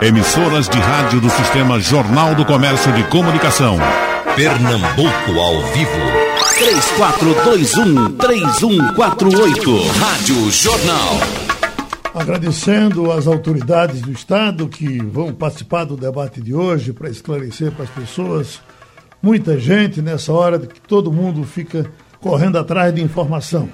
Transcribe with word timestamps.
Emissoras 0.00 0.68
de 0.68 0.78
rádio 0.78 1.20
do 1.20 1.28
Sistema 1.28 1.80
Jornal 1.80 2.32
do 2.32 2.44
Comércio 2.44 2.92
de 2.92 3.02
Comunicação. 3.08 3.76
Pernambuco 4.36 5.40
ao 5.40 5.60
vivo. 5.72 5.90
3421-3148. 8.16 9.88
Rádio 9.98 10.50
Jornal. 10.52 11.18
Agradecendo 12.14 13.10
às 13.10 13.26
autoridades 13.26 14.00
do 14.00 14.12
Estado 14.12 14.68
que 14.68 15.02
vão 15.02 15.34
participar 15.34 15.82
do 15.82 15.96
debate 15.96 16.40
de 16.40 16.54
hoje 16.54 16.92
para 16.92 17.10
esclarecer 17.10 17.72
para 17.72 17.82
as 17.82 17.90
pessoas. 17.90 18.62
Muita 19.20 19.58
gente 19.58 20.00
nessa 20.00 20.32
hora 20.32 20.60
que 20.60 20.80
todo 20.80 21.12
mundo 21.12 21.42
fica 21.42 21.90
correndo 22.20 22.56
atrás 22.56 22.94
de 22.94 23.02
informação. 23.02 23.68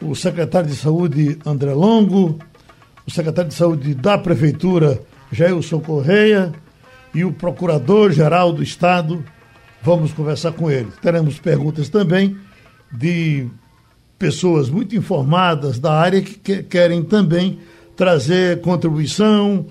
O 0.00 0.14
secretário 0.14 0.68
de 0.68 0.76
Saúde, 0.76 1.36
André 1.44 1.74
Longo, 1.74 2.38
o 3.04 3.10
secretário 3.10 3.48
de 3.48 3.56
Saúde 3.56 3.92
da 3.92 4.16
Prefeitura, 4.16 5.00
Jailson 5.32 5.80
Correia, 5.80 6.52
e 7.14 7.24
o 7.24 7.32
Procurador-Geral 7.32 8.52
do 8.52 8.62
Estado. 8.62 9.24
Vamos 9.82 10.12
conversar 10.12 10.52
com 10.52 10.70
ele. 10.70 10.88
Teremos 11.00 11.38
perguntas 11.38 11.88
também 11.88 12.36
de 12.92 13.48
pessoas 14.18 14.68
muito 14.70 14.94
informadas 14.94 15.78
da 15.78 15.92
área 15.92 16.22
que 16.22 16.62
querem 16.62 17.02
também 17.02 17.58
trazer 17.96 18.60
contribuição, 18.60 19.66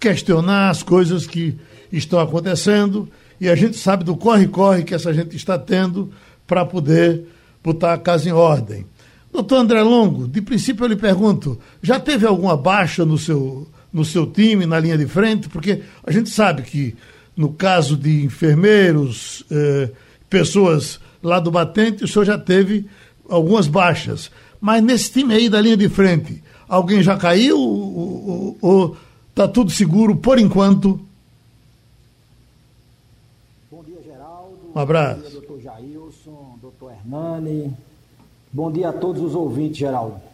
questionar 0.00 0.70
as 0.70 0.82
coisas 0.82 1.26
que 1.26 1.56
estão 1.90 2.18
acontecendo. 2.18 3.08
E 3.40 3.48
a 3.48 3.54
gente 3.54 3.76
sabe 3.76 4.04
do 4.04 4.16
corre-corre 4.16 4.82
que 4.82 4.94
essa 4.94 5.12
gente 5.14 5.36
está 5.36 5.58
tendo 5.58 6.10
para 6.46 6.64
poder 6.64 7.24
botar 7.62 7.94
a 7.94 7.98
casa 7.98 8.28
em 8.28 8.32
ordem. 8.32 8.84
Doutor 9.32 9.56
André 9.56 9.80
Longo, 9.82 10.28
de 10.28 10.42
princípio 10.42 10.84
eu 10.84 10.88
lhe 10.88 10.96
pergunto, 10.96 11.58
já 11.82 11.98
teve 11.98 12.26
alguma 12.26 12.54
baixa 12.54 13.04
no 13.04 13.16
seu, 13.16 13.66
no 13.92 14.04
seu 14.04 14.26
time, 14.26 14.66
na 14.66 14.80
linha 14.80 14.96
de 14.96 15.06
frente? 15.06 15.48
Porque 15.48 15.82
a 16.04 16.10
gente 16.10 16.30
sabe 16.30 16.62
que 16.62 16.96
no 17.36 17.52
caso 17.52 17.96
de 17.96 18.24
enfermeiros, 18.24 19.44
eh, 19.50 19.90
pessoas 20.28 21.00
lá 21.22 21.38
do 21.38 21.50
batente, 21.50 22.04
o 22.04 22.08
senhor 22.08 22.24
já 22.24 22.38
teve 22.38 22.86
algumas 23.28 23.66
baixas. 23.66 24.30
Mas 24.60 24.82
nesse 24.82 25.12
time 25.12 25.34
aí 25.34 25.48
da 25.48 25.60
linha 25.60 25.76
de 25.76 25.88
frente, 25.88 26.42
alguém 26.68 27.02
já 27.02 27.16
caiu 27.16 27.58
ou 27.58 28.96
está 29.30 29.48
tudo 29.48 29.70
seguro 29.70 30.16
por 30.16 30.38
enquanto? 30.38 31.00
Bom 33.70 33.82
dia, 33.82 34.02
Geraldo. 34.04 34.58
Um 34.74 34.78
abraço. 34.78 35.22
Bom 35.22 35.28
dia, 35.28 35.40
doutor 35.40 35.60
Jailson, 35.60 36.58
doutor 36.60 36.92
Hernani. 36.92 37.72
Bom 38.52 38.70
dia 38.70 38.90
a 38.90 38.92
todos 38.92 39.22
os 39.22 39.34
ouvintes, 39.34 39.78
Geraldo. 39.78 40.31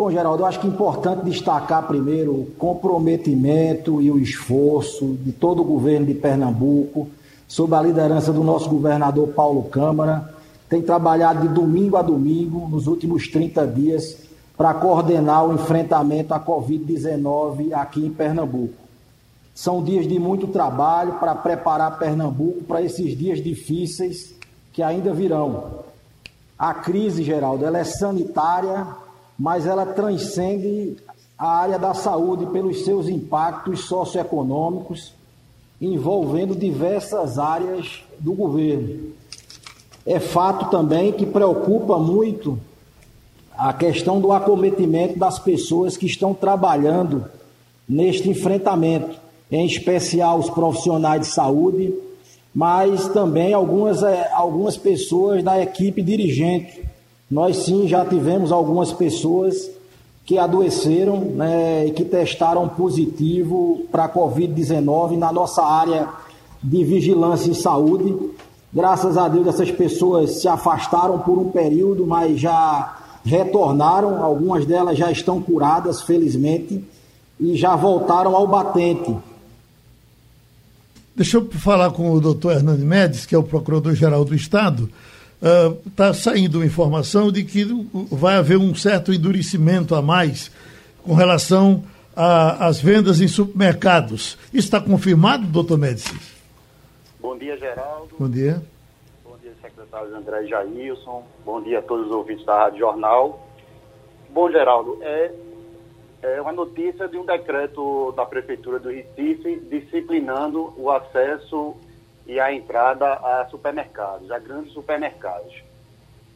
Bom, 0.00 0.10
Geraldo, 0.10 0.44
eu 0.44 0.46
acho 0.46 0.58
que 0.58 0.66
é 0.66 0.70
importante 0.70 1.26
destacar 1.26 1.86
primeiro 1.86 2.32
o 2.32 2.46
comprometimento 2.56 4.00
e 4.00 4.10
o 4.10 4.18
esforço 4.18 5.08
de 5.22 5.30
todo 5.30 5.60
o 5.60 5.64
governo 5.64 6.06
de 6.06 6.14
Pernambuco, 6.14 7.10
sob 7.46 7.74
a 7.74 7.82
liderança 7.82 8.32
do 8.32 8.42
nosso 8.42 8.70
governador 8.70 9.28
Paulo 9.34 9.64
Câmara, 9.64 10.32
tem 10.70 10.80
trabalhado 10.80 11.46
de 11.46 11.52
domingo 11.52 11.98
a 11.98 12.02
domingo, 12.02 12.66
nos 12.66 12.86
últimos 12.86 13.28
30 13.28 13.66
dias, 13.66 14.16
para 14.56 14.72
coordenar 14.72 15.46
o 15.46 15.52
enfrentamento 15.52 16.32
à 16.32 16.40
Covid-19 16.40 17.74
aqui 17.74 18.06
em 18.06 18.10
Pernambuco. 18.10 18.72
São 19.54 19.84
dias 19.84 20.08
de 20.08 20.18
muito 20.18 20.46
trabalho 20.46 21.16
para 21.20 21.34
preparar 21.34 21.98
Pernambuco 21.98 22.64
para 22.64 22.80
esses 22.80 23.14
dias 23.18 23.44
difíceis 23.44 24.34
que 24.72 24.82
ainda 24.82 25.12
virão. 25.12 25.80
A 26.58 26.72
crise, 26.72 27.22
Geraldo, 27.22 27.66
ela 27.66 27.78
é 27.78 27.84
sanitária, 27.84 28.86
mas 29.40 29.64
ela 29.64 29.86
transcende 29.86 30.98
a 31.38 31.48
área 31.48 31.78
da 31.78 31.94
saúde 31.94 32.44
pelos 32.52 32.84
seus 32.84 33.08
impactos 33.08 33.86
socioeconômicos, 33.86 35.14
envolvendo 35.80 36.54
diversas 36.54 37.38
áreas 37.38 38.02
do 38.18 38.34
governo. 38.34 39.14
É 40.04 40.20
fato 40.20 40.70
também 40.70 41.10
que 41.10 41.24
preocupa 41.24 41.98
muito 41.98 42.60
a 43.56 43.72
questão 43.72 44.20
do 44.20 44.30
acometimento 44.30 45.18
das 45.18 45.38
pessoas 45.38 45.96
que 45.96 46.04
estão 46.04 46.34
trabalhando 46.34 47.24
neste 47.88 48.28
enfrentamento, 48.28 49.18
em 49.50 49.64
especial 49.64 50.38
os 50.38 50.50
profissionais 50.50 51.22
de 51.22 51.28
saúde, 51.28 51.94
mas 52.54 53.08
também 53.08 53.54
algumas, 53.54 54.02
eh, 54.02 54.30
algumas 54.34 54.76
pessoas 54.76 55.42
da 55.42 55.58
equipe 55.62 56.02
dirigente 56.02 56.89
nós 57.30 57.58
sim 57.58 57.86
já 57.86 58.04
tivemos 58.04 58.50
algumas 58.50 58.92
pessoas 58.92 59.70
que 60.24 60.36
adoeceram 60.36 61.20
né, 61.20 61.86
e 61.86 61.92
que 61.92 62.04
testaram 62.04 62.68
positivo 62.68 63.82
para 63.90 64.04
a 64.04 64.08
Covid-19 64.08 65.16
na 65.16 65.32
nossa 65.32 65.62
área 65.62 66.08
de 66.62 66.84
vigilância 66.84 67.50
em 67.50 67.54
saúde. 67.54 68.14
Graças 68.72 69.16
a 69.16 69.28
Deus, 69.28 69.46
essas 69.46 69.70
pessoas 69.70 70.40
se 70.40 70.48
afastaram 70.48 71.18
por 71.20 71.38
um 71.38 71.50
período, 71.50 72.06
mas 72.06 72.38
já 72.38 72.96
retornaram. 73.24 74.22
Algumas 74.22 74.64
delas 74.64 74.98
já 74.98 75.10
estão 75.10 75.40
curadas, 75.40 76.02
felizmente, 76.02 76.84
e 77.38 77.56
já 77.56 77.74
voltaram 77.74 78.36
ao 78.36 78.46
batente. 78.46 79.16
Deixa 81.16 81.38
eu 81.38 81.50
falar 81.50 81.90
com 81.90 82.12
o 82.12 82.20
doutor 82.20 82.52
Hernani 82.52 82.84
Mendes, 82.84 83.26
que 83.26 83.34
é 83.34 83.38
o 83.38 83.42
Procurador-Geral 83.42 84.24
do 84.24 84.34
Estado 84.34 84.88
está 85.40 86.10
uh, 86.10 86.14
saindo 86.14 86.64
informação 86.64 87.32
de 87.32 87.44
que 87.44 87.64
vai 88.10 88.36
haver 88.36 88.58
um 88.58 88.74
certo 88.74 89.12
endurecimento 89.12 89.94
a 89.94 90.02
mais 90.02 90.50
com 91.02 91.14
relação 91.14 91.82
às 92.14 92.80
vendas 92.80 93.20
em 93.20 93.28
supermercados. 93.28 94.36
Isso 94.52 94.66
está 94.66 94.80
confirmado, 94.80 95.46
doutor 95.46 95.78
Médici? 95.78 96.14
Bom 97.18 97.36
dia, 97.38 97.56
Geraldo. 97.56 98.14
Bom 98.18 98.28
dia. 98.28 98.62
Bom 99.24 99.36
dia, 99.40 99.52
secretário 99.62 100.14
André 100.14 100.46
Jailson. 100.46 101.24
Bom 101.44 101.62
dia 101.62 101.78
a 101.78 101.82
todos 101.82 102.06
os 102.06 102.12
ouvintes 102.12 102.44
da 102.44 102.58
Rádio 102.58 102.80
Jornal. 102.80 103.46
Bom, 104.30 104.50
Geraldo, 104.50 104.98
é, 105.00 105.32
é 106.22 106.40
uma 106.40 106.52
notícia 106.52 107.08
de 107.08 107.16
um 107.16 107.24
decreto 107.24 108.12
da 108.12 108.26
Prefeitura 108.26 108.78
do 108.78 108.90
Recife 108.90 109.60
disciplinando 109.70 110.74
o 110.76 110.90
acesso 110.90 111.74
e 112.30 112.38
a 112.38 112.52
entrada 112.52 113.14
a 113.14 113.48
supermercados, 113.50 114.30
a 114.30 114.38
grandes 114.38 114.72
supermercados. 114.72 115.52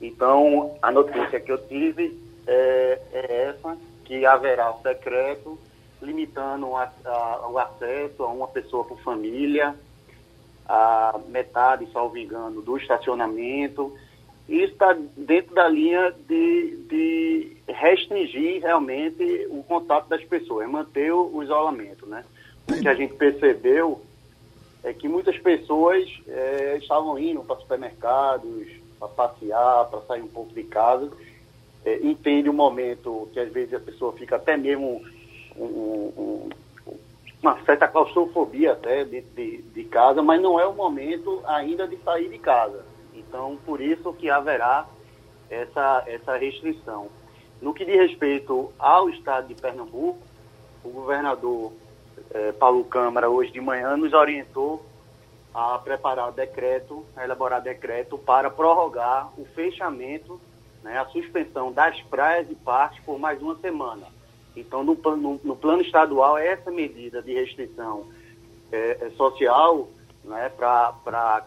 Então, 0.02 0.76
a 0.82 0.90
notícia 0.90 1.38
que 1.38 1.52
eu 1.52 1.68
tive 1.68 2.20
é, 2.48 3.00
é 3.12 3.42
essa, 3.44 3.78
que 4.04 4.26
haverá 4.26 4.72
um 4.72 4.82
decreto 4.82 5.56
limitando 6.02 6.74
a, 6.74 6.92
a, 7.04 7.48
o 7.48 7.56
acesso 7.60 8.24
a 8.24 8.26
uma 8.26 8.48
pessoa 8.48 8.82
por 8.82 8.98
família, 9.02 9.72
a 10.68 11.20
metade, 11.28 11.88
salvo 11.92 12.18
engano, 12.18 12.60
do 12.60 12.76
estacionamento. 12.76 13.96
Isso 14.48 14.72
está 14.72 14.96
dentro 15.16 15.54
da 15.54 15.68
linha 15.68 16.12
de, 16.26 16.76
de 16.88 17.56
restringir 17.68 18.60
realmente 18.60 19.46
o 19.48 19.62
contato 19.62 20.08
das 20.08 20.24
pessoas, 20.24 20.68
manter 20.68 21.12
o, 21.12 21.36
o 21.36 21.40
isolamento, 21.44 22.04
né? 22.04 22.24
O 22.68 22.80
que 22.82 22.88
a 22.88 22.94
gente 22.94 23.14
percebeu 23.14 24.02
é 24.84 24.92
que 24.92 25.08
muitas 25.08 25.36
pessoas 25.38 26.06
é, 26.28 26.76
estavam 26.76 27.18
indo 27.18 27.42
para 27.42 27.56
supermercados, 27.56 28.68
para 28.98 29.08
passear, 29.08 29.86
para 29.86 30.02
sair 30.02 30.20
um 30.20 30.28
pouco 30.28 30.52
de 30.52 30.62
casa. 30.64 31.10
É, 31.84 31.98
entende 32.06 32.50
o 32.50 32.52
momento 32.52 33.28
que 33.32 33.40
às 33.40 33.50
vezes 33.50 33.74
a 33.74 33.80
pessoa 33.80 34.12
fica 34.12 34.36
até 34.36 34.56
mesmo 34.56 35.02
um, 35.56 35.64
um, 35.64 36.48
uma 37.42 37.58
certa 37.64 37.88
claustrofobia 37.88 38.72
até 38.72 39.04
de, 39.04 39.22
de, 39.22 39.62
de, 39.62 39.84
casa, 39.84 40.22
mas 40.22 40.40
não 40.40 40.60
é 40.60 40.66
o 40.66 40.74
momento 40.74 41.42
ainda 41.46 41.88
de 41.88 41.96
sair 41.98 42.28
de 42.28 42.38
casa. 42.38 42.84
Então, 43.14 43.58
por 43.64 43.80
isso 43.80 44.12
que 44.12 44.28
haverá 44.28 44.86
essa, 45.48 46.04
essa 46.06 46.36
restrição. 46.36 47.08
No 47.60 47.72
que 47.72 47.86
diz 47.86 47.96
respeito 47.96 48.70
ao 48.78 49.08
estado 49.08 49.48
de 49.48 49.54
Pernambuco, 49.54 50.18
o 50.84 50.90
governador 50.90 51.72
é, 52.30 52.52
Paulo 52.52 52.84
Câmara, 52.84 53.28
hoje 53.28 53.50
de 53.52 53.60
manhã, 53.60 53.96
nos 53.96 54.12
orientou 54.12 54.84
a 55.54 55.78
preparar 55.78 56.32
decreto, 56.32 57.04
a 57.16 57.24
elaborar 57.24 57.62
decreto 57.62 58.18
para 58.18 58.50
prorrogar 58.50 59.30
o 59.38 59.44
fechamento, 59.54 60.40
né, 60.82 60.98
a 60.98 61.06
suspensão 61.06 61.72
das 61.72 62.00
praias 62.02 62.50
e 62.50 62.54
parques 62.54 63.02
por 63.04 63.18
mais 63.18 63.40
uma 63.40 63.56
semana. 63.58 64.06
Então, 64.56 64.82
no, 64.82 64.94
no, 64.94 65.40
no 65.42 65.56
plano 65.56 65.82
estadual, 65.82 66.38
essa 66.38 66.70
medida 66.70 67.22
de 67.22 67.34
restrição 67.34 68.06
é, 68.72 69.06
é 69.06 69.10
social 69.10 69.88
né, 70.24 70.50
para 70.56 71.44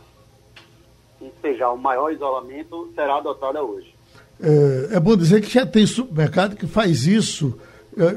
ensejar 1.21 1.71
o 1.71 1.77
maior 1.77 2.11
isolamento 2.11 2.91
será 2.95 3.17
adotada 3.17 3.63
hoje. 3.63 3.93
É, 4.39 4.95
é 4.95 4.99
bom 4.99 5.15
dizer 5.17 5.41
que 5.41 5.49
já 5.49 5.65
tem 5.65 5.85
supermercado 5.85 6.55
que 6.55 6.67
faz 6.67 7.07
isso 7.07 7.59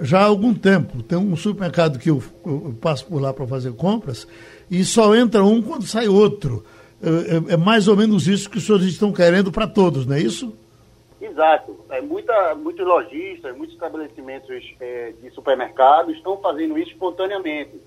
já 0.03 0.21
há 0.21 0.25
algum 0.25 0.55
tempo. 0.55 1.03
Tem 1.03 1.19
um 1.19 1.37
supermercado 1.37 1.99
que 1.99 2.11
eu, 2.11 2.23
eu 2.45 2.75
passo 2.81 3.07
por 3.07 3.21
lá 3.21 3.33
para 3.33 3.47
fazer 3.47 3.73
compras 3.73 4.27
e 4.71 4.85
só 4.85 5.15
entra 5.15 5.43
um 5.45 5.63
quando 5.63 5.87
sai 5.87 6.09
outro. 6.09 6.65
É, 7.03 7.09
é, 7.09 7.55
é, 7.55 7.57
mais 7.57 7.89
ou 7.89 7.97
menos 7.97 8.29
isso 8.29 8.51
que 8.51 8.59
os 8.59 8.67
senhores 8.67 8.87
estão 8.87 9.13
querendo 9.13 9.51
para 9.51 9.67
todos, 9.67 10.07
não 10.07 10.17
é 10.17 10.21
isso? 10.21 10.55
Exato. 11.21 11.77
É 11.91 12.01
muita, 12.01 12.55
muitos 12.55 12.87
lojistas, 12.87 13.57
muitos 13.57 13.75
estabelecimentos 13.75 14.75
é, 14.79 15.13
de 15.21 15.31
supermercados 15.31 16.15
estão 16.15 16.37
fazendo 16.39 16.79
isso 16.79 16.91
espontaneamente. 16.91 17.81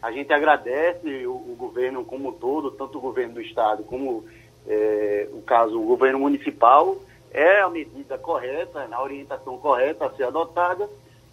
A 0.00 0.12
gente 0.12 0.32
agradece 0.32 1.26
o, 1.26 1.32
o 1.32 1.56
governo 1.58 2.04
como 2.04 2.28
um 2.28 2.32
todo, 2.32 2.70
tanto 2.70 2.98
o 2.98 3.00
governo 3.00 3.34
do 3.34 3.40
estado 3.40 3.82
como 3.82 4.24
é, 4.66 5.28
o 5.32 5.42
caso 5.42 5.80
o 5.80 5.86
governo 5.86 6.20
municipal, 6.20 6.96
é 7.32 7.60
a 7.60 7.68
medida 7.68 8.18
correta, 8.18 8.88
a 8.90 9.02
orientação 9.02 9.58
correta 9.58 10.06
a 10.06 10.10
ser 10.10 10.24
adotada, 10.24 10.88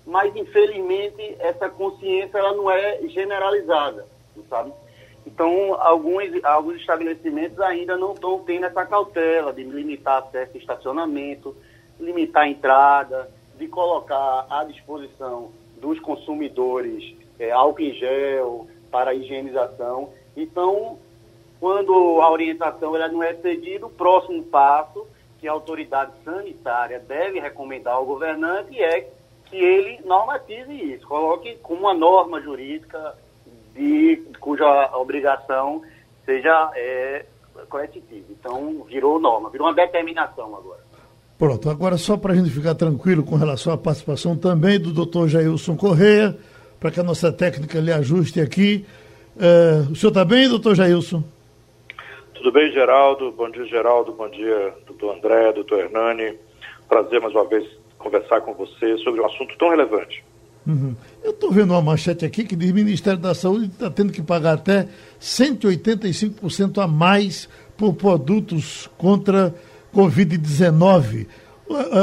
mas 0.07 0.33
infelizmente 0.35 1.35
essa 1.37 1.69
consciência 1.69 2.37
ela 2.37 2.53
não 2.53 2.71
é 2.71 3.01
generalizada, 3.09 4.07
sabe? 4.49 4.71
Então, 5.25 5.75
alguns, 5.81 6.41
alguns 6.45 6.77
estabelecimentos 6.77 7.59
ainda 7.59 7.97
não 7.97 8.13
estão 8.13 8.39
tendo 8.39 8.65
essa 8.65 8.85
cautela 8.85 9.51
de 9.51 9.61
limitar 9.63 10.23
acesso 10.23 10.53
a 10.55 10.57
estacionamento, 10.57 11.53
limitar 11.99 12.43
a 12.43 12.47
entrada, 12.47 13.29
de 13.57 13.67
colocar 13.67 14.47
à 14.49 14.63
disposição 14.63 15.51
dos 15.81 15.99
consumidores 15.99 17.13
é, 17.37 17.51
álcool 17.51 17.81
em 17.81 17.93
gel 17.93 18.67
para 18.89 19.13
higienização. 19.13 20.13
Então, 20.37 20.97
quando 21.59 22.21
a 22.21 22.31
orientação 22.31 22.95
ela 22.95 23.09
não 23.09 23.21
é 23.21 23.33
seguida, 23.33 23.85
o 23.85 23.89
próximo 23.89 24.43
passo 24.43 25.05
que 25.39 25.47
a 25.47 25.51
autoridade 25.51 26.13
sanitária 26.23 26.99
deve 26.99 27.41
recomendar 27.41 27.95
ao 27.95 28.05
governante 28.05 28.81
é 28.81 29.09
que 29.49 29.55
ele 29.55 29.99
normatize 30.05 30.71
isso, 30.71 31.07
coloque 31.07 31.55
como 31.61 31.81
uma 31.81 31.93
norma 31.93 32.41
jurídica 32.41 33.15
de 33.73 34.21
cuja 34.39 34.65
obrigação 34.95 35.81
seja 36.25 36.71
é, 36.75 37.25
coercitiva. 37.69 38.25
Então, 38.29 38.83
virou 38.89 39.19
norma, 39.19 39.49
virou 39.49 39.67
uma 39.67 39.73
determinação 39.73 40.55
agora. 40.55 40.85
Pronto, 41.37 41.69
agora 41.69 41.97
só 41.97 42.17
para 42.17 42.33
a 42.33 42.35
gente 42.35 42.49
ficar 42.49 42.75
tranquilo 42.75 43.23
com 43.23 43.35
relação 43.35 43.71
à 43.71 43.77
participação 43.77 44.35
também 44.35 44.79
do 44.79 44.91
doutor 44.91 45.27
Jailson 45.27 45.77
Correia, 45.77 46.35
para 46.79 46.91
que 46.91 46.99
a 46.99 47.03
nossa 47.03 47.31
técnica 47.31 47.79
lhe 47.79 47.91
ajuste 47.91 48.41
aqui. 48.41 48.85
É, 49.39 49.91
o 49.91 49.95
senhor 49.95 50.09
está 50.09 50.25
bem, 50.25 50.49
doutor 50.49 50.75
Jailson? 50.75 51.23
Tudo 52.33 52.51
bem, 52.51 52.71
Geraldo? 52.71 53.31
Bom 53.31 53.49
dia, 53.49 53.65
Geraldo. 53.65 54.11
Bom 54.13 54.29
dia, 54.29 54.73
doutor 54.87 55.15
André, 55.15 55.53
doutor 55.53 55.79
Hernani. 55.79 56.37
Prazer 56.89 57.21
mais 57.21 57.33
uma 57.33 57.45
vez 57.45 57.67
conversar 58.07 58.41
com 58.41 58.53
você 58.53 58.97
sobre 58.99 59.21
um 59.21 59.25
assunto 59.25 59.57
tão 59.57 59.69
relevante. 59.69 60.23
Uhum. 60.65 60.95
Eu 61.23 61.31
estou 61.31 61.51
vendo 61.51 61.71
uma 61.71 61.81
manchete 61.81 62.25
aqui 62.25 62.43
que 62.43 62.55
diz 62.55 62.67
que 62.67 62.73
o 62.73 62.75
Ministério 62.75 63.19
da 63.19 63.33
Saúde 63.33 63.65
está 63.65 63.89
tendo 63.89 64.11
que 64.11 64.21
pagar 64.21 64.53
até 64.53 64.87
185% 65.19 66.81
a 66.81 66.87
mais 66.87 67.49
por 67.77 67.93
produtos 67.93 68.87
contra 68.97 69.53
Covid-19. 69.93 71.27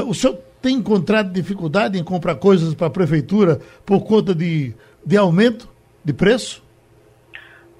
O 0.06 0.14
senhor 0.14 0.38
tem 0.62 0.76
encontrado 0.76 1.32
dificuldade 1.32 1.98
em 1.98 2.04
comprar 2.04 2.36
coisas 2.36 2.74
para 2.74 2.86
a 2.86 2.90
prefeitura 2.90 3.60
por 3.84 4.04
conta 4.04 4.34
de, 4.34 4.74
de 5.04 5.16
aumento 5.16 5.68
de 6.02 6.12
preço? 6.12 6.62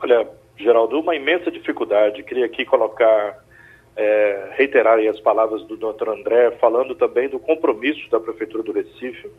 Olha, 0.03 0.29
Geraldo, 0.57 1.01
uma 1.01 1.15
imensa 1.15 1.51
dificuldade. 1.51 2.23
Queria 2.23 2.47
aqui 2.47 2.65
colocar, 2.65 3.44
é, 3.97 4.49
reiterar 4.53 4.99
as 4.99 5.21
palavras 5.21 5.63
do 5.65 5.77
doutor 5.77 6.09
André, 6.09 6.51
falando 6.53 6.95
também 6.95 7.29
do 7.29 7.39
compromisso 7.39 8.11
da 8.11 8.19
Prefeitura 8.19 8.63
do 8.63 8.73
Recife 8.73 9.31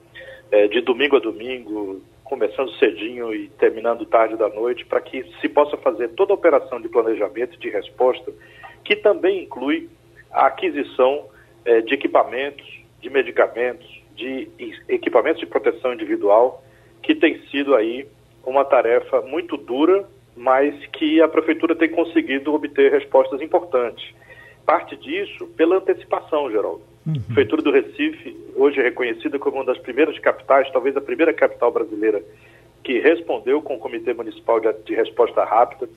é, 0.51 0.67
de 0.67 0.81
domingo 0.81 1.17
a 1.17 1.19
domingo, 1.19 2.01
começando 2.23 2.71
cedinho 2.73 3.33
e 3.33 3.49
terminando 3.49 4.05
tarde 4.05 4.35
da 4.35 4.49
noite, 4.49 4.85
para 4.85 5.01
que 5.01 5.23
se 5.41 5.49
possa 5.49 5.77
fazer 5.77 6.09
toda 6.09 6.33
a 6.33 6.35
operação 6.35 6.79
de 6.79 6.89
planejamento 6.89 7.55
e 7.55 7.59
de 7.59 7.69
resposta, 7.69 8.31
que 8.83 8.95
também 8.95 9.43
inclui 9.43 9.89
a 10.31 10.47
aquisição 10.47 11.25
é, 11.65 11.81
de 11.81 11.93
equipamentos, 11.93 12.65
de 13.01 13.09
medicamentos, 13.09 13.87
de 14.15 14.49
equipamentos 14.87 15.39
de 15.39 15.45
proteção 15.45 15.93
individual, 15.93 16.63
que 17.01 17.13
tem 17.13 17.39
sido 17.47 17.75
aí 17.75 18.07
uma 18.45 18.63
tarefa 18.63 19.21
muito 19.21 19.57
dura, 19.57 20.07
mas 20.35 20.73
que 20.87 21.21
a 21.21 21.27
prefeitura 21.27 21.75
tem 21.75 21.89
conseguido 21.89 22.53
obter 22.53 22.91
respostas 22.91 23.41
importantes. 23.41 24.13
Parte 24.65 24.95
disso 24.95 25.47
pela 25.55 25.77
antecipação, 25.77 26.49
Geraldo. 26.49 26.81
Uhum. 27.05 27.13
A 27.13 27.25
Prefeitura 27.25 27.61
do 27.61 27.71
Recife, 27.71 28.35
hoje 28.55 28.79
é 28.79 28.83
reconhecida 28.83 29.37
como 29.37 29.57
uma 29.57 29.65
das 29.65 29.77
primeiras 29.77 30.17
capitais, 30.19 30.71
talvez 30.71 30.97
a 30.97 31.01
primeira 31.01 31.33
capital 31.33 31.71
brasileira, 31.71 32.23
que 32.83 32.99
respondeu 32.99 33.61
com 33.61 33.75
o 33.75 33.79
Comitê 33.79 34.13
Municipal 34.13 34.59
de, 34.59 34.71
de 34.85 34.95
Resposta 34.95 35.43
Rápida, 35.43 35.87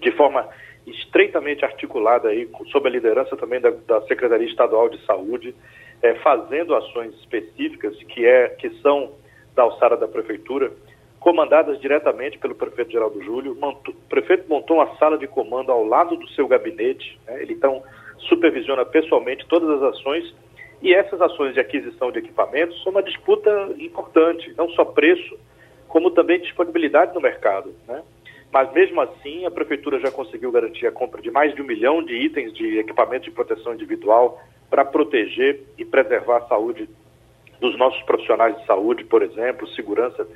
de 0.00 0.10
forma 0.12 0.48
estreitamente 0.86 1.64
articulada 1.64 2.28
aí, 2.28 2.48
sob 2.70 2.88
a 2.88 2.92
liderança 2.92 3.36
também 3.36 3.60
da, 3.60 3.70
da 3.70 4.00
Secretaria 4.02 4.46
Estadual 4.46 4.88
de 4.88 5.04
Saúde, 5.04 5.54
é, 6.02 6.14
fazendo 6.16 6.74
ações 6.74 7.12
específicas 7.14 7.96
que, 8.04 8.24
é, 8.24 8.48
que 8.50 8.70
são 8.80 9.12
da 9.54 9.62
alçada 9.62 9.96
da 9.96 10.06
Prefeitura, 10.06 10.70
comandadas 11.26 11.80
diretamente 11.80 12.38
pelo 12.38 12.54
prefeito 12.54 12.92
Geraldo 12.92 13.20
Júlio. 13.20 13.58
O 13.60 13.92
prefeito 14.08 14.48
montou 14.48 14.76
uma 14.76 14.96
sala 14.96 15.18
de 15.18 15.26
comando 15.26 15.72
ao 15.72 15.84
lado 15.84 16.14
do 16.14 16.28
seu 16.28 16.46
gabinete, 16.46 17.18
né? 17.26 17.42
ele 17.42 17.52
então 17.52 17.82
supervisiona 18.28 18.84
pessoalmente 18.84 19.44
todas 19.48 19.68
as 19.70 19.82
ações 19.92 20.32
e 20.80 20.94
essas 20.94 21.20
ações 21.20 21.52
de 21.52 21.58
aquisição 21.58 22.12
de 22.12 22.20
equipamentos 22.20 22.80
são 22.84 22.92
uma 22.92 23.02
disputa 23.02 23.50
importante, 23.76 24.54
não 24.56 24.68
só 24.70 24.84
preço, 24.84 25.36
como 25.88 26.12
também 26.12 26.40
disponibilidade 26.40 27.12
no 27.12 27.20
mercado. 27.20 27.74
Né? 27.88 28.04
Mas 28.52 28.72
mesmo 28.72 29.00
assim, 29.00 29.44
a 29.46 29.50
Prefeitura 29.50 29.98
já 29.98 30.12
conseguiu 30.12 30.52
garantir 30.52 30.86
a 30.86 30.92
compra 30.92 31.20
de 31.20 31.32
mais 31.32 31.52
de 31.56 31.60
um 31.60 31.66
milhão 31.66 32.04
de 32.04 32.14
itens 32.14 32.52
de 32.54 32.78
equipamento 32.78 33.24
de 33.24 33.32
proteção 33.32 33.74
individual 33.74 34.40
para 34.70 34.84
proteger 34.84 35.60
e 35.76 35.84
preservar 35.84 36.36
a 36.36 36.46
saúde 36.46 36.88
dos 37.60 37.76
nossos 37.78 38.02
profissionais 38.02 38.56
de 38.58 38.66
saúde, 38.66 39.04
por 39.04 39.22
exemplo, 39.22 39.66
segurança 39.68 40.26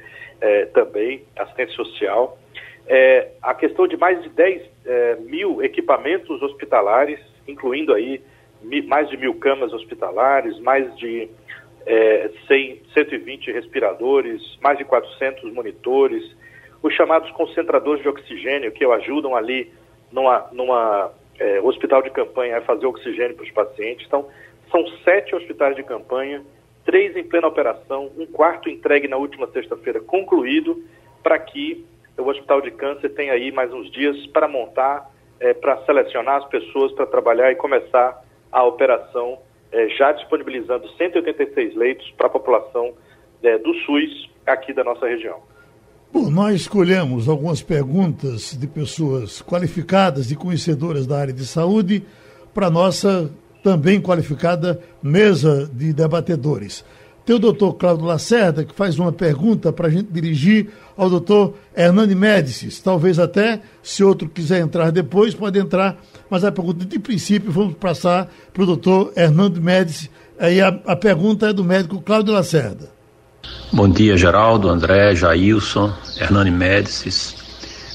eh, 0.41 0.67
também, 0.67 1.25
assistência 1.37 1.75
social. 1.75 2.39
Eh, 2.87 3.29
a 3.43 3.55
questão 3.55 3.87
de 3.87 3.97
mais 3.97 4.23
de 4.23 4.29
10 4.31 4.63
eh, 4.87 5.17
mil 5.21 5.63
equipamentos 5.63 6.41
hospitalares 6.43 7.21
incluindo 7.51 7.93
aí 7.93 8.23
mais 8.87 9.09
de 9.09 9.17
mil 9.17 9.35
camas 9.35 9.73
hospitalares, 9.73 10.59
mais 10.61 10.95
de 10.97 11.29
é, 11.87 12.31
100, 12.47 12.83
120 12.93 13.53
respiradores, 13.53 14.43
mais 14.63 14.77
de 14.79 14.85
400 14.85 15.51
monitores, 15.53 16.23
os 16.83 16.95
chamados 16.95 17.31
concentradores 17.33 18.03
de 18.03 18.09
oxigênio 18.09 18.71
que 18.73 18.85
ajudam 18.85 19.35
ali 19.35 19.73
numa, 20.13 20.49
numa 20.53 21.11
é, 21.39 21.61
hospital 21.61 22.03
de 22.03 22.11
campanha 22.11 22.59
a 22.59 22.63
fazer 22.63 22.87
oxigênio 22.87 23.35
para 23.35 23.45
os 23.45 23.51
pacientes. 23.51 24.07
Então, 24.07 24.29
são 24.71 24.87
sete 25.05 25.35
hospitais 25.35 25.75
de 25.75 25.83
campanha, 25.83 26.43
três 26.91 27.17
em 27.17 27.23
plena 27.23 27.47
operação, 27.47 28.11
um 28.19 28.27
quarto 28.27 28.69
entregue 28.69 29.07
na 29.07 29.17
última 29.17 29.47
sexta-feira 29.53 30.01
concluído, 30.01 30.83
para 31.23 31.39
que 31.39 31.87
o 32.19 32.29
Hospital 32.29 32.61
de 32.61 32.73
Câncer 32.73 33.11
tenha 33.11 33.33
aí 33.33 33.53
mais 33.53 33.73
uns 33.73 33.89
dias 33.93 34.27
para 34.27 34.49
montar 34.49 35.09
é, 35.39 35.55
para 35.55 35.81
selecionar 35.85 36.39
as 36.39 36.49
pessoas 36.49 36.91
para 36.91 37.07
trabalhar 37.07 37.53
e 37.53 37.55
começar 37.55 38.25
a 38.51 38.65
operação, 38.65 39.39
é, 39.71 39.89
já 39.91 40.11
disponibilizando 40.11 40.89
186 40.97 41.77
leitos 41.77 42.11
para 42.17 42.27
a 42.27 42.31
população 42.31 42.93
é, 43.41 43.57
do 43.57 43.73
SUS 43.73 44.29
aqui 44.45 44.73
da 44.73 44.83
nossa 44.83 45.07
região. 45.07 45.39
Bom, 46.13 46.29
nós 46.29 46.57
escolhemos 46.63 47.29
algumas 47.29 47.63
perguntas 47.63 48.59
de 48.59 48.67
pessoas 48.67 49.41
qualificadas 49.41 50.33
e 50.33 50.37
conhecedoras 50.37 51.07
da 51.07 51.21
área 51.21 51.33
de 51.33 51.47
saúde 51.47 52.03
para 52.53 52.69
nossa 52.69 53.31
também 53.63 54.01
qualificada 54.01 54.81
mesa 55.03 55.71
de 55.73 55.93
debatedores. 55.93 56.85
Tem 57.25 57.37
o 57.37 57.39
doutor 57.39 57.75
Cláudio 57.75 58.07
Lacerda, 58.07 58.65
que 58.65 58.75
faz 58.75 58.99
uma 58.99 59.13
pergunta 59.13 59.73
para 59.73 59.87
a 59.87 59.91
gente 59.91 60.11
dirigir 60.11 60.71
ao 60.97 61.09
doutor 61.09 61.55
Hernani 61.77 62.15
Médicis. 62.15 62.81
Talvez 62.81 63.19
até, 63.19 63.61
se 63.83 64.03
outro 64.03 64.29
quiser 64.29 64.61
entrar 64.61 64.91
depois, 64.91 65.35
pode 65.35 65.59
entrar, 65.59 65.97
mas 66.29 66.45
a 66.45 66.51
pergunta, 66.51 66.85
de 66.85 66.99
princípio, 66.99 67.53
vamos 67.53 67.75
passar 67.75 68.29
para 68.53 68.63
o 68.63 68.67
doutor 68.67 69.13
Hernando 69.15 69.61
Médicis. 69.61 70.11
Aí 70.39 70.61
a, 70.61 70.69
a 70.87 70.97
pergunta 70.97 71.51
é 71.51 71.53
do 71.53 71.63
médico 71.63 72.01
Cláudio 72.01 72.33
Lacerda. 72.33 72.89
Bom 73.73 73.89
dia, 73.89 74.17
Geraldo, 74.17 74.69
André, 74.69 75.15
Jailson, 75.15 75.93
Hernani 76.19 76.51
Médicis. 76.51 77.40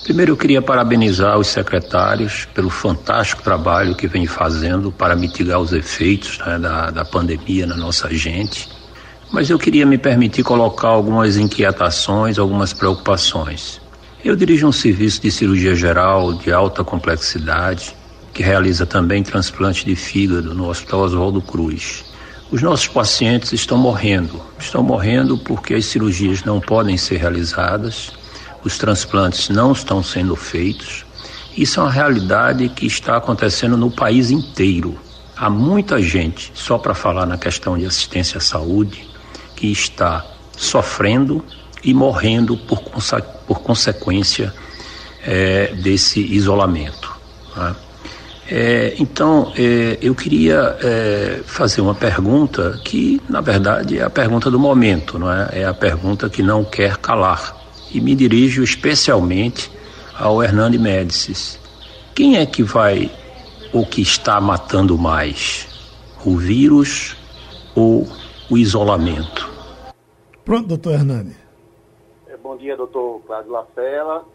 Primeiro, 0.06 0.34
eu 0.34 0.38
queria 0.38 0.62
parabenizar 0.62 1.36
os 1.40 1.48
secretários 1.48 2.46
pelo 2.54 2.70
fantástico 2.70 3.42
trabalho 3.42 3.96
que 3.96 4.06
vem 4.08 4.28
fazendo 4.28 4.92
para 4.92 5.16
mitigar 5.16 5.60
os 5.60 5.74
efeitos 5.74 6.38
né, 6.46 6.60
da, 6.60 6.92
da 6.92 7.04
pandemia 7.04 7.66
na 7.66 7.76
nossa 7.76 8.14
gente. 8.14 8.70
Mas 9.32 9.50
eu 9.50 9.58
queria 9.58 9.84
me 9.84 9.98
permitir 9.98 10.44
colocar 10.44 10.90
algumas 10.90 11.38
inquietações, 11.38 12.38
algumas 12.38 12.72
preocupações. 12.72 13.82
Eu 14.24 14.36
dirijo 14.36 14.68
um 14.68 14.72
serviço 14.72 15.24
de 15.24 15.32
cirurgia 15.32 15.74
geral 15.74 16.34
de 16.34 16.52
alta 16.52 16.84
complexidade, 16.84 17.96
que 18.32 18.44
realiza 18.44 18.86
também 18.86 19.24
transplante 19.24 19.84
de 19.84 19.96
fígado 19.96 20.54
no 20.54 20.70
Hospital 20.70 21.00
Oswaldo 21.00 21.42
Cruz. 21.42 22.06
Os 22.52 22.62
nossos 22.62 22.88
pacientes 22.88 23.54
estão 23.54 23.80
morrendo. 23.80 24.40
Estão 24.60 24.84
morrendo 24.84 25.36
porque 25.36 25.74
as 25.74 25.86
cirurgias 25.86 26.44
não 26.44 26.62
podem 26.62 26.96
ser 26.96 27.18
realizadas, 27.18 28.14
os 28.66 28.80
transplantes 28.80 29.48
não 29.48 29.72
estão 29.72 30.02
sendo 30.02 30.36
feitos. 30.36 31.06
Isso 31.56 31.80
é 31.80 31.84
uma 31.84 31.92
realidade 31.92 32.68
que 32.70 32.88
está 32.88 33.16
acontecendo 33.16 33.78
no 33.78 33.92
país 33.92 34.32
inteiro. 34.32 34.98
Há 35.38 35.50
muita 35.52 36.02
gente, 36.02 36.52
só 36.56 36.80
para 36.80 36.96
falar 36.96 37.28
na 37.28 37.38
questão 37.38 37.78
de 37.78 37.86
assistência 37.86 38.40
à 38.40 38.42
saúde, 38.42 39.08
que 39.56 39.72
está 39.72 40.26
sofrendo 40.58 41.46
e 41.84 41.94
morrendo 41.94 42.58
por, 42.58 42.82
por 43.46 43.60
consequência 43.62 44.52
é, 45.24 45.68
desse 45.76 46.20
isolamento. 46.20 47.16
Né? 47.56 47.76
É, 48.48 48.96
então, 48.98 49.54
é, 49.56 50.00
eu 50.02 50.16
queria 50.16 50.76
é, 50.82 51.42
fazer 51.46 51.82
uma 51.82 51.94
pergunta 51.96 52.80
que, 52.84 53.22
na 53.30 53.42
verdade, 53.42 54.00
é 54.00 54.04
a 54.04 54.10
pergunta 54.10 54.50
do 54.50 54.60
momento, 54.60 55.20
não 55.20 55.32
é? 55.32 55.50
É 55.54 55.66
a 55.66 55.74
pergunta 55.74 56.30
que 56.30 56.42
não 56.42 56.64
quer 56.64 56.98
calar. 56.98 57.65
E 57.96 58.02
me 58.02 58.14
dirijo 58.14 58.62
especialmente 58.62 59.72
ao 60.20 60.44
Hernani 60.44 60.78
Médicis. 60.78 61.58
Quem 62.14 62.36
é 62.36 62.46
que 62.46 62.62
vai 62.62 63.10
ou 63.74 63.86
que 63.86 64.02
está 64.02 64.42
matando 64.42 64.98
mais? 64.98 65.66
O 66.26 66.36
vírus 66.36 67.16
ou 67.74 68.04
o 68.52 68.58
isolamento? 68.58 69.50
Pronto, 70.44 70.68
doutor 70.68 70.92
Hernani. 70.92 71.38
É, 72.28 72.36
bom 72.36 72.58
dia, 72.58 72.76
doutor 72.76 73.22
Cláudio 73.26 73.54
Lacela, 73.54 74.26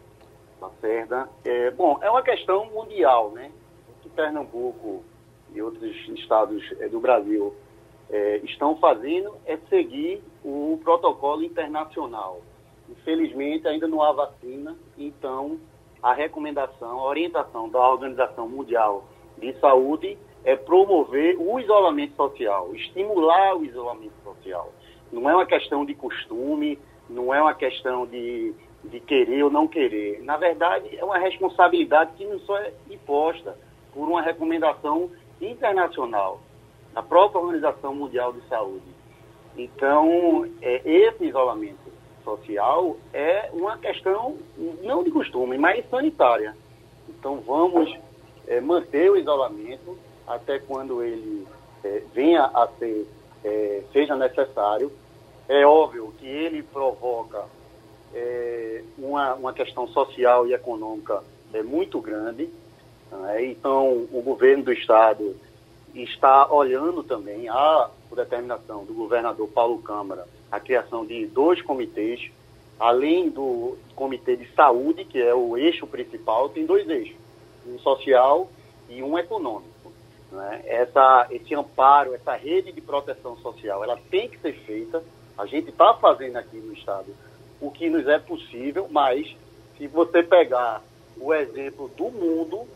Lacerda. 0.59 1.29
É, 1.45 1.69
bom, 1.69 1.99
é 2.01 2.09
uma 2.09 2.23
questão 2.23 2.65
mundial, 2.65 3.29
né? 3.29 3.51
O 3.87 4.01
que 4.01 4.09
Pernambuco 4.09 5.03
e 5.53 5.61
outros 5.61 5.91
estados 6.17 6.63
é, 6.79 6.89
do 6.89 6.99
Brasil 6.99 7.53
é, 8.09 8.37
estão 8.37 8.75
fazendo 8.77 9.35
é 9.45 9.55
seguir 9.69 10.19
o 10.43 10.79
protocolo 10.83 11.43
internacional. 11.43 12.41
Infelizmente, 12.91 13.67
ainda 13.67 13.87
não 13.87 14.01
há 14.01 14.11
vacina, 14.11 14.75
então 14.97 15.57
a 16.03 16.13
recomendação, 16.13 16.99
a 16.99 17.05
orientação 17.05 17.69
da 17.69 17.79
Organização 17.79 18.49
Mundial 18.49 19.05
de 19.37 19.53
Saúde 19.59 20.17
é 20.43 20.55
promover 20.55 21.37
o 21.39 21.59
isolamento 21.59 22.15
social, 22.15 22.73
estimular 22.75 23.55
o 23.55 23.63
isolamento 23.63 24.13
social. 24.23 24.71
Não 25.11 25.29
é 25.29 25.35
uma 25.35 25.45
questão 25.45 25.85
de 25.85 25.93
costume, 25.93 26.79
não 27.09 27.33
é 27.33 27.41
uma 27.41 27.53
questão 27.53 28.05
de, 28.05 28.53
de 28.83 28.99
querer 28.99 29.43
ou 29.43 29.51
não 29.51 29.67
querer. 29.67 30.21
Na 30.23 30.37
verdade, 30.37 30.95
é 30.97 31.03
uma 31.03 31.17
responsabilidade 31.17 32.11
que 32.17 32.25
não 32.25 32.39
só 32.39 32.57
é 32.57 32.73
imposta 32.89 33.57
por 33.93 34.07
uma 34.07 34.21
recomendação 34.21 35.09
internacional, 35.39 36.39
da 36.93 37.03
própria 37.03 37.41
Organização 37.41 37.95
Mundial 37.95 38.33
de 38.33 38.41
Saúde. 38.47 38.85
Então, 39.57 40.49
é, 40.61 40.81
esse 40.85 41.25
isolamento 41.25 41.91
social 42.23 42.97
é 43.13 43.49
uma 43.53 43.77
questão 43.77 44.37
não 44.81 45.03
de 45.03 45.11
costume, 45.11 45.57
mas 45.57 45.87
sanitária. 45.89 46.55
Então 47.09 47.39
vamos 47.41 47.93
é, 48.47 48.59
manter 48.59 49.11
o 49.11 49.17
isolamento 49.17 49.97
até 50.27 50.59
quando 50.59 51.03
ele 51.03 51.47
é, 51.83 52.01
venha 52.13 52.45
a 52.45 52.67
ser, 52.79 53.07
é, 53.43 53.83
seja 53.91 54.15
necessário. 54.15 54.91
É 55.47 55.65
óbvio 55.65 56.13
que 56.17 56.25
ele 56.25 56.63
provoca 56.63 57.45
uma, 58.97 59.35
uma 59.35 59.53
questão 59.53 59.87
social 59.87 60.45
e 60.45 60.53
econômica 60.53 61.23
é, 61.53 61.63
muito 61.63 62.01
grande. 62.01 62.49
Né? 63.09 63.45
Então 63.45 64.07
o 64.11 64.21
governo 64.21 64.65
do 64.65 64.73
estado 64.73 65.35
está 65.93 66.51
olhando 66.51 67.03
também 67.03 67.49
a 67.49 67.89
determinação 68.15 68.85
do 68.85 68.93
governador 68.93 69.47
Paulo 69.47 69.81
Câmara 69.81 70.27
a 70.51 70.59
criação 70.59 71.05
de 71.05 71.25
dois 71.27 71.61
comitês, 71.61 72.29
além 72.79 73.29
do 73.29 73.77
comitê 73.95 74.35
de 74.35 74.47
saúde, 74.53 75.05
que 75.05 75.21
é 75.21 75.33
o 75.33 75.57
eixo 75.57 75.87
principal, 75.87 76.49
tem 76.49 76.65
dois 76.65 76.87
eixos, 76.89 77.15
um 77.65 77.79
social 77.79 78.49
e 78.89 79.01
um 79.01 79.17
econômico. 79.17 79.91
Né? 80.31 80.61
Essa, 80.65 81.27
esse 81.31 81.53
amparo, 81.55 82.13
essa 82.13 82.35
rede 82.35 82.71
de 82.71 82.81
proteção 82.81 83.37
social, 83.37 83.83
ela 83.83 83.99
tem 84.09 84.29
que 84.29 84.39
ser 84.39 84.53
feita. 84.65 85.03
A 85.37 85.45
gente 85.45 85.69
está 85.69 85.93
fazendo 85.93 86.37
aqui 86.37 86.57
no 86.57 86.73
Estado 86.73 87.15
o 87.59 87.69
que 87.69 87.89
nos 87.89 88.07
é 88.07 88.19
possível, 88.19 88.87
mas 88.89 89.35
se 89.77 89.87
você 89.87 90.23
pegar 90.23 90.81
o 91.17 91.33
exemplo 91.33 91.89
do 91.95 92.09
mundo, 92.09 92.67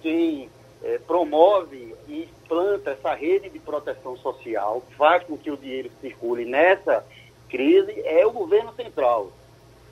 quem 0.00 0.48
é, 0.82 0.98
promove 0.98 1.94
e 2.06 2.22
implanta 2.22 2.90
essa 2.90 3.14
rede 3.14 3.48
de 3.50 3.58
proteção 3.58 4.16
social, 4.16 4.82
faz 4.96 5.24
com 5.24 5.36
que 5.36 5.50
o 5.50 5.56
dinheiro 5.56 5.90
circule 6.00 6.44
nessa 6.44 7.04
crise, 7.48 8.00
é 8.04 8.26
o 8.26 8.32
governo 8.32 8.72
central. 8.74 9.30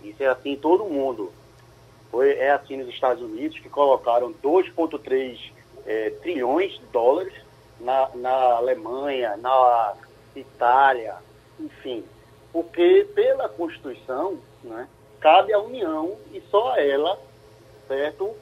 Isso 0.03 0.23
é 0.23 0.27
assim 0.27 0.53
em 0.53 0.57
todo 0.57 0.85
mundo. 0.85 1.33
Foi, 2.11 2.31
é 2.33 2.51
assim 2.51 2.77
nos 2.77 2.89
Estados 2.89 3.23
Unidos, 3.23 3.59
que 3.59 3.69
colocaram 3.69 4.33
2,3 4.35 5.39
é, 5.87 6.11
trilhões 6.23 6.73
de 6.73 6.87
dólares 6.87 7.35
na, 7.81 8.11
na 8.15 8.55
Alemanha, 8.55 9.37
na 9.37 9.95
Itália, 10.37 11.17
enfim. 11.59 12.05
Porque 12.53 13.09
pela 13.15 13.49
Constituição, 13.49 14.39
né, 14.63 14.89
cabe 15.21 15.53
à 15.53 15.59
União 15.59 16.17
e 16.33 16.41
só 16.51 16.73
a 16.73 16.81
ela, 16.81 17.19
certo, 17.89 18.35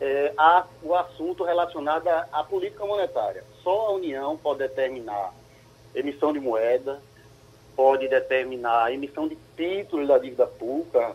é, 0.00 0.32
a, 0.36 0.66
o 0.82 0.94
assunto 0.94 1.44
relacionado 1.44 2.08
à, 2.08 2.42
política 2.42 2.86
monetária. 2.86 3.44
Só 3.62 3.88
a 3.88 3.92
União 3.92 4.36
pode 4.36 4.60
determinar 4.60 5.34
emissão 5.94 6.32
de 6.32 6.40
moeda, 6.40 7.00
pode 7.76 8.08
determinar 8.08 8.92
emissão 8.92 9.28
de 9.28 9.36
títulos 9.56 10.08
da 10.08 10.18
dívida 10.18 10.46
pública, 10.46 11.14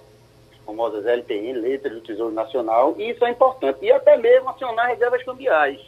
famosas 0.65 1.06
LTN, 1.06 1.54
letras 1.54 1.94
do 1.94 2.01
Tesouro 2.01 2.34
Nacional, 2.34 2.96
e 2.98 3.10
isso 3.10 3.25
é 3.25 3.30
importante. 3.30 3.80
E 3.82 3.92
até 3.92 4.18
mesmo 4.18 4.50
acionar 4.50 4.88
reservas 4.88 5.24
cambiais. 5.24 5.82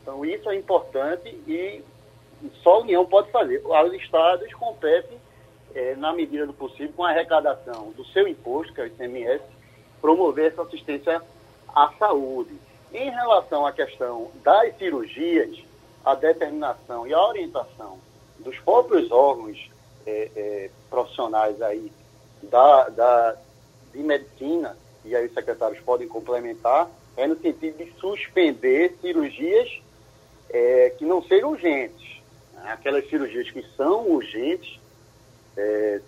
Então, 0.00 0.24
isso 0.24 0.48
é 0.50 0.56
importante 0.56 1.28
e 1.46 1.82
só 2.62 2.74
a 2.74 2.80
União 2.80 3.06
pode 3.06 3.30
fazer. 3.30 3.62
Os 3.64 3.92
estados 3.94 4.52
competem, 4.54 5.18
é, 5.74 5.94
na 5.96 6.12
medida 6.12 6.46
do 6.46 6.52
possível, 6.52 6.92
com 6.96 7.04
a 7.04 7.10
arrecadação 7.10 7.90
do 7.92 8.04
seu 8.06 8.26
imposto, 8.28 8.72
que 8.74 8.80
é 8.80 8.84
o 8.84 8.86
ICMS, 8.88 9.42
promover 10.00 10.50
essa 10.50 10.62
assistência 10.62 11.22
à 11.74 11.92
saúde. 11.98 12.56
Em 12.92 13.10
relação 13.10 13.66
à 13.66 13.72
questão 13.72 14.30
das 14.42 14.76
cirurgias, 14.76 15.58
a 16.04 16.14
determinação 16.14 17.06
e 17.06 17.14
a 17.14 17.20
orientação 17.20 17.98
dos 18.38 18.58
próprios 18.58 19.10
órgãos 19.10 19.70
é, 20.06 20.30
é, 20.34 20.70
profissionais 20.90 21.60
aí 21.62 21.90
da, 22.42 22.88
da, 22.88 23.36
de 23.92 24.02
medicina, 24.02 24.76
e 25.04 25.14
aí 25.14 25.26
os 25.26 25.34
secretários 25.34 25.80
podem 25.80 26.08
complementar, 26.08 26.90
é 27.16 27.26
no 27.26 27.38
sentido 27.38 27.78
de 27.78 27.92
suspender 27.98 28.96
cirurgias 29.00 29.80
é, 30.50 30.90
que 30.98 31.04
não 31.04 31.22
sejam 31.22 31.50
urgentes. 31.50 32.20
Né? 32.54 32.72
Aquelas 32.72 33.08
cirurgias 33.08 33.50
que 33.50 33.62
são 33.76 34.08
urgentes, 34.08 34.80
é, 35.56 36.00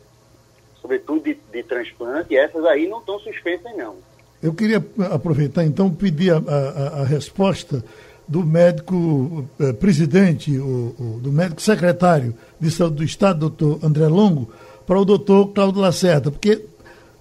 sobretudo 0.80 1.22
de, 1.22 1.34
de 1.34 1.62
transplante, 1.62 2.36
essas 2.36 2.64
aí 2.64 2.86
não 2.86 2.98
estão 2.98 3.18
suspensas 3.20 3.76
não. 3.76 3.96
Eu 4.44 4.52
queria 4.52 4.84
aproveitar 5.10 5.64
então 5.64 5.88
pedir 5.88 6.30
a, 6.30 6.36
a, 6.36 7.00
a 7.00 7.04
resposta 7.04 7.82
do 8.28 8.44
médico 8.44 9.46
eh, 9.58 9.72
presidente, 9.72 10.54
o, 10.58 10.94
o, 10.98 11.18
do 11.22 11.32
médico 11.32 11.62
secretário 11.62 12.34
de 12.60 12.70
saúde 12.70 12.96
do 12.96 13.04
Estado, 13.04 13.48
doutor 13.48 13.78
André 13.82 14.06
Longo, 14.06 14.50
para 14.86 15.00
o 15.00 15.04
doutor 15.06 15.48
Cláudio 15.48 15.80
Lacerda, 15.80 16.30
porque 16.30 16.62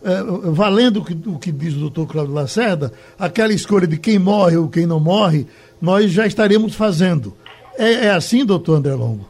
eh, 0.04 0.24
valendo 0.52 1.00
o 1.00 1.06
que, 1.06 1.30
o 1.30 1.40
que 1.40 1.50
diz 1.50 1.74
o 1.76 1.80
doutor 1.80 2.08
Cláudio 2.08 2.34
Lacerda, 2.34 2.92
aquela 3.18 3.54
escolha 3.54 3.88
de 3.88 3.96
quem 3.96 4.20
morre 4.20 4.58
ou 4.58 4.68
quem 4.68 4.86
não 4.86 5.00
morre, 5.00 5.48
nós 5.82 6.12
já 6.12 6.28
estaremos 6.28 6.76
fazendo. 6.76 7.34
É, 7.78 8.08
é 8.08 8.10
assim, 8.12 8.46
doutor 8.46 8.80
André 8.80 8.96
Longo? 8.96 9.26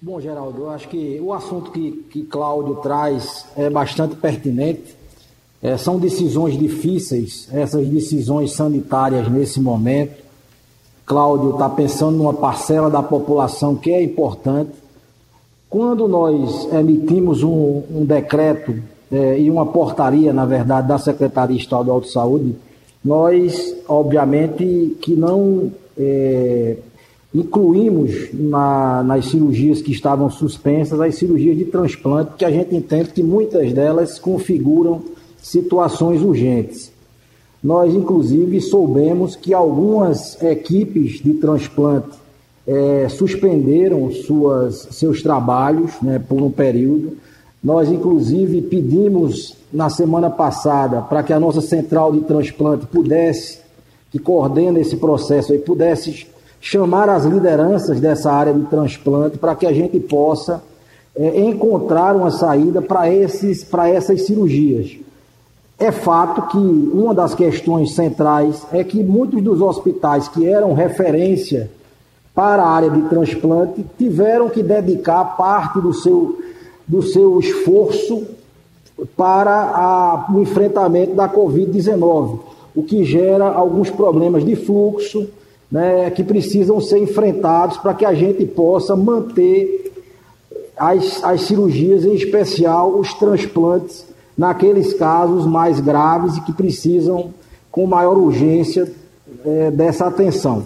Bom, 0.00 0.20
Geraldo, 0.20 0.62
eu 0.62 0.70
acho 0.70 0.86
que 0.86 1.18
o 1.20 1.32
assunto 1.32 1.72
que, 1.72 2.06
que 2.08 2.22
Cláudio 2.22 2.76
traz 2.76 3.44
é 3.56 3.68
bastante 3.68 4.14
pertinente 4.14 4.99
é, 5.62 5.76
são 5.76 5.98
decisões 5.98 6.58
difíceis, 6.58 7.48
essas 7.52 7.86
decisões 7.86 8.52
sanitárias 8.52 9.30
nesse 9.30 9.60
momento. 9.60 10.22
Cláudio 11.04 11.50
está 11.50 11.68
pensando 11.68 12.16
numa 12.16 12.32
parcela 12.32 12.88
da 12.88 13.02
população 13.02 13.76
que 13.76 13.90
é 13.90 14.02
importante. 14.02 14.70
Quando 15.68 16.08
nós 16.08 16.66
emitimos 16.72 17.42
um, 17.42 17.82
um 17.90 18.04
decreto 18.04 18.74
é, 19.12 19.38
e 19.38 19.50
uma 19.50 19.66
portaria, 19.66 20.32
na 20.32 20.46
verdade, 20.46 20.88
da 20.88 20.98
Secretaria 20.98 21.56
Estadual 21.56 22.00
de 22.00 22.10
Saúde, 22.10 22.54
nós, 23.04 23.74
obviamente, 23.88 24.96
que 25.00 25.14
não 25.14 25.70
é, 25.98 26.76
incluímos 27.34 28.28
na, 28.32 29.02
nas 29.02 29.26
cirurgias 29.26 29.82
que 29.82 29.92
estavam 29.92 30.30
suspensas 30.30 31.00
as 31.00 31.14
cirurgias 31.16 31.56
de 31.56 31.64
transplante, 31.66 32.32
que 32.36 32.44
a 32.44 32.50
gente 32.50 32.74
entende 32.74 33.10
que 33.10 33.22
muitas 33.22 33.72
delas 33.72 34.18
configuram 34.18 35.02
situações 35.42 36.22
urgentes. 36.22 36.92
Nós, 37.62 37.94
inclusive, 37.94 38.60
soubemos 38.60 39.36
que 39.36 39.52
algumas 39.52 40.40
equipes 40.42 41.20
de 41.20 41.34
transplante 41.34 42.18
é, 42.66 43.06
suspenderam 43.08 44.10
suas, 44.10 44.88
seus 44.92 45.22
trabalhos 45.22 45.92
né, 46.00 46.18
por 46.18 46.40
um 46.40 46.50
período. 46.50 47.16
Nós, 47.62 47.90
inclusive, 47.90 48.62
pedimos 48.62 49.56
na 49.72 49.90
semana 49.90 50.30
passada 50.30 51.02
para 51.02 51.22
que 51.22 51.32
a 51.32 51.40
nossa 51.40 51.60
central 51.60 52.12
de 52.12 52.20
transplante 52.22 52.86
pudesse, 52.86 53.60
que 54.10 54.18
coordena 54.18 54.80
esse 54.80 54.96
processo, 54.96 55.52
aí, 55.52 55.58
pudesse 55.58 56.26
chamar 56.60 57.08
as 57.08 57.24
lideranças 57.24 58.00
dessa 58.00 58.32
área 58.32 58.52
de 58.52 58.64
transplante 58.66 59.38
para 59.38 59.54
que 59.54 59.66
a 59.66 59.72
gente 59.72 59.98
possa 60.00 60.62
é, 61.14 61.40
encontrar 61.40 62.16
uma 62.16 62.30
saída 62.30 62.80
para 62.80 63.08
essas 63.08 64.22
cirurgias. 64.22 64.96
É 65.80 65.90
fato 65.90 66.42
que 66.48 66.58
uma 66.58 67.14
das 67.14 67.34
questões 67.34 67.94
centrais 67.94 68.66
é 68.70 68.84
que 68.84 69.02
muitos 69.02 69.42
dos 69.42 69.62
hospitais 69.62 70.28
que 70.28 70.46
eram 70.46 70.74
referência 70.74 71.70
para 72.34 72.62
a 72.62 72.68
área 72.68 72.90
de 72.90 73.08
transplante 73.08 73.82
tiveram 73.96 74.50
que 74.50 74.62
dedicar 74.62 75.24
parte 75.38 75.80
do 75.80 75.94
seu, 75.94 76.38
do 76.86 77.02
seu 77.02 77.40
esforço 77.40 78.26
para 79.16 79.50
a, 79.50 80.26
o 80.30 80.42
enfrentamento 80.42 81.14
da 81.14 81.26
Covid-19, 81.26 82.40
o 82.76 82.82
que 82.82 83.02
gera 83.02 83.46
alguns 83.46 83.88
problemas 83.88 84.44
de 84.44 84.56
fluxo 84.56 85.30
né, 85.72 86.10
que 86.10 86.22
precisam 86.22 86.78
ser 86.78 86.98
enfrentados 86.98 87.78
para 87.78 87.94
que 87.94 88.04
a 88.04 88.12
gente 88.12 88.44
possa 88.44 88.94
manter 88.94 89.90
as, 90.76 91.24
as 91.24 91.40
cirurgias, 91.40 92.04
em 92.04 92.14
especial 92.14 92.98
os 92.98 93.14
transplantes 93.14 94.09
naqueles 94.36 94.94
casos 94.94 95.46
mais 95.46 95.80
graves 95.80 96.36
e 96.36 96.40
que 96.42 96.52
precisam 96.52 97.30
com 97.70 97.86
maior 97.86 98.16
urgência 98.16 98.90
é, 99.44 99.70
dessa 99.70 100.06
atenção. 100.06 100.64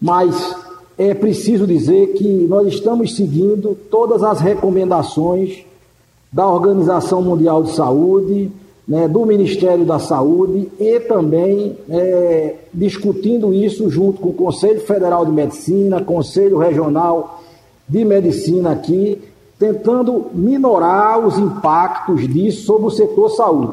Mas 0.00 0.54
é 0.98 1.14
preciso 1.14 1.66
dizer 1.66 2.14
que 2.14 2.26
nós 2.48 2.68
estamos 2.68 3.16
seguindo 3.16 3.76
todas 3.90 4.22
as 4.22 4.40
recomendações 4.40 5.64
da 6.32 6.48
Organização 6.48 7.22
Mundial 7.22 7.62
de 7.62 7.72
Saúde, 7.72 8.50
né, 8.86 9.06
do 9.06 9.24
Ministério 9.24 9.84
da 9.84 9.98
Saúde 9.98 10.68
e 10.78 11.00
também 11.00 11.76
é, 11.88 12.56
discutindo 12.74 13.54
isso 13.54 13.88
junto 13.88 14.20
com 14.20 14.30
o 14.30 14.34
Conselho 14.34 14.80
Federal 14.80 15.24
de 15.24 15.32
Medicina, 15.32 16.02
Conselho 16.02 16.58
Regional 16.58 17.42
de 17.88 18.04
Medicina 18.04 18.72
aqui, 18.72 19.18
tentando 19.62 20.28
minorar 20.34 21.20
os 21.20 21.38
impactos 21.38 22.26
disso 22.26 22.66
sobre 22.66 22.88
o 22.88 22.90
setor 22.90 23.30
saúde. 23.30 23.72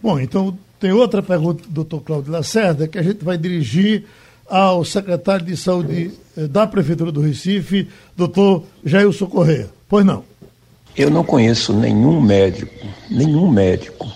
Bom, 0.00 0.20
então 0.20 0.56
tem 0.78 0.92
outra 0.92 1.20
pergunta 1.20 1.64
do 1.68 1.82
Dr. 1.82 1.96
Cláudio 2.04 2.30
Lacerda 2.30 2.86
que 2.86 2.96
a 2.96 3.02
gente 3.02 3.24
vai 3.24 3.36
dirigir 3.36 4.04
ao 4.48 4.84
secretário 4.84 5.44
de 5.44 5.56
Saúde 5.56 6.12
eh, 6.36 6.46
da 6.46 6.68
Prefeitura 6.68 7.10
do 7.10 7.20
Recife, 7.20 7.88
doutor 8.16 8.62
Jailson 8.84 9.26
Correia. 9.26 9.68
Pois 9.88 10.06
não. 10.06 10.22
Eu 10.96 11.10
não 11.10 11.24
conheço 11.24 11.72
nenhum 11.72 12.20
médico, 12.20 12.86
nenhum 13.10 13.50
médico, 13.50 14.06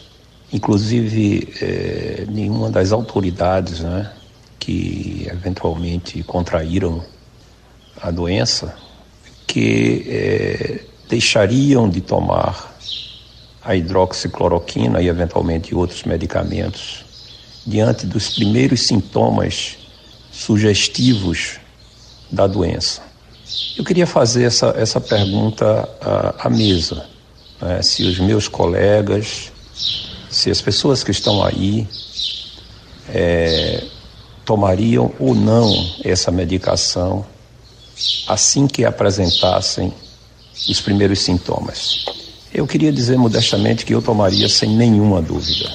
inclusive 0.53 1.49
é, 1.61 2.27
nenhuma 2.29 2.71
das 2.71 2.93
autoridades 2.93 3.81
né, 3.81 4.13
que 4.59 5.27
eventualmente 5.31 6.23
contraíram 6.23 7.03
a 8.01 8.11
doença, 8.11 8.75
que 9.47 10.07
é, 10.09 10.81
deixariam 11.09 11.89
de 11.89 12.01
tomar 12.01 12.75
a 13.63 13.75
hidroxicloroquina 13.75 15.01
e 15.01 15.09
eventualmente 15.09 15.75
outros 15.75 16.05
medicamentos 16.05 17.05
diante 17.67 18.07
dos 18.07 18.35
primeiros 18.35 18.87
sintomas 18.87 19.79
sugestivos 20.31 21.59
da 22.31 22.47
doença. 22.47 23.03
Eu 23.77 23.85
queria 23.85 24.07
fazer 24.07 24.45
essa, 24.45 24.75
essa 24.77 25.01
pergunta 25.01 25.89
à, 26.01 26.47
à 26.47 26.51
mesa. 26.51 27.07
Né? 27.61 27.81
Se 27.83 28.03
os 28.03 28.19
meus 28.19 28.49
colegas, 28.49 29.53
se 30.31 30.51
as 30.51 30.61
pessoas 30.61 31.03
que 31.03 31.11
estão 31.11 31.43
aí 31.43 31.87
é, 33.09 33.85
tomariam 34.45 35.13
ou 35.19 35.35
não 35.35 35.73
essa 36.05 36.31
medicação 36.31 37.25
assim 38.29 38.67
que 38.67 38.85
apresentassem 38.85 39.93
os 40.69 40.81
primeiros 40.81 41.21
sintomas. 41.21 42.05
Eu 42.53 42.67
queria 42.67 42.93
dizer 42.93 43.17
modestamente 43.17 43.85
que 43.85 43.95
eu 43.95 44.01
tomaria 44.01 44.49
sem 44.49 44.77
nenhuma 44.77 45.21
dúvida. 45.21 45.71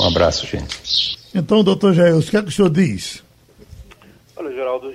Um 0.00 0.06
abraço, 0.06 0.46
gente. 0.46 1.18
Então, 1.34 1.64
doutor 1.64 1.92
Jair, 1.92 2.16
o 2.16 2.22
que 2.22 2.36
é 2.36 2.42
que 2.42 2.48
o 2.48 2.52
senhor 2.52 2.70
diz? 2.70 3.22
Olha, 4.36 4.52
Geraldo, 4.52 4.92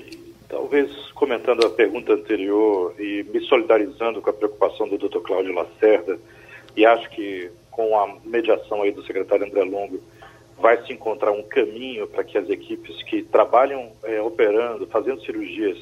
talvez 0.47 0.89
comentando 1.13 1.65
a 1.65 1.69
pergunta 1.69 2.13
anterior 2.13 2.95
e 2.97 3.25
me 3.33 3.41
solidarizando 3.47 4.21
com 4.21 4.29
a 4.29 4.33
preocupação 4.33 4.87
do 4.87 4.97
doutor 4.97 5.21
Cláudio 5.21 5.53
Lacerda, 5.53 6.17
e 6.75 6.85
acho 6.85 7.09
que 7.09 7.51
com 7.73 7.97
a 7.97 8.15
mediação 8.23 8.83
aí 8.83 8.91
do 8.91 9.03
secretário 9.03 9.45
André 9.45 9.63
Longo, 9.63 9.99
vai 10.59 10.81
se 10.85 10.93
encontrar 10.93 11.31
um 11.31 11.43
caminho 11.43 12.07
para 12.07 12.23
que 12.23 12.37
as 12.37 12.47
equipes 12.49 13.01
que 13.03 13.23
trabalham 13.23 13.91
é, 14.03 14.21
operando, 14.21 14.87
fazendo 14.87 15.21
cirurgias 15.25 15.77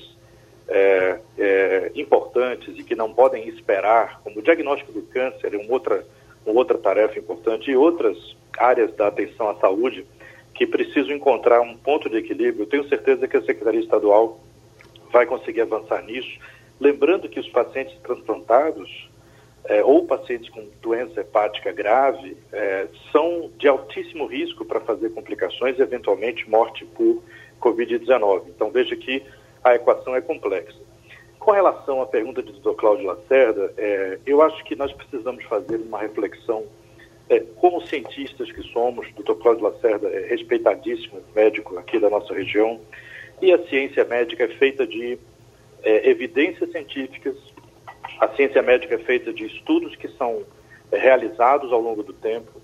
é, 0.71 1.19
é, 1.37 1.91
importantes 1.95 2.73
e 2.77 2.83
que 2.83 2.95
não 2.95 3.13
podem 3.13 3.47
esperar, 3.49 4.21
como 4.23 4.39
o 4.39 4.41
diagnóstico 4.41 4.93
do 4.93 5.01
câncer, 5.01 5.53
uma 5.55 5.73
outra, 5.73 6.05
uma 6.45 6.57
outra 6.57 6.77
tarefa 6.77 7.19
importante, 7.19 7.69
e 7.69 7.75
outras 7.75 8.17
áreas 8.57 8.95
da 8.95 9.07
atenção 9.07 9.49
à 9.49 9.55
saúde 9.55 10.05
que 10.55 10.65
precisam 10.65 11.11
encontrar 11.13 11.59
um 11.59 11.75
ponto 11.75 12.09
de 12.09 12.17
equilíbrio. 12.17 12.63
Eu 12.63 12.67
tenho 12.67 12.87
certeza 12.87 13.27
que 13.27 13.35
a 13.35 13.41
Secretaria 13.41 13.81
Estadual 13.81 14.39
vai 15.11 15.25
conseguir 15.25 15.61
avançar 15.61 16.01
nisso. 16.03 16.39
Lembrando 16.79 17.27
que 17.27 17.39
os 17.39 17.49
pacientes 17.49 17.97
transplantados 18.01 19.09
é, 19.65 19.83
ou 19.83 20.05
pacientes 20.05 20.49
com 20.49 20.65
doença 20.81 21.19
hepática 21.19 21.71
grave 21.71 22.37
é, 22.51 22.87
são 23.11 23.51
de 23.57 23.67
altíssimo 23.67 24.25
risco 24.25 24.63
para 24.63 24.79
fazer 24.79 25.09
complicações 25.09 25.77
e 25.77 25.81
eventualmente 25.81 26.49
morte 26.49 26.85
por 26.85 27.21
Covid-19. 27.59 28.43
Então 28.47 28.71
veja 28.71 28.95
que 28.95 29.21
a 29.63 29.75
equação 29.75 30.15
é 30.15 30.21
complexa. 30.21 30.79
Com 31.39 31.51
relação 31.51 32.01
à 32.01 32.05
pergunta 32.05 32.41
do 32.41 32.53
Dr. 32.53 32.75
Cláudio 32.75 33.07
Lacerda, 33.07 33.73
é, 33.77 34.19
eu 34.25 34.41
acho 34.41 34.63
que 34.63 34.75
nós 34.75 34.93
precisamos 34.93 35.43
fazer 35.45 35.77
uma 35.77 35.99
reflexão, 35.99 36.65
é, 37.29 37.39
como 37.39 37.81
cientistas 37.87 38.51
que 38.51 38.61
somos, 38.71 39.07
o 39.17 39.23
Dr. 39.23 39.41
Cláudio 39.41 39.63
Lacerda 39.63 40.07
é 40.09 40.27
respeitadíssimo 40.27 41.21
médico 41.35 41.77
aqui 41.79 41.99
da 41.99 42.09
nossa 42.09 42.33
região, 42.33 42.79
e 43.41 43.51
a 43.51 43.57
ciência 43.67 44.05
médica 44.05 44.43
é 44.43 44.47
feita 44.49 44.85
de 44.85 45.17
é, 45.81 46.09
evidências 46.09 46.71
científicas, 46.71 47.35
a 48.19 48.27
ciência 48.29 48.61
médica 48.61 48.95
é 48.95 48.99
feita 48.99 49.33
de 49.33 49.47
estudos 49.47 49.95
que 49.95 50.09
são 50.09 50.43
é, 50.91 50.97
realizados 50.99 51.73
ao 51.73 51.81
longo 51.81 52.03
do 52.03 52.13
tempo, 52.13 52.61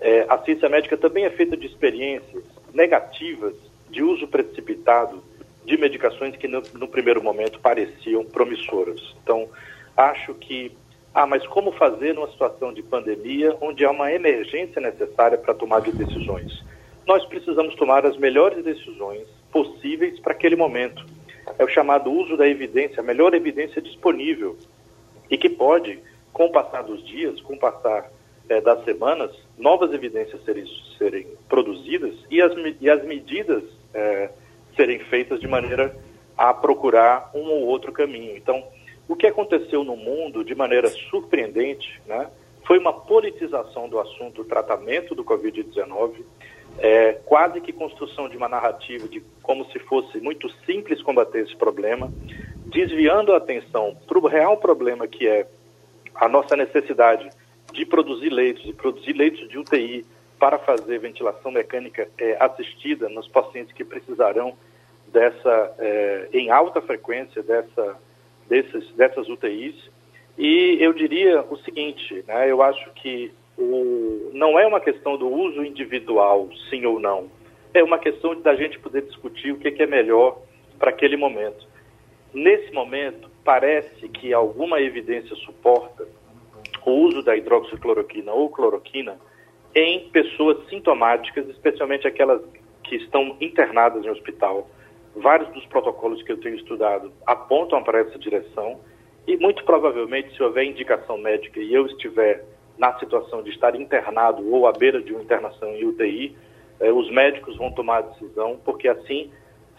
é, 0.00 0.24
a 0.28 0.38
ciência 0.38 0.68
médica 0.68 0.96
também 0.96 1.24
é 1.24 1.30
feita 1.30 1.56
de 1.56 1.66
experiências 1.66 2.44
negativas 2.72 3.54
de 3.90 4.02
uso 4.02 4.26
precipitado 4.26 5.22
de 5.64 5.76
medicações 5.76 6.36
que 6.36 6.46
no, 6.46 6.62
no, 6.74 6.88
primeiro 6.88 7.22
momento 7.22 7.58
pareciam 7.60 8.24
promissoras. 8.24 9.00
Então, 9.22 9.48
acho 9.96 10.34
que, 10.34 10.72
ah, 11.14 11.26
mas 11.26 11.46
como 11.46 11.72
fazer 11.72 12.14
numa 12.14 12.30
situação 12.30 12.72
de 12.72 12.82
pandemia 12.82 13.56
onde 13.60 13.84
há 13.84 13.90
uma 13.90 14.12
emergência 14.12 14.80
necessária 14.80 15.38
para 15.38 15.54
tomar 15.54 15.80
de 15.80 15.92
decisões? 15.92 16.62
Nós 17.06 17.24
precisamos 17.26 17.74
tomar 17.74 18.06
as 18.06 18.16
melhores 18.16 18.64
decisões 18.64 19.28
possíveis 19.50 20.18
para 20.20 20.32
aquele 20.32 20.56
momento. 20.56 21.04
É 21.58 21.64
o 21.64 21.68
chamado 21.68 22.10
uso 22.10 22.36
da 22.36 22.48
evidência, 22.48 23.00
a 23.00 23.02
melhor 23.04 23.34
evidência 23.34 23.80
disponível 23.80 24.56
e 25.30 25.36
que 25.36 25.48
pode, 25.48 25.98
com 26.32 26.46
o 26.46 26.52
passar 26.52 26.82
dos 26.82 27.04
dias, 27.06 27.40
com 27.40 27.54
o 27.54 27.58
passar 27.58 28.10
é, 28.48 28.60
das 28.60 28.84
semanas, 28.84 29.30
novas 29.58 29.92
evidências 29.92 30.42
serem, 30.44 30.64
serem 30.98 31.26
produzidas 31.48 32.14
e 32.30 32.40
as, 32.40 32.52
e 32.80 32.90
as 32.90 33.04
medidas 33.04 33.62
é, 33.92 34.30
serem 34.74 34.98
feitas 35.00 35.40
de 35.40 35.48
maneira 35.48 35.94
a 36.36 36.52
procurar 36.52 37.30
um 37.34 37.48
ou 37.50 37.66
outro 37.66 37.92
caminho. 37.92 38.36
Então, 38.36 38.64
o 39.08 39.14
que 39.14 39.26
aconteceu 39.26 39.84
no 39.84 39.96
mundo 39.96 40.44
de 40.44 40.54
maneira 40.54 40.88
surpreendente, 40.88 42.00
né, 42.06 42.28
foi 42.66 42.78
uma 42.78 42.92
politização 42.92 43.88
do 43.88 43.98
assunto 43.98 44.42
do 44.42 44.44
tratamento 44.44 45.14
do 45.14 45.24
Covid-19, 45.24 46.24
é, 46.78 47.12
quase 47.24 47.60
que 47.60 47.72
construção 47.72 48.28
de 48.28 48.36
uma 48.36 48.48
narrativa 48.48 49.06
de 49.06 49.22
como 49.42 49.64
se 49.70 49.78
fosse 49.80 50.18
muito 50.18 50.50
simples 50.64 51.02
combater 51.02 51.44
esse 51.44 51.54
problema, 51.54 52.12
desviando 52.66 53.32
a 53.32 53.36
atenção 53.36 53.96
para 54.06 54.18
o 54.18 54.26
real 54.26 54.56
problema 54.56 55.06
que 55.06 55.28
é 55.28 55.46
a 56.14 56.28
nossa 56.28 56.56
necessidade 56.56 57.28
de 57.72 57.84
produzir 57.84 58.30
leitos, 58.30 58.64
de 58.64 58.72
produzir 58.72 59.12
leitos 59.12 59.48
de 59.48 59.58
UTI, 59.58 60.04
para 60.44 60.58
fazer 60.58 60.98
ventilação 60.98 61.50
mecânica 61.50 62.06
é, 62.18 62.36
assistida 62.38 63.08
nos 63.08 63.26
pacientes 63.26 63.72
que 63.72 63.82
precisarão 63.82 64.52
dessa, 65.10 65.74
é, 65.78 66.28
em 66.34 66.50
alta 66.50 66.82
frequência 66.82 67.42
dessa, 67.42 67.96
desses, 68.46 68.92
dessas 68.92 69.26
UTIs. 69.26 69.74
E 70.36 70.76
eu 70.80 70.92
diria 70.92 71.40
o 71.48 71.56
seguinte, 71.60 72.22
né, 72.28 72.50
eu 72.50 72.60
acho 72.60 72.90
que 72.90 73.32
o, 73.56 74.32
não 74.34 74.58
é 74.58 74.66
uma 74.66 74.80
questão 74.80 75.16
do 75.16 75.26
uso 75.32 75.64
individual, 75.64 76.50
sim 76.68 76.84
ou 76.84 77.00
não. 77.00 77.30
É 77.72 77.82
uma 77.82 77.98
questão 77.98 78.38
da 78.38 78.54
gente 78.54 78.78
poder 78.78 79.00
discutir 79.00 79.50
o 79.50 79.56
que, 79.56 79.70
que 79.70 79.82
é 79.82 79.86
melhor 79.86 80.42
para 80.78 80.90
aquele 80.90 81.16
momento. 81.16 81.66
Nesse 82.34 82.70
momento, 82.70 83.30
parece 83.42 84.10
que 84.10 84.34
alguma 84.34 84.78
evidência 84.78 85.34
suporta 85.36 86.06
o 86.84 86.90
uso 86.90 87.22
da 87.22 87.34
hidroxicloroquina 87.34 88.30
ou 88.30 88.50
cloroquina 88.50 89.18
em 89.74 90.08
pessoas 90.10 90.68
sintomáticas, 90.68 91.48
especialmente 91.48 92.06
aquelas 92.06 92.42
que 92.82 92.96
estão 92.96 93.36
internadas 93.40 94.04
em 94.04 94.10
hospital, 94.10 94.68
Vários 95.16 95.48
dos 95.50 95.64
protocolos 95.66 96.22
que 96.24 96.32
eu 96.32 96.40
tenho 96.40 96.56
estudado 96.56 97.12
apontam 97.24 97.82
para 97.84 98.00
essa 98.00 98.18
direção 98.18 98.80
e 99.26 99.36
muito 99.36 99.64
provavelmente, 99.64 100.34
se 100.34 100.42
houver 100.42 100.64
indicação 100.64 101.16
médica 101.16 101.60
e 101.60 101.72
eu 101.72 101.86
estiver 101.86 102.44
na 102.76 102.98
situação 102.98 103.40
de 103.40 103.50
estar 103.50 103.76
internado 103.76 104.44
ou 104.52 104.66
à 104.66 104.72
beira 104.72 105.00
de 105.00 105.12
uma 105.12 105.22
internação 105.22 105.68
em 105.70 105.84
UTI, 105.84 106.36
eh, 106.80 106.90
os 106.90 107.08
médicos 107.12 107.56
vão 107.56 107.70
tomar 107.70 107.98
a 107.98 108.00
decisão, 108.02 108.58
porque 108.64 108.88
assim 108.88 109.30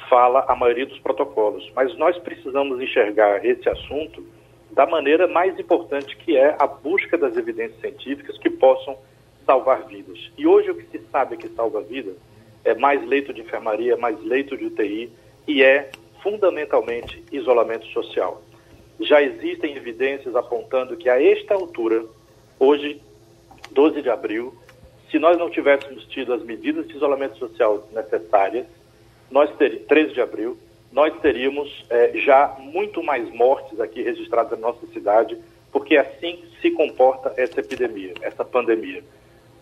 fala 0.10 0.46
a 0.48 0.56
maioria 0.56 0.86
dos 0.86 1.00
protocolos. 1.00 1.70
Mas 1.76 1.96
nós 1.98 2.18
precisamos 2.20 2.82
enxergar 2.82 3.46
esse 3.46 3.68
assunto 3.68 4.26
da 4.72 4.86
maneira 4.86 5.28
mais 5.28 5.60
importante, 5.60 6.16
que 6.16 6.38
é 6.38 6.56
a 6.58 6.66
busca 6.66 7.18
das 7.18 7.36
evidências 7.36 7.80
científicas 7.82 8.38
que 8.38 8.50
possam 8.50 8.98
salvar 9.46 9.86
vidas. 9.86 10.32
E 10.38 10.46
hoje 10.48 10.72
o 10.72 10.76
que 10.76 10.86
se 10.86 11.04
sabe 11.12 11.38
que 11.38 11.48
salva 11.50 11.82
vidas 11.82 12.16
é 12.64 12.74
mais 12.74 13.06
leito 13.06 13.34
de 13.34 13.42
enfermaria, 13.42 13.96
mais 13.96 14.22
leito 14.24 14.58
de 14.58 14.66
UTI 14.66 15.12
e 15.48 15.64
é 15.64 15.92
fundamentalmente 16.22 17.24
isolamento 17.32 17.86
social. 17.88 18.42
Já 19.00 19.22
existem 19.22 19.76
evidências 19.76 20.36
apontando 20.36 20.98
que 20.98 21.10
a 21.10 21.22
esta 21.22 21.54
altura, 21.54 22.04
hoje, 22.60 23.02
12 23.72 24.02
de 24.02 24.10
abril, 24.10 24.56
se 25.12 25.20
nós 25.20 25.38
não 25.38 25.50
tivéssemos 25.50 26.06
tido 26.06 26.34
as 26.34 26.44
medidas 26.44 26.88
de 26.88 26.96
isolamento 26.96 27.38
social 27.38 27.88
necessárias, 27.94 28.66
nós 29.30 29.50
teríamos, 29.56 29.88
13 29.88 30.14
de 30.14 30.22
abril, 30.22 30.58
nós 30.92 31.14
teríamos 31.20 31.86
é, 31.90 32.12
já 32.16 32.56
muito 32.60 33.04
mais 33.04 33.30
mortes 33.34 33.80
aqui 33.80 34.02
registradas 34.02 34.58
na 34.60 34.68
nossa 34.68 34.88
cidade, 34.88 35.38
porque 35.72 35.98
assim 35.98 36.44
se 36.62 36.72
comporta 36.72 37.34
essa 37.38 37.60
epidemia, 37.60 38.14
essa 38.22 38.46
pandemia. 38.46 39.04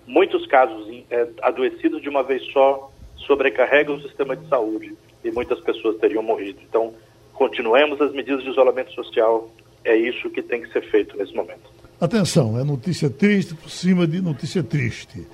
Muitos 0.05 0.45
casos 0.47 0.87
é, 1.09 1.27
adoecidos 1.41 2.01
de 2.01 2.09
uma 2.09 2.23
vez 2.23 2.43
só 2.51 2.91
sobrecarregam 3.15 3.95
o 3.95 4.01
sistema 4.01 4.35
de 4.35 4.47
saúde 4.47 4.93
e 5.23 5.31
muitas 5.31 5.59
pessoas 5.61 5.97
teriam 5.97 6.21
morrido. 6.21 6.59
Então, 6.67 6.93
continuemos 7.33 7.99
as 8.01 8.11
medidas 8.11 8.43
de 8.43 8.49
isolamento 8.49 8.91
social, 8.93 9.49
é 9.83 9.95
isso 9.95 10.29
que 10.29 10.41
tem 10.41 10.61
que 10.61 10.71
ser 10.71 10.81
feito 10.89 11.17
nesse 11.17 11.33
momento. 11.33 11.71
Atenção, 11.99 12.59
é 12.59 12.63
notícia 12.63 13.09
triste 13.09 13.55
por 13.55 13.69
cima 13.69 14.05
de 14.05 14.21
notícia 14.21 14.61
triste. 14.61 15.25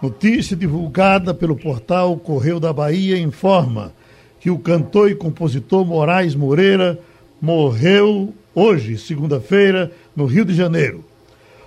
Notícia 0.00 0.56
divulgada 0.56 1.32
pelo 1.32 1.56
portal 1.56 2.16
Correio 2.16 2.58
da 2.58 2.72
Bahia 2.72 3.16
informa 3.18 3.92
que 4.40 4.50
o 4.50 4.58
cantor 4.58 5.10
e 5.10 5.14
compositor 5.14 5.84
Moraes 5.84 6.34
Moreira 6.34 6.98
morreu 7.40 8.34
hoje, 8.54 8.98
segunda-feira, 8.98 9.90
no 10.14 10.26
Rio 10.26 10.44
de 10.44 10.54
Janeiro. 10.54 11.04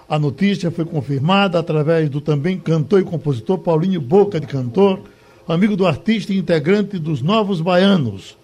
A 0.08 0.20
notícia 0.20 0.70
foi 0.70 0.86
confirmada 0.86 1.58
através 1.58 2.10
do 2.10 2.22
também 2.22 2.60
cantor 2.60 3.02
e 3.02 3.04
compositor 3.04 3.58
Paulinho 3.58 4.00
Boca 4.00 4.39
de 4.39 4.46
Cantor, 4.46 5.00
amigo 5.48 5.76
do 5.76 5.88
artista 5.88 6.32
e 6.32 6.38
integrante 6.38 7.00
dos 7.00 7.24
Novos 7.24 7.60
Baianos. 7.60 8.38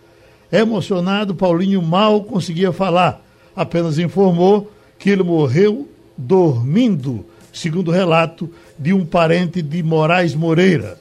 Emocionado, 0.52 1.36
Paulinho 1.36 1.82
mal 1.82 2.24
conseguia 2.24 2.71
falar, 2.71 3.24
apenas 3.56 4.00
informou 4.00 4.71
que 4.97 5.12
ele 5.12 5.21
morreu 5.21 5.88
dormindo, 6.17 7.24
segundo 7.54 7.91
relato 7.91 8.50
de 8.78 8.91
um 8.91 9.06
parente 9.06 9.62
de 9.62 9.84
Moraes 9.84 10.34
Moreira. 10.34 10.97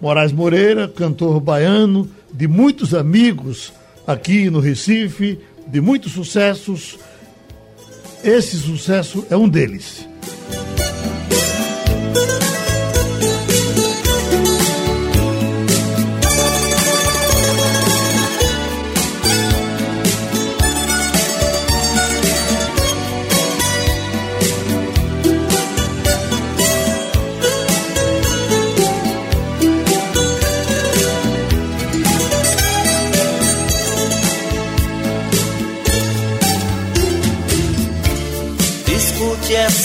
Moraes 0.00 0.32
Moreira, 0.32 0.88
cantor 0.88 1.38
baiano, 1.40 2.08
de 2.32 2.48
muitos 2.48 2.94
amigos 2.94 3.72
aqui 4.06 4.50
no 4.50 4.58
Recife, 4.58 5.38
de 5.68 5.80
muitos 5.80 6.12
sucessos. 6.12 6.98
Esse 8.22 8.58
sucesso 8.58 9.26
é 9.30 9.36
um 9.36 9.48
deles. 9.48 10.06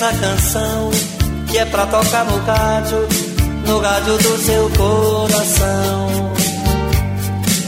Essa 0.06 0.20
canção 0.20 0.92
que 1.50 1.58
é 1.58 1.66
pra 1.66 1.86
tocar 1.88 2.26
no 2.26 2.38
rádio, 2.38 2.98
no 3.66 3.80
rádio 3.80 4.18
do 4.18 4.38
seu 4.38 4.70
coração. 4.72 6.34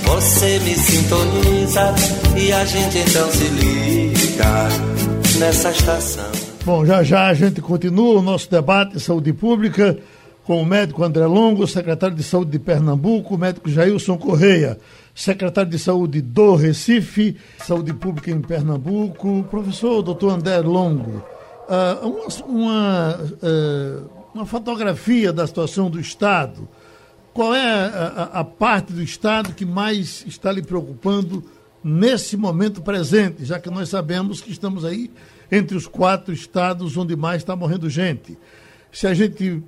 Você 0.05 0.59
me 0.59 0.75
sintoniza 0.75 1.95
e 2.37 2.51
a 2.51 2.65
gente 2.65 2.97
então 2.99 3.31
se 3.31 3.43
liga 3.45 4.67
nessa 5.39 5.71
estação. 5.71 6.31
Bom, 6.63 6.85
já 6.85 7.01
já 7.01 7.27
a 7.27 7.33
gente 7.33 7.61
continua 7.61 8.19
o 8.19 8.21
nosso 8.21 8.49
debate 8.51 8.99
saúde 8.99 9.33
pública 9.33 9.97
com 10.43 10.61
o 10.61 10.65
médico 10.65 11.03
André 11.03 11.25
Longo, 11.25 11.67
secretário 11.67 12.15
de 12.15 12.23
Saúde 12.23 12.51
de 12.51 12.59
Pernambuco, 12.59 13.35
o 13.35 13.37
médico 13.37 13.69
Jailson 13.69 14.17
Correia, 14.17 14.77
secretário 15.13 15.69
de 15.69 15.79
Saúde 15.79 16.21
do 16.21 16.55
Recife, 16.55 17.35
Saúde 17.65 17.93
Pública 17.93 18.31
em 18.31 18.41
Pernambuco, 18.41 19.45
professor 19.49 20.01
doutor 20.01 20.33
André 20.33 20.59
Longo 20.59 21.36
uh, 21.67 22.07
uma, 22.45 23.15
uh, 23.15 24.09
uma, 24.33 24.45
fotografia 24.45 25.33
da 25.33 25.45
situação 25.45 25.89
do 25.89 25.99
Estado. 25.99 26.67
Qual 27.33 27.53
é 27.53 27.85
a, 27.85 28.29
a, 28.33 28.43
parte 28.43 28.93
do 28.93 29.01
Estado 29.01 29.53
que 29.53 29.65
mais 29.65 30.25
está 30.25 30.51
lhe 30.51 30.63
preocupando 30.63 31.43
nesse 31.83 32.35
momento 32.35 32.81
presente, 32.81 33.45
já 33.45 33.59
que 33.59 33.69
nós 33.69 33.89
sabemos 33.89 34.41
que 34.41 34.51
estamos 34.51 34.83
aí 34.83 35.11
entre 35.51 35.77
os 35.77 35.85
quatro 35.85 36.33
estados 36.33 36.97
onde 36.97 37.15
mais 37.15 37.43
está 37.43 37.55
morrendo 37.55 37.89
gente? 37.89 38.37
Se 38.91 39.05
a 39.05 39.13
gente 39.13 39.61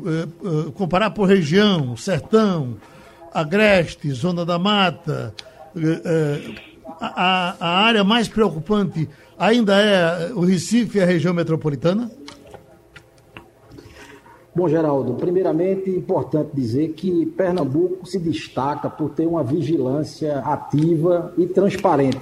uh, 0.00 0.72
comparar 0.72 1.10
por 1.10 1.28
região, 1.28 1.96
Sertão, 1.96 2.78
Agreste, 3.34 4.10
Zona 4.12 4.46
da 4.46 4.58
Mata, 4.58 5.34
a, 7.00 7.56
a 7.60 7.68
área 7.84 8.02
mais 8.02 8.28
preocupante 8.28 9.08
ainda 9.38 9.76
é 9.76 10.32
o 10.34 10.40
Recife 10.40 10.98
e 10.98 11.02
a 11.02 11.06
região 11.06 11.34
metropolitana? 11.34 12.10
Bom, 14.54 14.68
Geraldo, 14.68 15.14
primeiramente 15.14 15.90
é 15.90 15.96
importante 15.96 16.50
dizer 16.54 16.92
que 16.94 17.24
Pernambuco 17.26 18.04
se 18.06 18.18
destaca 18.18 18.90
por 18.90 19.10
ter 19.10 19.26
uma 19.26 19.44
vigilância 19.44 20.40
ativa 20.40 21.32
e 21.38 21.46
transparente. 21.46 22.20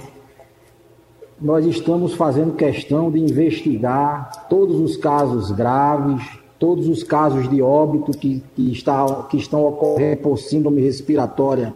Nós 1.41 1.65
estamos 1.65 2.13
fazendo 2.13 2.55
questão 2.55 3.09
de 3.09 3.19
investigar 3.19 4.47
todos 4.47 4.79
os 4.79 4.95
casos 4.95 5.51
graves, 5.51 6.21
todos 6.59 6.87
os 6.87 7.01
casos 7.01 7.49
de 7.49 7.61
óbito 7.61 8.11
que, 8.11 8.43
que, 8.55 8.71
está, 8.71 9.23
que 9.23 9.37
estão 9.37 9.65
ocorrendo 9.65 10.17
por 10.17 10.37
síndrome 10.37 10.81
respiratória 10.81 11.73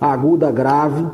aguda 0.00 0.50
grave. 0.50 1.06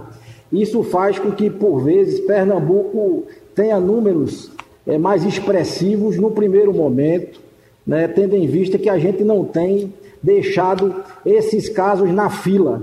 Isso 0.52 0.82
faz 0.82 1.18
com 1.18 1.30
que, 1.30 1.48
por 1.48 1.82
vezes, 1.82 2.20
Pernambuco 2.20 3.24
tenha 3.54 3.80
números 3.80 4.50
é, 4.86 4.98
mais 4.98 5.24
expressivos 5.24 6.18
no 6.18 6.30
primeiro 6.30 6.74
momento, 6.74 7.40
né, 7.86 8.06
tendo 8.06 8.36
em 8.36 8.46
vista 8.46 8.78
que 8.78 8.88
a 8.88 8.98
gente 8.98 9.24
não 9.24 9.44
tem 9.44 9.94
deixado 10.22 10.94
esses 11.24 11.68
casos 11.68 12.12
na 12.12 12.28
fila. 12.28 12.82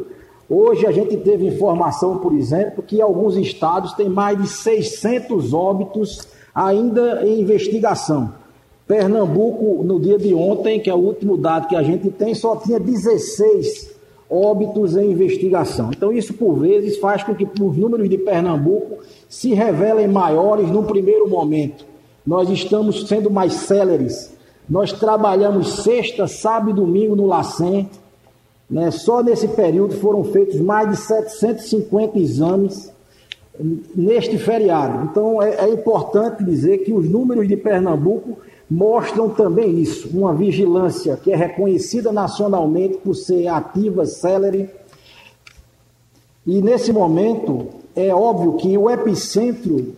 Hoje 0.49 0.87
a 0.87 0.91
gente 0.91 1.15
teve 1.17 1.45
informação, 1.45 2.17
por 2.17 2.33
exemplo, 2.33 2.81
que 2.81 2.99
alguns 3.01 3.37
estados 3.37 3.93
têm 3.93 4.09
mais 4.09 4.41
de 4.41 4.47
600 4.47 5.53
óbitos 5.53 6.27
ainda 6.53 7.23
em 7.25 7.41
investigação. 7.41 8.33
Pernambuco, 8.87 9.83
no 9.83 9.99
dia 9.99 10.17
de 10.17 10.33
ontem, 10.33 10.79
que 10.79 10.89
é 10.89 10.93
o 10.93 10.97
último 10.97 11.37
dado 11.37 11.67
que 11.67 11.75
a 11.75 11.83
gente 11.83 12.09
tem, 12.09 12.33
só 12.33 12.55
tinha 12.55 12.79
16 12.79 13.98
óbitos 14.29 14.95
em 14.95 15.11
investigação. 15.11 15.89
Então, 15.89 16.11
isso 16.11 16.33
por 16.33 16.59
vezes 16.59 16.97
faz 16.97 17.23
com 17.23 17.33
que 17.33 17.45
os 17.45 17.77
números 17.77 18.09
de 18.09 18.17
Pernambuco 18.17 18.99
se 19.27 19.53
revelem 19.53 20.07
maiores 20.07 20.69
no 20.69 20.83
primeiro 20.83 21.27
momento. 21.27 21.85
Nós 22.25 22.49
estamos 22.49 23.07
sendo 23.07 23.31
mais 23.31 23.53
céleres. 23.53 24.33
Nós 24.69 24.93
trabalhamos 24.93 25.83
sexta, 25.83 26.27
sábado 26.27 26.71
e 26.71 26.73
domingo 26.73 27.15
no 27.15 27.25
LACEN. 27.25 27.89
Né? 28.69 28.91
Só 28.91 29.23
nesse 29.23 29.47
período 29.47 29.95
foram 29.95 30.23
feitos 30.23 30.59
mais 30.59 30.89
de 30.91 30.97
750 30.97 32.19
exames 32.19 32.91
neste 33.95 34.37
feriado. 34.37 35.09
Então, 35.09 35.41
é, 35.41 35.65
é 35.65 35.69
importante 35.69 36.43
dizer 36.43 36.79
que 36.79 36.93
os 36.93 37.09
números 37.09 37.47
de 37.47 37.57
Pernambuco 37.57 38.37
mostram 38.69 39.29
também 39.29 39.79
isso, 39.79 40.09
uma 40.15 40.33
vigilância 40.33 41.17
que 41.17 41.31
é 41.31 41.35
reconhecida 41.35 42.11
nacionalmente 42.11 42.97
por 42.97 43.15
ser 43.15 43.47
ativa, 43.47 44.05
célere. 44.05 44.69
E 46.45 46.61
nesse 46.61 46.93
momento, 46.93 47.67
é 47.95 48.13
óbvio 48.13 48.57
que 48.57 48.77
o 48.77 48.89
epicentro 48.89 49.95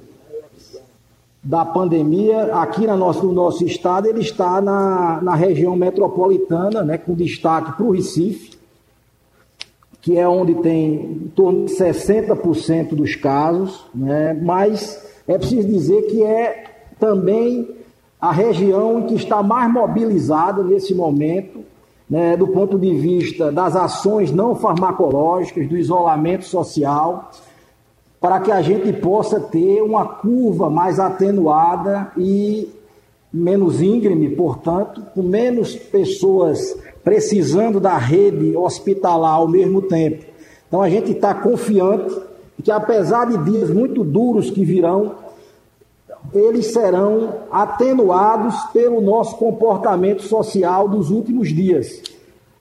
da 1.43 1.65
pandemia 1.65 2.55
aqui 2.55 2.85
no 2.85 2.95
nosso, 2.95 3.25
no 3.25 3.33
nosso 3.33 3.65
estado, 3.65 4.07
ele 4.07 4.21
está 4.21 4.61
na, 4.61 5.19
na 5.21 5.35
região 5.35 5.75
metropolitana, 5.75 6.83
né, 6.83 6.97
com 6.97 7.13
destaque 7.13 7.73
para 7.73 7.85
o 7.85 7.91
Recife. 7.91 8.57
que 10.01 10.17
é 10.17 10.27
onde 10.27 10.55
tem 10.55 10.93
em 10.93 11.31
torno 11.35 11.65
de 11.65 11.73
60% 11.73 12.95
dos 12.95 13.15
casos, 13.15 13.85
né? 13.93 14.33
mas 14.33 15.03
é 15.27 15.37
preciso 15.37 15.67
dizer 15.67 16.03
que 16.03 16.23
é 16.23 16.63
também 16.99 17.80
a 18.21 18.31
região 18.31 19.01
que 19.07 19.15
está 19.15 19.41
mais 19.41 19.73
mobilizada 19.73 20.63
nesse 20.63 20.93
momento, 20.93 21.65
né, 22.07 22.37
do 22.37 22.47
ponto 22.47 22.77
de 22.77 22.93
vista 22.93 23.51
das 23.51 23.75
ações 23.75 24.31
não 24.31 24.53
farmacológicas, 24.53 25.67
do 25.67 25.75
isolamento 25.75 26.45
social, 26.45 27.31
para 28.19 28.39
que 28.39 28.51
a 28.51 28.61
gente 28.61 28.93
possa 28.93 29.39
ter 29.39 29.81
uma 29.81 30.05
curva 30.05 30.69
mais 30.69 30.99
atenuada 30.99 32.11
e 32.15 32.69
menos 33.33 33.81
íngreme, 33.81 34.29
portanto, 34.35 35.01
com 35.15 35.23
menos 35.23 35.75
pessoas 35.75 36.77
precisando 37.03 37.79
da 37.79 37.97
rede 37.97 38.55
hospitalar 38.55 39.35
ao 39.35 39.47
mesmo 39.47 39.81
tempo. 39.81 40.25
Então 40.67 40.81
a 40.81 40.89
gente 40.89 41.13
está 41.13 41.33
confiante 41.33 42.15
que, 42.61 42.69
apesar 42.69 43.25
de 43.25 43.51
dias 43.51 43.71
muito 43.71 44.03
duros 44.03 44.51
que 44.51 44.63
virão, 44.63 45.15
eles 46.33 46.67
serão 46.67 47.33
atenuados 47.51 48.55
pelo 48.73 49.01
nosso 49.01 49.35
comportamento 49.37 50.23
social 50.23 50.87
dos 50.87 51.09
últimos 51.09 51.49
dias. 51.49 52.01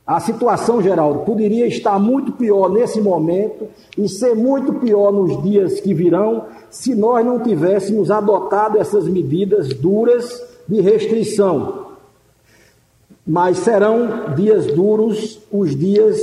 A 0.06 0.18
situação, 0.18 0.83
Geraldo, 0.83 1.20
poderia 1.20 1.68
estar 1.68 1.96
muito 1.98 2.33
pior 2.33 2.68
nesse 2.68 3.00
momento 3.00 3.68
e 3.96 4.09
ser 4.09 4.35
muito 4.35 4.72
pior 4.74 5.12
nos 5.12 5.40
dias 5.42 5.80
que 5.80 5.94
virão 5.94 6.46
se 6.68 6.96
nós 6.96 7.24
não 7.24 7.38
tivéssemos 7.38 8.11
adotado 8.11 8.76
essas 8.76 9.06
medidas 9.06 9.68
duras 9.68 10.42
de 10.66 10.80
restrição. 10.80 11.90
Mas 13.24 13.59
serão 13.59 14.35
dias 14.35 14.66
duros 14.66 15.38
os 15.52 15.76
dias 15.76 16.18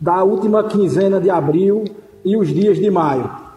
da 0.00 0.24
última 0.24 0.64
quinzena 0.64 1.20
de 1.20 1.28
abril 1.28 1.84
e 2.24 2.34
os 2.34 2.48
dias 2.48 2.78
de 2.78 2.90
maio. 2.90 3.47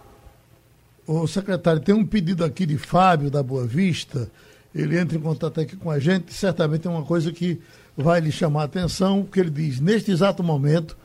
O 1.07 1.27
secretário, 1.27 1.81
tem 1.81 1.95
um 1.95 2.05
pedido 2.05 2.45
aqui 2.45 2.65
de 2.65 2.77
Fábio 2.77 3.31
da 3.31 3.41
Boa 3.41 3.65
Vista. 3.65 4.29
Ele 4.73 4.97
entra 4.97 5.17
em 5.17 5.21
contato 5.21 5.59
aqui 5.59 5.75
com 5.75 5.89
a 5.89 5.99
gente. 5.99 6.33
Certamente 6.33 6.87
é 6.87 6.89
uma 6.89 7.03
coisa 7.03 7.31
que 7.31 7.59
vai 7.97 8.21
lhe 8.21 8.31
chamar 8.31 8.61
a 8.61 8.65
atenção, 8.65 9.23
porque 9.23 9.39
ele 9.39 9.49
diz: 9.49 9.79
neste 9.79 10.11
exato 10.11 10.43
momento, 10.43 10.95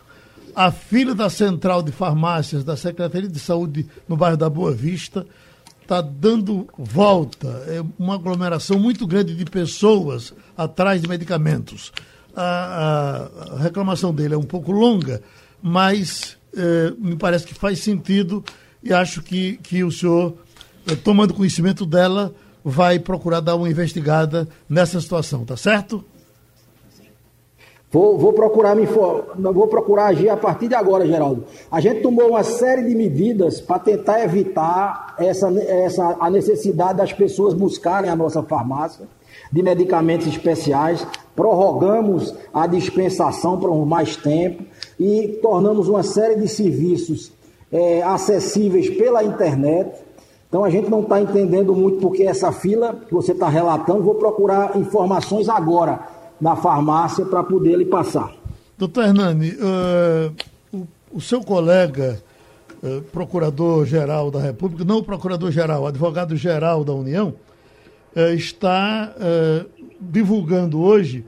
a 0.55 0.71
fila 0.71 1.15
da 1.15 1.29
central 1.29 1.83
de 1.83 1.93
farmácias 1.93 2.63
da 2.63 2.77
Secretaria 2.77 3.29
de 3.29 3.39
Saúde 3.39 3.87
no 4.09 4.17
bairro 4.17 4.37
da 4.37 4.49
Boa 4.49 4.73
Vista 4.73 5.27
está 5.83 6.01
dando 6.01 6.69
volta. 6.77 7.49
É 7.69 7.83
uma 7.99 8.15
aglomeração 8.15 8.79
muito 8.79 9.07
grande 9.07 9.35
de 9.35 9.45
pessoas 9.45 10.35
atrás 10.57 11.01
de 11.01 11.09
medicamentos. 11.09 11.93
A, 12.35 13.29
a 13.53 13.59
reclamação 13.59 14.15
dele 14.15 14.35
é 14.35 14.39
um 14.39 14.43
pouco 14.43 14.73
longa, 14.73 15.23
mas 15.63 16.37
eh, 16.55 16.93
me 16.99 17.17
parece 17.17 17.47
que 17.47 17.55
faz 17.55 17.79
sentido 17.81 18.45
e 18.83 18.93
acho 18.93 19.23
que, 19.23 19.57
que 19.59 19.83
o 19.83 19.91
senhor, 19.91 20.35
eh, 20.91 20.95
tomando 20.95 21.35
conhecimento 21.35 21.85
dela, 21.85 22.35
vai 22.65 22.99
procurar 22.99 23.41
dar 23.41 23.57
uma 23.57 23.69
investigada 23.69 24.49
nessa 24.69 25.01
situação, 25.01 25.45
tá 25.45 25.57
certo? 25.57 26.05
Vou, 27.91 28.19
vou 28.19 28.33
procurar 28.33 28.75
me 28.75 28.85
vou 28.85 29.69
procurar 29.69 30.07
agir 30.07 30.29
a 30.29 30.37
partir 30.37 30.69
de 30.69 30.75
agora, 30.75 31.07
Geraldo. 31.07 31.45
A 31.71 31.81
gente 31.81 32.03
tomou 32.03 32.31
uma 32.31 32.43
série 32.43 32.83
de 32.83 32.95
medidas 32.95 33.61
para 33.61 33.79
tentar 33.79 34.23
evitar 34.25 35.15
essa, 35.19 35.49
essa, 35.63 36.17
a 36.19 36.29
necessidade 36.29 36.99
das 36.99 37.13
pessoas 37.13 37.55
buscarem 37.55 38.11
a 38.11 38.17
nossa 38.17 38.43
farmácia 38.43 39.07
de 39.53 39.63
medicamentos 39.63 40.27
especiais. 40.27 41.07
Prorrogamos 41.37 42.35
a 42.53 42.67
dispensação 42.67 43.59
por 43.59 43.87
mais 43.87 44.17
tempo 44.17 44.65
e 44.99 45.39
tornamos 45.41 45.89
uma 45.89 46.03
série 46.03 46.35
de 46.35 46.49
serviços 46.49 47.33
é, 47.71 48.03
acessíveis 48.03 48.89
pela 48.91 49.25
internet. 49.25 49.91
Então 50.49 50.65
a 50.65 50.71
gente 50.71 50.89
não 50.89 51.01
está 51.01 51.21
entendendo 51.21 51.75
muito 51.75 51.99
porque 51.99 52.23
essa 52.23 52.53
fila 52.53 52.95
que 53.07 53.13
você 53.13 53.33
está 53.33 53.49
relatando. 53.49 54.03
Vou 54.03 54.15
procurar 54.15 54.77
informações 54.77 55.49
agora 55.49 56.01
na 56.41 56.55
farmácia 56.57 57.25
para 57.25 57.43
poder 57.43 57.77
lhe 57.77 57.85
passar. 57.85 58.33
Doutor 58.79 59.05
Hernani, 59.05 59.53
uh, 59.53 60.35
o, 60.73 60.87
o, 61.15 61.21
seu 61.21 61.41
colega, 61.41 62.23
uh, 62.83 63.01
procurador-geral 63.11 64.31
da 64.31 64.39
República, 64.39 64.85
não 64.85 64.99
o 64.99 65.03
procurador-geral, 65.03 65.87
advogado-geral 65.87 66.85
da 66.85 66.93
União, 66.93 67.35
uh, 68.15 68.35
está 68.35 69.15
divulgando 69.99 70.81
hoje 70.81 71.25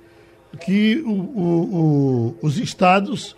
que 0.61 1.03
o, 1.07 1.11
o, 1.11 2.35
os 2.43 2.59
estados 2.59 3.35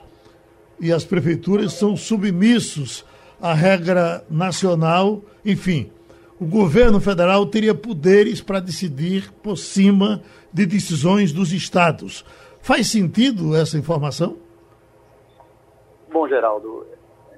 e 0.81 0.93
as 0.93 1.05
prefeituras 1.05 1.75
são 1.75 1.97
submissos 1.97 3.05
à 3.40 3.53
regra 3.53 4.25
nacional, 4.31 5.23
enfim. 5.45 5.93
O 6.40 6.47
governo 6.47 7.01
federal 7.01 7.45
teria 7.47 7.75
poderes 7.75 8.40
para 8.40 8.61
decidir 8.61 9.31
por 9.43 9.57
cima 9.57 10.23
de 10.51 10.64
decisões 10.64 11.33
dos 11.33 11.53
estados. 11.53 12.25
Faz 12.62 12.90
sentido 12.90 13.55
essa 13.55 13.77
informação? 13.77 14.38
Bom, 16.11 16.27
Geraldo, 16.27 16.87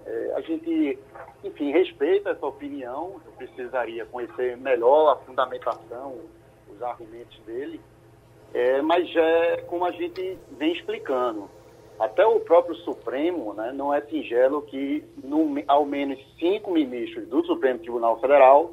é, 0.07 0.35
a 0.37 0.40
gente, 0.40 0.98
enfim, 1.44 1.72
respeita 1.72 2.31
essa 2.31 2.46
opinião. 2.46 3.20
Eu 3.26 3.33
precisaria 3.33 4.07
conhecer 4.07 4.57
melhor 4.57 5.12
a 5.12 5.16
fundamentação, 5.26 6.14
os 6.72 6.81
argumentos 6.81 7.38
dele. 7.44 7.81
É, 8.55 8.81
mas 8.83 9.09
é 9.16 9.57
como 9.68 9.85
a 9.85 9.90
gente 9.90 10.38
vem 10.59 10.72
explicando 10.72 11.50
até 12.02 12.26
o 12.26 12.40
próprio 12.40 12.74
Supremo, 12.78 13.54
né, 13.54 13.70
não 13.72 13.94
é 13.94 14.00
singelo 14.00 14.62
que 14.62 15.04
no, 15.22 15.62
ao 15.68 15.86
menos 15.86 16.18
cinco 16.36 16.72
ministros 16.72 17.28
do 17.28 17.46
Supremo 17.46 17.78
Tribunal 17.78 18.20
Federal 18.20 18.72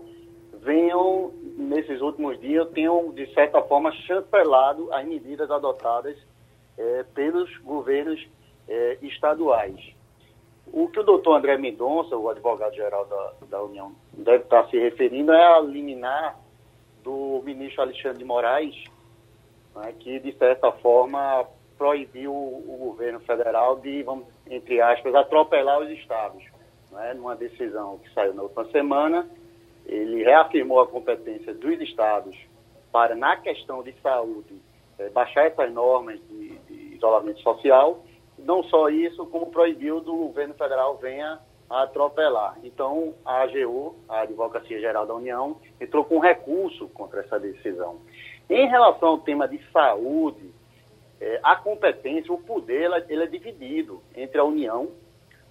venham, 0.54 1.32
nesses 1.56 2.02
últimos 2.02 2.40
dias, 2.40 2.68
tenham, 2.72 3.12
de 3.12 3.32
certa 3.36 3.62
forma, 3.62 3.92
chancelado 3.92 4.92
as 4.92 5.06
medidas 5.06 5.52
adotadas 5.52 6.18
é, 6.76 7.04
pelos 7.14 7.56
governos 7.60 8.20
é, 8.68 8.98
estaduais. 9.04 9.80
O 10.74 10.88
que 10.88 11.00
o 11.00 11.04
doutor 11.04 11.38
André 11.38 11.56
Mendonça, 11.56 12.18
o 12.18 12.30
advogado-geral 12.30 13.06
da, 13.06 13.34
da 13.48 13.64
União, 13.64 13.92
deve 14.12 14.44
estar 14.44 14.68
se 14.70 14.80
referindo 14.80 15.32
é 15.32 15.56
a 15.56 15.60
liminar 15.60 16.36
do 17.04 17.44
ministro 17.46 17.84
Alexandre 17.84 18.18
de 18.18 18.26
Moraes, 18.26 18.76
né, 19.76 19.94
que, 20.00 20.20
de 20.20 20.32
certa 20.36 20.72
forma, 20.72 21.48
proibiu 21.80 22.34
o, 22.34 22.78
governo 22.78 23.22
federal 23.22 23.80
de, 23.80 24.04
vamos, 24.04 24.26
entre 24.46 24.82
aspas, 24.82 25.16
atropelar 25.16 25.80
os 25.80 25.90
estados. 25.92 26.44
Né? 26.92 27.14
Numa 27.14 27.38
decisão 27.38 27.98
que 28.00 28.14
saiu 28.14 28.34
na 28.34 28.44
última 28.44 28.66
semana, 28.66 29.28
ele 29.86 30.22
reafirmou 30.22 30.82
a 30.82 30.88
competência 30.88 31.54
dos 31.54 31.80
estados 31.80 32.38
para, 32.92 33.16
na 33.16 33.38
questão 33.38 33.82
de 33.82 33.94
saúde, 34.02 34.62
é, 35.00 35.10
baixar 35.10 35.46
essas 35.46 35.72
normas 35.72 36.20
de, 36.28 36.50
de, 36.60 36.96
isolamento 36.96 37.40
social. 37.40 38.04
Não 38.38 38.62
só 38.64 38.90
isso, 38.90 39.26
como 39.28 39.48
proibiu 39.48 40.02
do 40.02 40.14
governo 40.16 40.54
federal 40.56 40.98
venha 40.98 41.40
a 41.70 41.84
atropelar. 41.84 42.58
Então, 42.64 43.14
a 43.24 43.44
AGU, 43.44 43.96
a 44.10 44.22
Advocacia 44.22 44.80
Geral 44.82 45.06
da 45.06 45.14
União, 45.14 45.56
entrou 45.80 46.04
com 46.04 46.20
recurso 46.20 46.90
contra 46.90 47.22
essa 47.22 47.40
decisão. 47.40 48.02
Em 48.50 48.68
relação 48.68 49.10
ao 49.10 49.18
tema 49.20 49.48
de 49.48 49.60
saúde, 49.72 50.59
é, 51.22 51.40
a 51.44 51.56
competência, 51.56 52.34
o 52.34 52.42
poder, 52.42 52.84
ela, 52.84 53.06
ele 53.10 53.24
é 53.24 53.28
dividido 53.28 54.02
entre 54.16 54.40
a 54.40 54.44
União, 54.44 54.92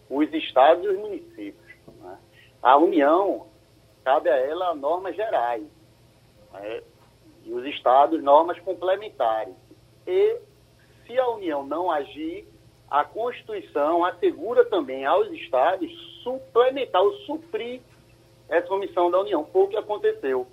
os 0.09 0.33
estados 0.33 0.85
e 0.85 0.89
os 0.89 0.99
municípios. 0.99 1.75
Né? 2.01 2.19
A 2.63 2.77
União, 2.77 3.47
cabe 4.03 4.31
a 4.31 4.37
ela 4.37 4.75
normas 4.75 5.15
gerais, 5.15 5.65
né? 6.53 6.83
e 7.45 7.53
os 7.53 7.65
estados, 7.67 8.23
normas 8.23 8.59
complementares. 8.61 9.55
E, 10.07 10.41
se 11.07 11.19
a 11.19 11.29
União 11.29 11.67
não 11.67 11.91
agir, 11.91 12.47
a 12.91 13.05
Constituição 13.05 14.05
assegura 14.05 14.65
também 14.65 15.05
aos 15.05 15.31
estados 15.33 15.91
suplementar 16.23 17.03
ou 17.03 17.13
suprir 17.19 17.83
essa 18.49 18.73
omissão 18.73 19.11
da 19.11 19.21
União. 19.21 19.47
Foi 19.53 19.65
o 19.65 19.69
que 19.69 19.77
aconteceu. 19.77 20.47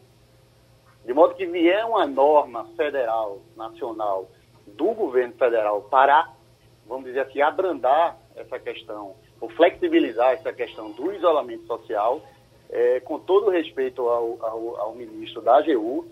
De 1.06 1.13
modo 1.13 1.36
que 1.36 1.45
vier 1.45 1.86
uma 1.86 2.06
norma 2.06 2.65
federal, 2.75 3.39
nacional, 3.56 4.28
do 4.67 4.93
governo 4.93 5.34
federal 5.34 5.82
para, 5.84 6.32
vamos 6.88 7.06
dizer 7.06 7.21
assim, 7.21 7.41
abrandar 7.41 8.17
essa 8.36 8.60
questão, 8.60 9.13
ou 9.39 9.49
flexibilizar 9.49 10.34
essa 10.34 10.51
questão 10.51 10.91
do 10.91 11.13
isolamento 11.13 11.65
social, 11.65 12.21
é, 12.69 12.99
com 12.99 13.19
todo 13.19 13.49
respeito 13.49 14.01
ao, 14.01 14.38
ao, 14.41 14.82
ao, 14.82 14.95
ministro 14.95 15.41
da 15.41 15.58
AGU, 15.58 16.06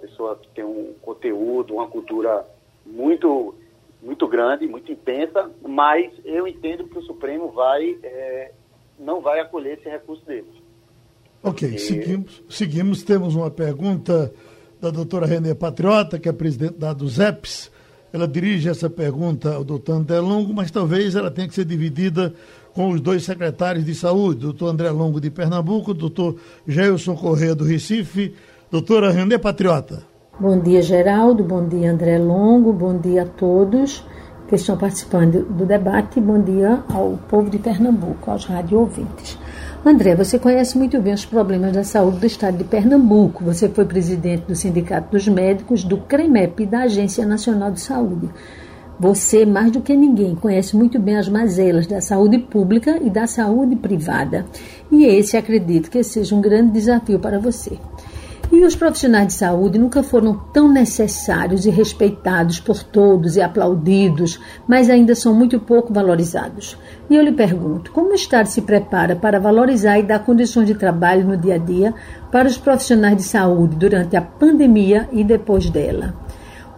pessoa 0.00 0.36
que 0.36 0.48
tem 0.48 0.64
um 0.64 0.94
conteúdo, 1.00 1.74
uma 1.74 1.88
cultura 1.88 2.46
muito, 2.84 3.54
muito 4.02 4.28
grande, 4.28 4.66
muito 4.66 4.92
intensa, 4.92 5.50
mas 5.62 6.12
eu 6.24 6.46
entendo 6.46 6.86
que 6.86 6.98
o 6.98 7.02
Supremo 7.02 7.48
vai, 7.48 7.98
é, 8.02 8.52
não 8.98 9.20
vai 9.20 9.40
acolher 9.40 9.78
esse 9.78 9.88
recurso 9.88 10.24
deles. 10.26 10.52
Ok, 11.42 11.68
e... 11.68 11.78
seguimos, 11.78 12.42
seguimos. 12.48 13.02
Temos 13.02 13.34
uma 13.34 13.50
pergunta 13.50 14.32
da 14.80 14.90
doutora 14.90 15.26
Renê 15.26 15.54
Patriota, 15.54 16.18
que 16.18 16.28
é 16.28 16.32
presidente 16.32 16.74
da 16.74 16.90
ADUZEPS 16.90 17.72
ela 18.14 18.28
dirige 18.28 18.68
essa 18.68 18.88
pergunta 18.88 19.52
ao 19.56 19.64
doutor 19.64 19.96
André 19.96 20.20
Longo, 20.20 20.54
mas 20.54 20.70
talvez 20.70 21.16
ela 21.16 21.32
tenha 21.32 21.48
que 21.48 21.54
ser 21.54 21.64
dividida 21.64 22.32
com 22.72 22.90
os 22.90 23.00
dois 23.00 23.24
secretários 23.24 23.84
de 23.84 23.92
saúde, 23.92 24.38
doutor 24.38 24.68
André 24.68 24.88
Longo 24.90 25.20
de 25.20 25.30
Pernambuco, 25.30 25.92
doutor 25.92 26.36
Gelson 26.64 27.16
Corrêa 27.16 27.56
do 27.56 27.64
Recife, 27.64 28.32
doutora 28.70 29.10
René 29.10 29.36
Patriota. 29.36 30.04
Bom 30.38 30.60
dia, 30.60 30.80
Geraldo, 30.80 31.42
bom 31.42 31.66
dia, 31.66 31.90
André 31.90 32.16
Longo, 32.16 32.72
bom 32.72 32.96
dia 32.96 33.24
a 33.24 33.26
todos 33.26 34.04
que 34.46 34.54
estão 34.54 34.76
participando 34.76 35.44
do 35.46 35.66
debate, 35.66 36.20
bom 36.20 36.40
dia 36.40 36.84
ao 36.88 37.18
povo 37.28 37.50
de 37.50 37.58
Pernambuco, 37.58 38.30
aos 38.30 38.44
rádio 38.44 38.78
ouvintes. 38.78 39.36
André, 39.86 40.14
você 40.16 40.38
conhece 40.38 40.78
muito 40.78 40.98
bem 40.98 41.12
os 41.12 41.26
problemas 41.26 41.70
da 41.70 41.84
saúde 41.84 42.18
do 42.18 42.26
estado 42.26 42.56
de 42.56 42.64
Pernambuco. 42.64 43.44
Você 43.44 43.68
foi 43.68 43.84
presidente 43.84 44.46
do 44.46 44.56
Sindicato 44.56 45.12
dos 45.12 45.28
Médicos, 45.28 45.84
do 45.84 45.98
CREMEP 45.98 46.62
e 46.62 46.66
da 46.66 46.84
Agência 46.84 47.26
Nacional 47.26 47.70
de 47.70 47.80
Saúde. 47.80 48.30
Você, 48.98 49.44
mais 49.44 49.70
do 49.70 49.82
que 49.82 49.94
ninguém, 49.94 50.34
conhece 50.34 50.74
muito 50.74 50.98
bem 50.98 51.18
as 51.18 51.28
mazelas 51.28 51.86
da 51.86 52.00
saúde 52.00 52.38
pública 52.38 52.98
e 53.02 53.10
da 53.10 53.26
saúde 53.26 53.76
privada. 53.76 54.46
E 54.90 55.04
esse, 55.04 55.36
acredito 55.36 55.90
que 55.90 56.02
seja 56.02 56.34
um 56.34 56.40
grande 56.40 56.72
desafio 56.72 57.18
para 57.18 57.38
você. 57.38 57.78
E 58.54 58.64
os 58.64 58.76
profissionais 58.76 59.26
de 59.26 59.32
saúde 59.32 59.80
nunca 59.80 60.00
foram 60.00 60.38
tão 60.52 60.70
necessários 60.70 61.66
e 61.66 61.70
respeitados 61.70 62.60
por 62.60 62.84
todos 62.84 63.34
e 63.34 63.42
aplaudidos, 63.42 64.38
mas 64.64 64.88
ainda 64.88 65.12
são 65.16 65.34
muito 65.34 65.58
pouco 65.58 65.92
valorizados. 65.92 66.78
E 67.10 67.16
eu 67.16 67.22
lhe 67.22 67.32
pergunto: 67.32 67.90
como 67.90 68.12
o 68.12 68.14
Estado 68.14 68.46
se 68.46 68.62
prepara 68.62 69.16
para 69.16 69.40
valorizar 69.40 69.98
e 69.98 70.04
dar 70.04 70.20
condições 70.20 70.68
de 70.68 70.76
trabalho 70.76 71.26
no 71.26 71.36
dia 71.36 71.56
a 71.56 71.58
dia 71.58 71.92
para 72.30 72.46
os 72.46 72.56
profissionais 72.56 73.16
de 73.16 73.24
saúde 73.24 73.74
durante 73.74 74.16
a 74.16 74.22
pandemia 74.22 75.08
e 75.10 75.24
depois 75.24 75.68
dela? 75.68 76.14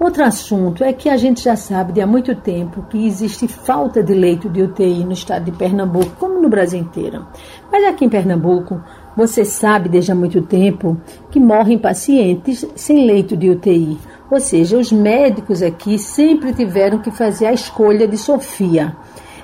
Outro 0.01 0.25
assunto 0.25 0.83
é 0.83 0.95
que 0.95 1.11
a 1.11 1.17
gente 1.19 1.45
já 1.45 1.57
sabe 1.57 1.93
de 1.93 2.01
há 2.01 2.07
muito 2.07 2.35
tempo 2.35 2.87
que 2.89 3.07
existe 3.07 3.47
falta 3.47 4.03
de 4.03 4.15
leito 4.15 4.49
de 4.49 4.63
UTI 4.63 5.05
no 5.05 5.13
estado 5.13 5.45
de 5.45 5.53
Pernambuco, 5.53 6.17
como 6.19 6.41
no 6.41 6.49
Brasil 6.49 6.81
inteiro. 6.81 7.27
Mas 7.71 7.85
aqui 7.85 8.07
em 8.07 8.09
Pernambuco, 8.09 8.83
você 9.17 9.45
sabe 9.45 9.89
desde 9.89 10.13
há 10.13 10.15
muito 10.15 10.43
tempo 10.43 11.01
que 11.31 11.41
morrem 11.41 11.79
pacientes 11.79 12.67
sem 12.77 13.07
leito 13.07 13.37
de 13.37 13.49
UTI. 13.49 13.97
Ou 14.31 14.41
seja, 14.41 14.77
os 14.77 14.93
médicos 14.93 15.63
aqui 15.63 15.99
sempre 15.99 16.53
tiveram 16.53 16.99
que 16.99 17.11
fazer 17.11 17.47
a 17.47 17.53
escolha 17.53 18.07
de 18.07 18.19
Sofia. 18.19 18.95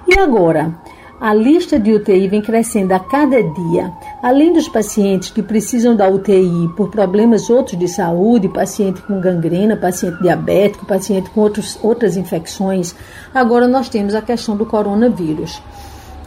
E 0.06 0.18
agora? 0.18 0.74
A 1.20 1.32
lista 1.32 1.78
de 1.78 1.92
UTI 1.92 2.26
vem 2.26 2.42
crescendo 2.42 2.90
a 2.92 2.98
cada 2.98 3.40
dia. 3.40 3.92
Além 4.20 4.52
dos 4.52 4.68
pacientes 4.68 5.30
que 5.30 5.40
precisam 5.40 5.94
da 5.94 6.08
UTI 6.08 6.68
por 6.76 6.90
problemas 6.90 7.48
outros 7.48 7.78
de 7.78 7.86
saúde, 7.86 8.48
paciente 8.48 9.00
com 9.02 9.20
gangrena, 9.20 9.76
paciente 9.76 10.20
diabético, 10.20 10.84
paciente 10.84 11.30
com 11.30 11.42
outros, 11.42 11.78
outras 11.80 12.16
infecções, 12.16 12.92
agora 13.32 13.68
nós 13.68 13.88
temos 13.88 14.16
a 14.16 14.20
questão 14.20 14.56
do 14.56 14.66
coronavírus. 14.66 15.62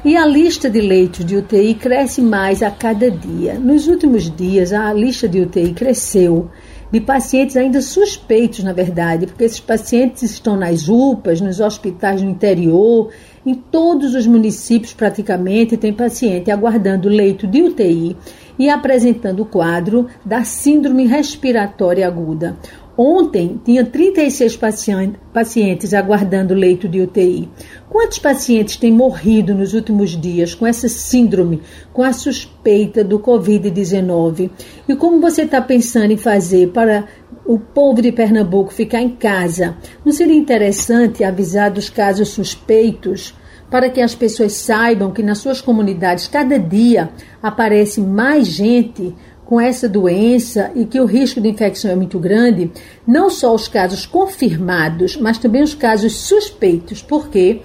E 0.05 0.15
a 0.15 0.23
lista 0.23 0.69
de 0.69 0.79
leitos 0.81 1.25
de 1.25 1.35
UTI 1.35 1.73
cresce 1.73 2.21
mais 2.21 2.61
a 2.61 2.69
cada 2.69 3.09
dia. 3.09 3.55
Nos 3.55 3.87
últimos 3.87 4.29
dias, 4.29 4.71
a 4.71 4.93
lista 4.93 5.27
de 5.27 5.41
UTI 5.41 5.73
cresceu 5.73 6.47
de 6.91 7.01
pacientes 7.01 7.57
ainda 7.57 7.81
suspeitos, 7.81 8.63
na 8.63 8.71
verdade, 8.71 9.25
porque 9.25 9.43
esses 9.43 9.59
pacientes 9.59 10.21
estão 10.21 10.55
nas 10.55 10.87
UPAs, 10.87 11.41
nos 11.41 11.59
hospitais 11.59 12.21
no 12.21 12.29
interior, 12.29 13.09
em 13.43 13.55
todos 13.55 14.13
os 14.13 14.27
municípios 14.27 14.93
praticamente 14.93 15.75
tem 15.75 15.91
paciente 15.91 16.51
aguardando 16.51 17.09
leito 17.09 17.47
de 17.47 17.63
UTI 17.63 18.15
e 18.59 18.69
apresentando 18.69 19.41
o 19.41 19.45
quadro 19.45 20.05
da 20.23 20.43
síndrome 20.43 21.07
respiratória 21.07 22.05
aguda. 22.05 22.55
Ontem 22.97 23.59
tinha 23.63 23.85
36 23.85 24.57
pacientes 25.33 25.93
aguardando 25.93 26.53
leito 26.53 26.87
de 26.87 27.01
UTI. 27.01 27.49
Quantos 27.89 28.19
pacientes 28.19 28.77
têm 28.77 28.91
morrido 28.91 29.53
nos 29.53 29.73
últimos 29.73 30.11
dias 30.11 30.53
com 30.53 30.65
essa 30.65 30.87
síndrome, 30.87 31.61
com 31.91 32.03
a 32.03 32.13
suspeita 32.13 33.03
do 33.03 33.19
Covid-19? 33.19 34.49
E 34.87 34.95
como 34.95 35.19
você 35.19 35.41
está 35.41 35.61
pensando 35.61 36.11
em 36.11 36.17
fazer 36.17 36.69
para 36.69 37.05
o 37.45 37.59
povo 37.59 38.01
de 38.01 38.13
Pernambuco 38.13 38.73
ficar 38.73 39.01
em 39.01 39.09
casa? 39.09 39.75
Não 40.05 40.13
seria 40.13 40.35
interessante 40.35 41.23
avisar 41.23 41.71
dos 41.71 41.89
casos 41.89 42.29
suspeitos? 42.29 43.33
para 43.69 43.89
que 43.89 43.99
as 43.99 44.13
pessoas 44.13 44.53
saibam 44.53 45.11
que 45.11 45.23
nas 45.23 45.39
suas 45.39 45.59
comunidades 45.59 46.27
cada 46.27 46.57
dia 46.59 47.09
aparece 47.41 47.99
mais 47.99 48.47
gente 48.47 49.13
com 49.45 49.61
essa 49.61 49.87
doença 49.87 50.71
e 50.75 50.85
que 50.85 50.99
o 50.99 51.05
risco 51.05 51.39
de 51.39 51.49
infecção 51.49 51.91
é 51.91 51.95
muito 51.95 52.19
grande, 52.19 52.71
não 53.07 53.29
só 53.29 53.53
os 53.53 53.67
casos 53.67 54.05
confirmados, 54.05 55.15
mas 55.15 55.37
também 55.37 55.61
os 55.61 55.75
casos 55.75 56.13
suspeitos, 56.13 57.01
porque 57.01 57.61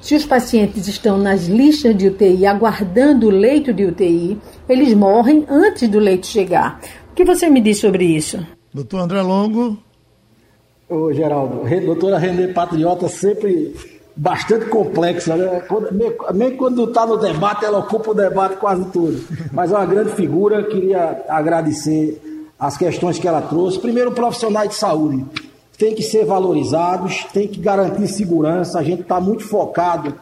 se 0.00 0.16
os 0.16 0.26
pacientes 0.26 0.88
estão 0.88 1.16
nas 1.16 1.46
listas 1.46 1.96
de 1.96 2.08
UTI 2.08 2.44
aguardando 2.44 3.28
o 3.28 3.30
leito 3.30 3.72
de 3.72 3.84
UTI, 3.84 4.36
eles 4.68 4.92
morrem 4.92 5.46
antes 5.48 5.88
do 5.88 6.00
leito 6.00 6.26
chegar. 6.26 6.80
O 7.12 7.14
que 7.14 7.24
você 7.24 7.48
me 7.48 7.60
diz 7.60 7.78
sobre 7.78 8.04
isso? 8.04 8.44
Doutor 8.74 8.98
André 8.98 9.22
Longo. 9.22 9.78
Ô, 10.88 11.12
Geraldo, 11.12 11.62
doutora 11.86 12.18
Renê 12.18 12.48
Patriota 12.48 13.08
sempre 13.08 13.74
bastante 14.14 14.66
complexa, 14.66 15.36
né? 15.36 15.62
Quando, 15.68 15.92
mesmo 15.92 16.56
quando 16.56 16.84
está 16.84 17.06
no 17.06 17.16
debate, 17.16 17.64
ela 17.64 17.78
ocupa 17.78 18.10
o 18.10 18.14
debate 18.14 18.56
quase 18.56 18.84
tudo. 18.86 19.22
Mas 19.52 19.72
é 19.72 19.76
uma 19.76 19.86
grande 19.86 20.12
figura, 20.12 20.62
queria 20.64 21.24
agradecer 21.28 22.20
as 22.58 22.76
questões 22.76 23.18
que 23.18 23.26
ela 23.26 23.42
trouxe. 23.42 23.78
Primeiro, 23.78 24.12
profissionais 24.12 24.70
de 24.70 24.74
saúde 24.76 25.24
tem 25.78 25.94
que 25.94 26.02
ser 26.02 26.24
valorizados, 26.24 27.24
tem 27.32 27.48
que 27.48 27.58
garantir 27.58 28.06
segurança. 28.06 28.78
A 28.78 28.82
gente 28.82 29.02
está 29.02 29.20
muito 29.20 29.44
focado 29.44 30.14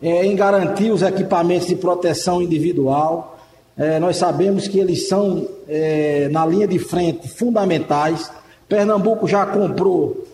é, 0.00 0.24
em 0.24 0.36
garantir 0.36 0.92
os 0.92 1.02
equipamentos 1.02 1.66
de 1.66 1.74
proteção 1.74 2.40
individual. 2.40 3.36
É, 3.76 3.98
nós 3.98 4.16
sabemos 4.16 4.68
que 4.68 4.78
eles 4.78 5.08
são, 5.08 5.48
é, 5.68 6.28
na 6.30 6.46
linha 6.46 6.68
de 6.68 6.78
frente, 6.78 7.28
fundamentais. 7.28 8.30
Pernambuco 8.68 9.26
já 9.26 9.46
comprou 9.46 10.24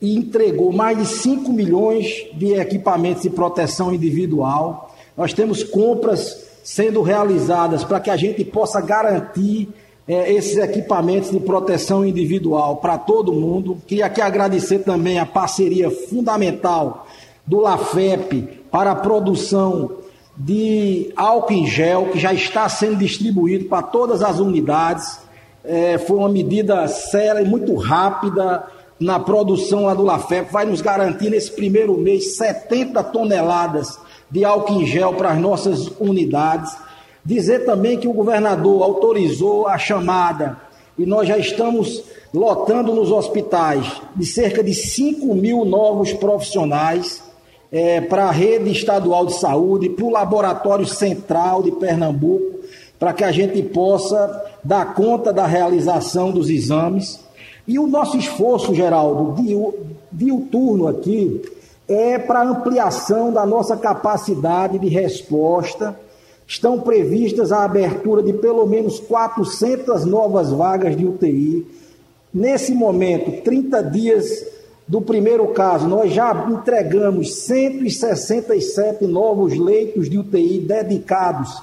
e 0.00 0.16
entregou 0.16 0.72
mais 0.72 0.98
de 0.98 1.06
5 1.06 1.50
milhões 1.52 2.26
de 2.34 2.54
equipamentos 2.54 3.22
de 3.22 3.30
proteção 3.30 3.92
individual. 3.92 4.94
Nós 5.16 5.32
temos 5.32 5.62
compras 5.62 6.44
sendo 6.62 7.00
realizadas 7.00 7.84
para 7.84 8.00
que 8.00 8.10
a 8.10 8.16
gente 8.16 8.44
possa 8.44 8.80
garantir 8.80 9.68
é, 10.06 10.32
esses 10.32 10.56
equipamentos 10.56 11.30
de 11.30 11.40
proteção 11.40 12.04
individual 12.04 12.76
para 12.76 12.98
todo 12.98 13.32
mundo. 13.32 13.78
Queria 13.86 14.06
aqui 14.06 14.20
agradecer 14.20 14.80
também 14.80 15.18
a 15.18 15.26
parceria 15.26 15.90
fundamental 15.90 17.06
do 17.46 17.60
LAFEP 17.60 18.42
para 18.70 18.90
a 18.90 18.96
produção 18.96 19.92
de 20.36 21.12
álcool 21.16 21.52
em 21.54 21.66
gel, 21.66 22.08
que 22.12 22.18
já 22.18 22.32
está 22.34 22.68
sendo 22.68 22.96
distribuído 22.96 23.64
para 23.66 23.82
todas 23.82 24.22
as 24.22 24.38
unidades. 24.38 25.18
É, 25.64 25.96
foi 25.98 26.18
uma 26.18 26.28
medida 26.28 26.86
séria 26.86 27.40
e 27.40 27.48
muito 27.48 27.74
rápida 27.74 28.64
na 28.98 29.18
produção 29.18 29.84
lá 29.84 29.94
do 29.94 30.02
Lafep, 30.02 30.50
vai 30.50 30.64
nos 30.64 30.80
garantir 30.80 31.30
nesse 31.30 31.52
primeiro 31.52 31.96
mês 31.98 32.36
70 32.36 33.02
toneladas 33.04 33.98
de 34.30 34.44
álcool 34.44 34.80
em 34.80 34.86
gel 34.86 35.14
para 35.14 35.30
as 35.30 35.38
nossas 35.38 35.88
unidades. 36.00 36.76
Dizer 37.24 37.64
também 37.64 37.98
que 37.98 38.08
o 38.08 38.12
governador 38.12 38.82
autorizou 38.82 39.66
a 39.66 39.76
chamada 39.76 40.56
e 40.98 41.04
nós 41.04 41.28
já 41.28 41.36
estamos 41.36 42.02
lotando 42.32 42.94
nos 42.94 43.10
hospitais 43.10 44.00
de 44.14 44.24
cerca 44.24 44.62
de 44.62 44.72
5 44.72 45.34
mil 45.34 45.64
novos 45.64 46.12
profissionais 46.12 47.22
é, 47.70 48.00
para 48.00 48.26
a 48.26 48.30
rede 48.30 48.70
estadual 48.70 49.26
de 49.26 49.34
saúde, 49.34 49.90
para 49.90 50.04
o 50.04 50.10
laboratório 50.10 50.86
central 50.86 51.62
de 51.62 51.72
Pernambuco, 51.72 52.60
para 52.98 53.12
que 53.12 53.24
a 53.24 53.32
gente 53.32 53.62
possa 53.62 54.42
dar 54.64 54.94
conta 54.94 55.32
da 55.32 55.46
realização 55.46 56.30
dos 56.30 56.48
exames. 56.48 57.20
E 57.66 57.78
o 57.78 57.86
nosso 57.86 58.16
esforço, 58.16 58.74
Geraldo, 58.74 59.34
diuturno 60.12 60.86
aqui, 60.86 61.42
é 61.88 62.18
para 62.18 62.42
ampliação 62.42 63.32
da 63.32 63.44
nossa 63.44 63.76
capacidade 63.76 64.78
de 64.78 64.88
resposta. 64.88 65.98
Estão 66.46 66.80
previstas 66.80 67.50
a 67.50 67.64
abertura 67.64 68.22
de 68.22 68.32
pelo 68.32 68.66
menos 68.66 69.00
400 69.00 70.04
novas 70.04 70.52
vagas 70.52 70.96
de 70.96 71.04
UTI. 71.04 71.66
Nesse 72.32 72.72
momento, 72.72 73.42
30 73.42 73.82
dias 73.82 74.46
do 74.86 75.00
primeiro 75.00 75.48
caso, 75.48 75.88
nós 75.88 76.12
já 76.12 76.46
entregamos 76.48 77.34
167 77.46 79.04
novos 79.06 79.58
leitos 79.58 80.08
de 80.08 80.18
UTI 80.18 80.60
dedicados 80.60 81.60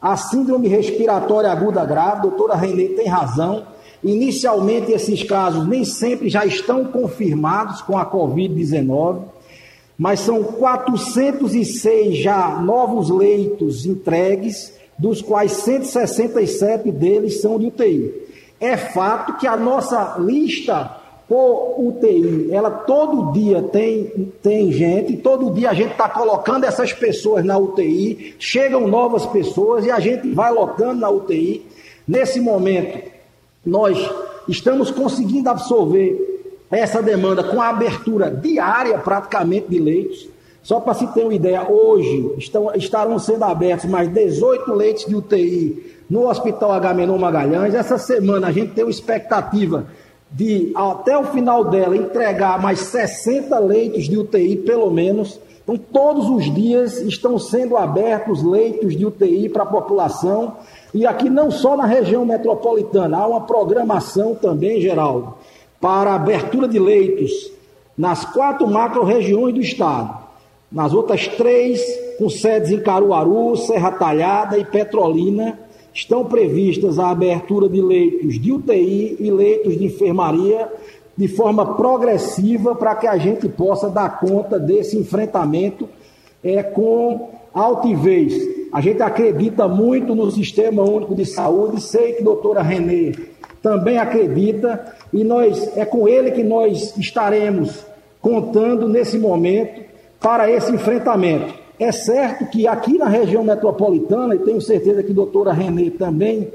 à 0.00 0.14
síndrome 0.16 0.68
respiratória 0.68 1.50
aguda 1.50 1.84
grave. 1.86 2.18
A 2.18 2.22
doutora 2.22 2.54
Renê 2.54 2.90
tem 2.90 3.06
razão 3.06 3.66
Inicialmente, 4.02 4.92
esses 4.92 5.22
casos 5.22 5.66
nem 5.66 5.84
sempre 5.84 6.28
já 6.28 6.46
estão 6.46 6.84
confirmados 6.84 7.82
com 7.82 7.98
a 7.98 8.06
Covid-19, 8.06 9.22
mas 9.98 10.20
são 10.20 10.44
406 10.44 12.16
já 12.18 12.60
novos 12.60 13.10
leitos 13.10 13.84
entregues, 13.84 14.72
dos 14.96 15.20
quais 15.20 15.52
167 15.52 16.90
deles 16.92 17.40
são 17.40 17.58
de 17.58 17.66
UTI. 17.66 18.12
É 18.60 18.76
fato 18.76 19.36
que 19.38 19.46
a 19.46 19.56
nossa 19.56 20.16
lista 20.18 20.96
por 21.28 21.74
UTI, 21.78 22.48
ela 22.52 22.70
todo 22.70 23.32
dia 23.32 23.62
tem, 23.62 24.32
tem 24.42 24.72
gente, 24.72 25.18
todo 25.18 25.52
dia 25.52 25.70
a 25.70 25.74
gente 25.74 25.92
está 25.92 26.08
colocando 26.08 26.64
essas 26.64 26.92
pessoas 26.92 27.44
na 27.44 27.58
UTI, 27.58 28.34
chegam 28.38 28.88
novas 28.88 29.26
pessoas 29.26 29.84
e 29.84 29.90
a 29.90 30.00
gente 30.00 30.30
vai 30.30 30.50
lotando 30.50 31.00
na 31.00 31.10
UTI. 31.10 31.66
Nesse 32.06 32.40
momento, 32.40 33.17
nós 33.64 33.98
estamos 34.48 34.90
conseguindo 34.90 35.48
absorver 35.48 36.38
essa 36.70 37.02
demanda 37.02 37.42
com 37.42 37.60
a 37.60 37.68
abertura 37.68 38.30
diária 38.30 38.98
praticamente 38.98 39.68
de 39.68 39.78
leitos. 39.78 40.28
Só 40.62 40.80
para 40.80 40.94
se 40.94 41.06
ter 41.08 41.22
uma 41.22 41.34
ideia, 41.34 41.70
hoje 41.70 42.34
estão, 42.36 42.74
estarão 42.74 43.18
sendo 43.18 43.44
abertos 43.44 43.88
mais 43.88 44.12
18 44.12 44.72
leitos 44.74 45.06
de 45.06 45.14
UTI 45.14 45.96
no 46.10 46.28
Hospital 46.28 46.72
Agamenon 46.72 47.16
Magalhães. 47.16 47.74
Essa 47.74 47.96
semana 47.96 48.48
a 48.48 48.52
gente 48.52 48.74
tem 48.74 48.84
uma 48.84 48.90
expectativa 48.90 49.86
de, 50.30 50.72
até 50.74 51.16
o 51.16 51.24
final 51.24 51.64
dela, 51.64 51.96
entregar 51.96 52.60
mais 52.60 52.80
60 52.80 53.58
leitos 53.60 54.04
de 54.04 54.18
UTI, 54.18 54.56
pelo 54.56 54.90
menos. 54.90 55.40
Então, 55.62 55.76
todos 55.76 56.28
os 56.28 56.52
dias 56.54 57.00
estão 57.00 57.38
sendo 57.38 57.76
abertos 57.76 58.42
leitos 58.42 58.96
de 58.96 59.06
UTI 59.06 59.48
para 59.48 59.62
a 59.62 59.66
população. 59.66 60.56
E 60.94 61.06
aqui, 61.06 61.28
não 61.28 61.50
só 61.50 61.76
na 61.76 61.84
região 61.84 62.24
metropolitana, 62.24 63.18
há 63.18 63.26
uma 63.26 63.42
programação 63.42 64.34
também, 64.34 64.80
Geraldo, 64.80 65.34
para 65.80 66.14
abertura 66.14 66.66
de 66.66 66.78
leitos 66.78 67.50
nas 67.96 68.24
quatro 68.24 68.66
macro-regiões 68.66 69.54
do 69.54 69.60
estado. 69.60 70.16
Nas 70.70 70.92
outras 70.92 71.26
três, 71.26 71.80
com 72.18 72.28
sedes 72.28 72.70
em 72.70 72.80
Caruaru, 72.80 73.56
Serra 73.56 73.90
Talhada 73.92 74.58
e 74.58 74.64
Petrolina, 74.64 75.58
estão 75.92 76.24
previstas 76.24 76.98
a 76.98 77.10
abertura 77.10 77.68
de 77.68 77.80
leitos 77.80 78.38
de 78.38 78.52
UTI 78.52 79.16
e 79.18 79.30
leitos 79.30 79.76
de 79.76 79.86
enfermaria 79.86 80.70
de 81.16 81.26
forma 81.26 81.74
progressiva 81.74 82.76
para 82.76 82.94
que 82.94 83.06
a 83.08 83.16
gente 83.18 83.48
possa 83.48 83.90
dar 83.90 84.20
conta 84.20 84.58
desse 84.58 84.96
enfrentamento 84.96 85.88
é, 86.44 86.62
com 86.62 87.30
altivez. 87.52 88.57
A 88.72 88.80
gente 88.80 89.02
acredita 89.02 89.66
muito 89.66 90.14
no 90.14 90.30
Sistema 90.30 90.82
Único 90.82 91.14
de 91.14 91.24
Saúde, 91.24 91.80
sei 91.80 92.12
que 92.12 92.22
a 92.22 92.24
doutora 92.24 92.62
Renê 92.62 93.14
também 93.62 93.98
acredita, 93.98 94.94
e 95.12 95.24
nós 95.24 95.76
é 95.76 95.84
com 95.84 96.06
ele 96.06 96.30
que 96.30 96.44
nós 96.44 96.96
estaremos 96.96 97.84
contando 98.20 98.88
nesse 98.88 99.18
momento 99.18 99.82
para 100.20 100.50
esse 100.50 100.70
enfrentamento. 100.72 101.54
É 101.78 101.90
certo 101.92 102.46
que 102.46 102.66
aqui 102.66 102.98
na 102.98 103.08
região 103.08 103.42
metropolitana, 103.42 104.34
e 104.34 104.40
tenho 104.40 104.60
certeza 104.60 105.02
que 105.02 105.12
a 105.12 105.14
doutora 105.14 105.52
Renê 105.52 105.90
também 105.90 106.52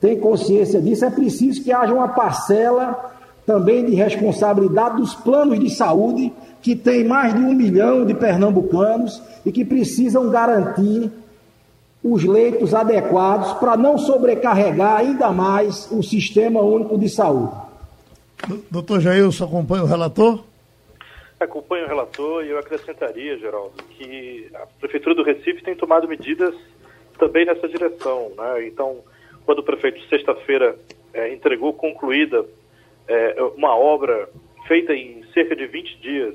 tem 0.00 0.20
consciência 0.20 0.80
disso, 0.80 1.04
é 1.04 1.10
preciso 1.10 1.64
que 1.64 1.72
haja 1.72 1.92
uma 1.92 2.08
parcela 2.08 3.12
também 3.44 3.84
de 3.84 3.94
responsabilidade 3.94 4.96
dos 4.96 5.14
planos 5.14 5.58
de 5.58 5.70
saúde, 5.70 6.32
que 6.60 6.76
tem 6.76 7.04
mais 7.04 7.34
de 7.34 7.40
um 7.40 7.54
milhão 7.54 8.04
de 8.04 8.12
pernambucanos 8.12 9.22
e 9.44 9.52
que 9.52 9.64
precisam 9.64 10.28
garantir 10.30 11.10
os 12.12 12.24
leitos 12.24 12.74
adequados 12.74 13.52
para 13.54 13.76
não 13.76 13.98
sobrecarregar 13.98 14.96
ainda 14.96 15.30
mais 15.30 15.90
o 15.90 16.02
sistema 16.02 16.60
único 16.60 16.98
de 16.98 17.08
saúde. 17.08 17.54
Doutor 18.70 19.00
Jailson, 19.00 19.44
acompanha 19.44 19.82
o 19.82 19.86
relator? 19.86 20.44
Acompanho 21.40 21.84
o 21.84 21.88
relator 21.88 22.44
e 22.44 22.50
eu 22.50 22.58
acrescentaria, 22.58 23.38
Geraldo, 23.38 23.82
que 23.90 24.48
a 24.54 24.66
Prefeitura 24.80 25.14
do 25.14 25.22
Recife 25.22 25.62
tem 25.62 25.74
tomado 25.74 26.08
medidas 26.08 26.54
também 27.18 27.44
nessa 27.44 27.68
direção. 27.68 28.32
Né? 28.36 28.68
Então, 28.68 28.98
quando 29.44 29.58
o 29.58 29.62
prefeito, 29.62 30.00
sexta-feira, 30.08 30.78
é, 31.12 31.32
entregou 31.32 31.72
concluída 31.72 32.44
é, 33.08 33.42
uma 33.56 33.76
obra 33.76 34.28
feita 34.66 34.94
em 34.94 35.24
cerca 35.32 35.54
de 35.54 35.66
20 35.66 35.96
dias, 35.98 36.34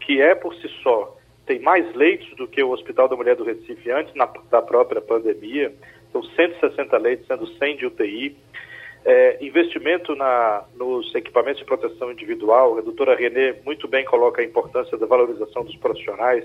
que 0.00 0.20
é 0.20 0.34
por 0.34 0.54
si 0.54 0.68
só, 0.82 1.15
tem 1.46 1.60
mais 1.60 1.94
leitos 1.94 2.28
do 2.36 2.46
que 2.48 2.62
o 2.62 2.70
Hospital 2.70 3.08
da 3.08 3.16
Mulher 3.16 3.36
do 3.36 3.44
Recife 3.44 3.90
antes 3.90 4.14
na, 4.14 4.28
da 4.50 4.60
própria 4.60 5.00
pandemia, 5.00 5.72
são 6.12 6.22
160 6.22 6.98
leitos, 6.98 7.26
sendo 7.26 7.46
100 7.46 7.76
de 7.76 7.86
UTI, 7.86 8.36
é, 9.04 9.38
investimento 9.40 10.16
na, 10.16 10.64
nos 10.74 11.14
equipamentos 11.14 11.60
de 11.60 11.64
proteção 11.64 12.10
individual, 12.10 12.76
a 12.76 12.80
doutora 12.80 13.14
Renê 13.14 13.54
muito 13.64 13.86
bem 13.86 14.04
coloca 14.04 14.42
a 14.42 14.44
importância 14.44 14.98
da 14.98 15.06
valorização 15.06 15.62
dos 15.62 15.76
profissionais, 15.76 16.44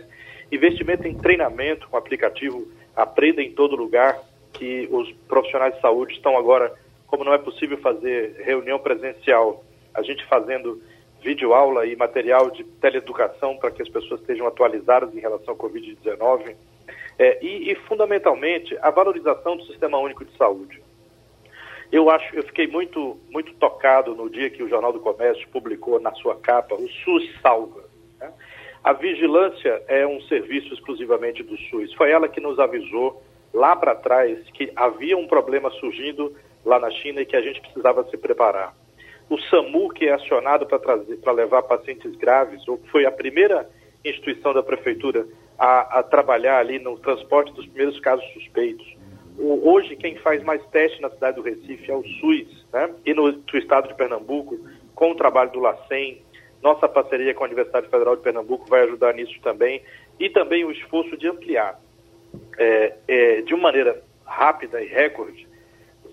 investimento 0.52 1.08
em 1.08 1.18
treinamento 1.18 1.88
com 1.89 1.97
aplicativo 1.97 2.68
Aprenda 2.95 3.41
em 3.41 3.52
Todo 3.52 3.76
Lugar, 3.76 4.20
que 4.54 4.88
os 4.91 5.12
profissionais 5.28 5.74
de 5.74 5.82
saúde 5.82 6.14
estão 6.14 6.38
agora, 6.38 6.72
como 7.08 7.24
não 7.24 7.34
é 7.34 7.39
possível 7.39 7.80
fazer 7.80 8.36
reunião 8.43 8.78
presencial, 8.78 9.64
a 9.91 10.04
gente 10.04 10.24
fazendo 10.28 10.80
videoaula 11.22 11.86
e 11.86 11.95
material 11.95 12.49
de 12.49 12.63
teleeducação 12.63 13.57
para 13.57 13.72
que 13.72 13.82
as 13.82 13.89
pessoas 13.89 14.19
estejam 14.22 14.47
atualizadas 14.47 15.13
em 15.15 15.19
relação 15.19 15.53
ao 15.53 15.57
Covid-19. 15.57 16.55
É, 17.19 17.43
e, 17.43 17.72
e, 17.72 17.76
fundamentalmente, 17.88 18.78
a 18.82 18.89
valorização 18.89 19.55
do 19.55 19.65
Sistema 19.65 19.97
Único 19.99 20.26
de 20.26 20.36
Saúde. 20.38 20.82
Eu 21.91 22.09
acho, 22.09 22.36
eu 22.36 22.43
fiquei 22.43 22.67
muito, 22.67 23.19
muito 23.30 23.53
tocado 23.55 24.15
no 24.15 24.30
dia 24.30 24.49
que 24.49 24.63
o 24.63 24.69
Jornal 24.69 24.93
do 24.93 24.99
Comércio 24.99 25.47
publicou 25.49 25.99
na 25.99 26.13
sua 26.15 26.36
capa 26.36 26.74
o 26.74 26.88
SUS 26.88 27.30
salva. 27.41 27.84
Né? 28.19 28.32
A 28.84 28.93
vigilância 28.93 29.84
é 29.88 30.07
um 30.07 30.22
serviço 30.22 30.74
exclusivamente 30.74 31.43
do 31.43 31.57
SUS. 31.57 31.93
Foi 31.93 32.09
ela 32.09 32.30
que 32.30 32.39
nos 32.39 32.57
avisou 32.57 33.22
lá 33.53 33.76
para 33.76 33.93
trás 33.93 34.39
que 34.51 34.72
havia 34.76 35.17
um 35.17 35.28
problema 35.28 35.69
surgindo 35.72 36.34
lá 36.65 36.80
na 36.80 36.89
China 36.89 37.22
e 37.22 37.26
que 37.26 37.36
a 37.36 37.41
gente 37.41 37.59
precisava 37.61 38.03
se 38.05 38.17
preparar. 38.17 38.74
O 39.32 39.40
SAMU, 39.50 39.90
que 39.90 40.08
é 40.08 40.14
acionado 40.14 40.66
para 40.66 41.32
levar 41.32 41.64
pacientes 41.64 42.16
graves, 42.18 42.68
ou 42.68 42.78
foi 42.92 43.06
a 43.06 43.12
primeira 43.12 43.70
instituição 44.04 44.54
da 44.54 44.62
prefeitura 44.62 45.26
a, 45.58 46.00
a 46.00 46.04
trabalhar 46.04 46.60
ali 46.60 46.80
no 46.80 47.00
transporte 47.00 47.54
dos 47.54 47.66
primeiros 47.66 48.00
casos 48.00 48.26
suspeitos 48.34 48.86
hoje 49.38 49.96
quem 49.96 50.16
faz 50.18 50.44
mais 50.44 50.64
teste 50.68 51.02
na 51.02 51.10
cidade 51.10 51.38
do 51.38 51.42
Recife 51.42 51.90
é 51.90 51.96
o 51.96 52.04
SUS, 52.04 52.66
né? 52.72 52.94
E 53.06 53.14
no, 53.14 53.32
no 53.32 53.60
estado 53.60 53.88
de 53.88 53.96
Pernambuco, 53.96 54.60
com 54.94 55.12
o 55.12 55.16
trabalho 55.16 55.52
do 55.52 55.60
LACEN, 55.60 56.22
nossa 56.62 56.88
parceria 56.88 57.34
com 57.34 57.44
a 57.44 57.48
Universidade 57.48 57.90
Federal 57.90 58.16
de 58.16 58.22
Pernambuco 58.22 58.68
vai 58.68 58.84
ajudar 58.84 59.14
nisso 59.14 59.40
também, 59.42 59.82
e 60.20 60.30
também 60.30 60.64
o 60.64 60.72
esforço 60.72 61.18
de 61.18 61.28
ampliar 61.28 61.80
é, 62.58 62.94
é, 63.08 63.42
de 63.42 63.54
uma 63.54 63.64
maneira 63.64 64.04
rápida 64.26 64.82
e 64.82 64.88
recorde. 64.88 65.48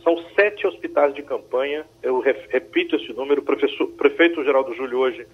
São 0.02 0.16
sete 0.34 0.66
hospitais 0.66 1.14
de 1.14 1.22
campanha, 1.22 1.84
eu 2.02 2.20
repito 2.20 2.96
esse 2.96 3.12
número, 3.12 3.42
o 3.42 3.86
prefeito 3.88 4.44
Geraldo 4.44 4.74
Júlio 4.74 4.98
hoje 4.98 5.26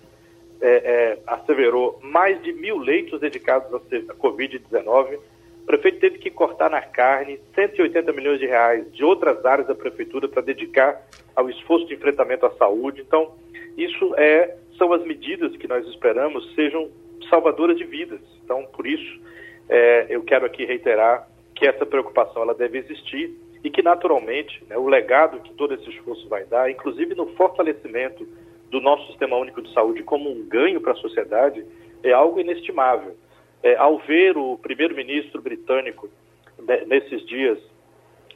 é, 0.60 0.68
é, 0.68 1.18
asseverou 1.26 1.98
mais 2.02 2.42
de 2.42 2.52
mil 2.52 2.78
leitos 2.78 3.20
dedicados 3.20 3.72
à 3.74 4.14
Covid-19, 4.14 5.18
o 5.64 5.66
prefeito 5.66 5.98
teve 5.98 6.18
que 6.18 6.30
cortar 6.30 6.70
na 6.70 6.82
carne 6.82 7.40
180 7.54 8.12
milhões 8.12 8.38
de 8.38 8.46
reais 8.46 8.90
de 8.92 9.02
outras 9.02 9.44
áreas 9.46 9.66
da 9.66 9.74
prefeitura 9.74 10.28
para 10.28 10.42
dedicar 10.42 11.00
ao 11.34 11.48
esforço 11.48 11.86
de 11.86 11.94
enfrentamento 11.94 12.44
à 12.44 12.50
saúde. 12.56 13.00
Então, 13.00 13.34
isso 13.74 14.14
é, 14.16 14.56
são 14.76 14.92
as 14.92 15.02
medidas 15.04 15.56
que 15.56 15.66
nós 15.66 15.86
esperamos 15.86 16.54
sejam 16.54 16.90
salvadoras 17.30 17.78
de 17.78 17.84
vidas. 17.84 18.20
Então, 18.44 18.66
por 18.66 18.86
isso, 18.86 19.20
é, 19.68 20.06
eu 20.10 20.22
quero 20.22 20.44
aqui 20.44 20.66
reiterar 20.66 21.26
que 21.54 21.66
essa 21.66 21.86
preocupação 21.86 22.42
ela 22.42 22.54
deve 22.54 22.78
existir 22.78 23.34
e 23.64 23.70
que, 23.70 23.82
naturalmente, 23.82 24.62
né, 24.68 24.76
o 24.76 24.86
legado 24.86 25.40
que 25.40 25.54
todo 25.54 25.72
esse 25.72 25.88
esforço 25.88 26.28
vai 26.28 26.44
dar, 26.44 26.70
inclusive 26.70 27.14
no 27.14 27.28
fortalecimento 27.28 28.28
do 28.70 28.78
nosso 28.78 29.06
sistema 29.06 29.36
único 29.36 29.62
de 29.62 29.72
saúde 29.72 30.02
como 30.02 30.30
um 30.30 30.46
ganho 30.46 30.82
para 30.82 30.92
a 30.92 30.96
sociedade, 30.96 31.64
é 32.02 32.12
algo 32.12 32.38
inestimável. 32.38 33.16
É, 33.62 33.74
ao 33.76 33.98
ver 33.98 34.36
o 34.36 34.58
primeiro-ministro 34.58 35.40
britânico 35.40 36.10
né, 36.58 36.84
nesses 36.86 37.24
dias, 37.24 37.58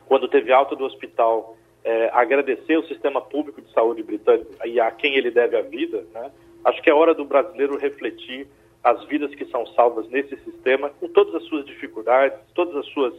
quando 0.07 0.27
teve 0.29 0.51
alta 0.51 0.75
do 0.75 0.85
hospital, 0.85 1.59
é, 1.85 2.09
agradecer 2.15 2.79
o 2.79 2.87
sistema 2.87 3.21
público 3.21 3.61
de 3.61 3.71
saúde 3.73 4.03
britânico 4.03 4.51
e 4.65 4.81
a 4.81 4.91
quem 4.91 5.15
ele 5.15 5.31
deve 5.31 5.59
a 5.59 5.63
vida, 5.63 6.07
né, 6.15 6.33
acho 6.65 6.81
que 6.81 6.89
é 6.89 6.95
hora 6.95 7.15
do 7.15 7.27
brasileiro 7.27 7.77
refletir 7.77 8.49
as 8.83 9.05
vidas 9.05 9.35
que 9.35 9.45
são 9.47 9.67
salvas 9.67 10.09
nesse 10.09 10.37
sistema, 10.39 10.89
com 10.89 11.09
todas 11.09 11.35
as 11.35 11.45
suas 11.45 11.67
dificuldades, 11.67 12.39
todos 12.55 12.75
os 12.75 13.15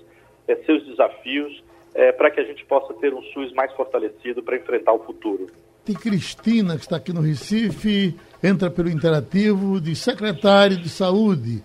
é, 0.48 0.56
seus 0.56 0.84
desafios, 0.88 1.64
é, 1.94 2.12
para 2.12 2.32
que 2.32 2.40
a 2.40 2.44
gente 2.44 2.66
possa 2.66 2.94
ter 2.96 3.14
um 3.14 3.22
SUS 3.22 3.52
mais 3.54 3.72
fortalecido 3.74 4.42
para 4.44 4.58
enfrentar 4.58 4.94
o 4.94 5.00
futuro. 5.00 5.48
Tem 5.86 5.96
Cristina, 5.96 6.76
que 6.76 6.82
está 6.82 6.98
aqui 6.98 7.12
no 7.12 7.22
Recife, 7.22 8.16
entra 8.44 8.70
pelo 8.70 8.90
interativo 8.90 9.82
de 9.82 9.96
secretário 9.96 10.78
de 10.78 10.90
saúde 10.90 11.64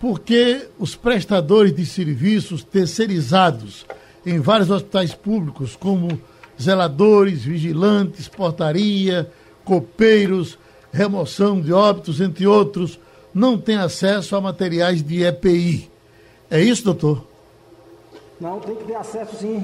porque 0.00 0.66
os 0.78 0.96
prestadores 0.96 1.74
de 1.74 1.84
serviços 1.84 2.64
terceirizados 2.64 3.86
em 4.24 4.40
vários 4.40 4.70
hospitais 4.70 5.14
públicos, 5.14 5.76
como 5.76 6.20
zeladores, 6.60 7.44
vigilantes, 7.44 8.26
portaria, 8.26 9.30
copeiros, 9.62 10.58
remoção 10.90 11.60
de 11.60 11.70
óbitos, 11.72 12.18
entre 12.20 12.46
outros, 12.46 12.98
não 13.32 13.58
têm 13.58 13.76
acesso 13.76 14.34
a 14.34 14.40
materiais 14.40 15.02
de 15.02 15.22
EPI. 15.22 15.90
É 16.50 16.60
isso, 16.60 16.84
doutor? 16.84 17.26
Não, 18.40 18.58
tem 18.58 18.74
que 18.74 18.84
ter 18.84 18.94
acesso 18.94 19.36
sim. 19.36 19.62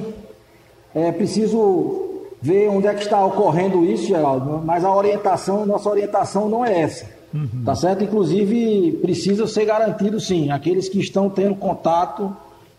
É 0.94 1.10
preciso 1.10 2.16
ver 2.40 2.68
onde 2.68 2.86
é 2.86 2.94
que 2.94 3.02
está 3.02 3.24
ocorrendo 3.24 3.84
isso, 3.84 4.06
Geraldo, 4.06 4.62
mas 4.64 4.84
a 4.84 4.94
orientação, 4.94 5.64
nossa 5.64 5.88
orientação 5.88 6.48
não 6.48 6.64
é 6.64 6.82
essa. 6.82 7.06
Uhum. 7.34 7.64
Tá 7.64 7.74
certo? 7.74 8.04
Inclusive, 8.04 8.98
precisa 9.02 9.46
ser 9.46 9.64
garantido 9.64 10.20
sim, 10.20 10.50
aqueles 10.50 10.88
que 10.88 11.00
estão 11.00 11.28
tendo 11.28 11.54
contato 11.54 12.34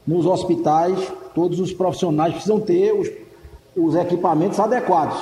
nos 0.05 0.25
hospitais, 0.25 0.97
todos 1.35 1.59
os 1.59 1.73
profissionais 1.73 2.33
precisam 2.33 2.59
ter 2.59 2.93
os, 2.93 3.09
os 3.75 3.95
equipamentos 3.95 4.59
adequados. 4.59 5.19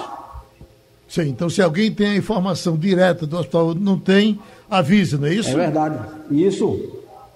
Sim, 1.07 1.29
então 1.29 1.49
se 1.49 1.61
alguém 1.61 1.91
tem 1.91 2.07
a 2.07 2.15
informação 2.15 2.77
direta 2.77 3.25
do 3.25 3.37
hospital, 3.37 3.73
não 3.75 3.97
tem, 3.97 4.39
avise, 4.69 5.17
não 5.17 5.27
é 5.27 5.33
isso? 5.33 5.49
É 5.49 5.55
verdade. 5.55 5.99
Isso. 6.31 6.65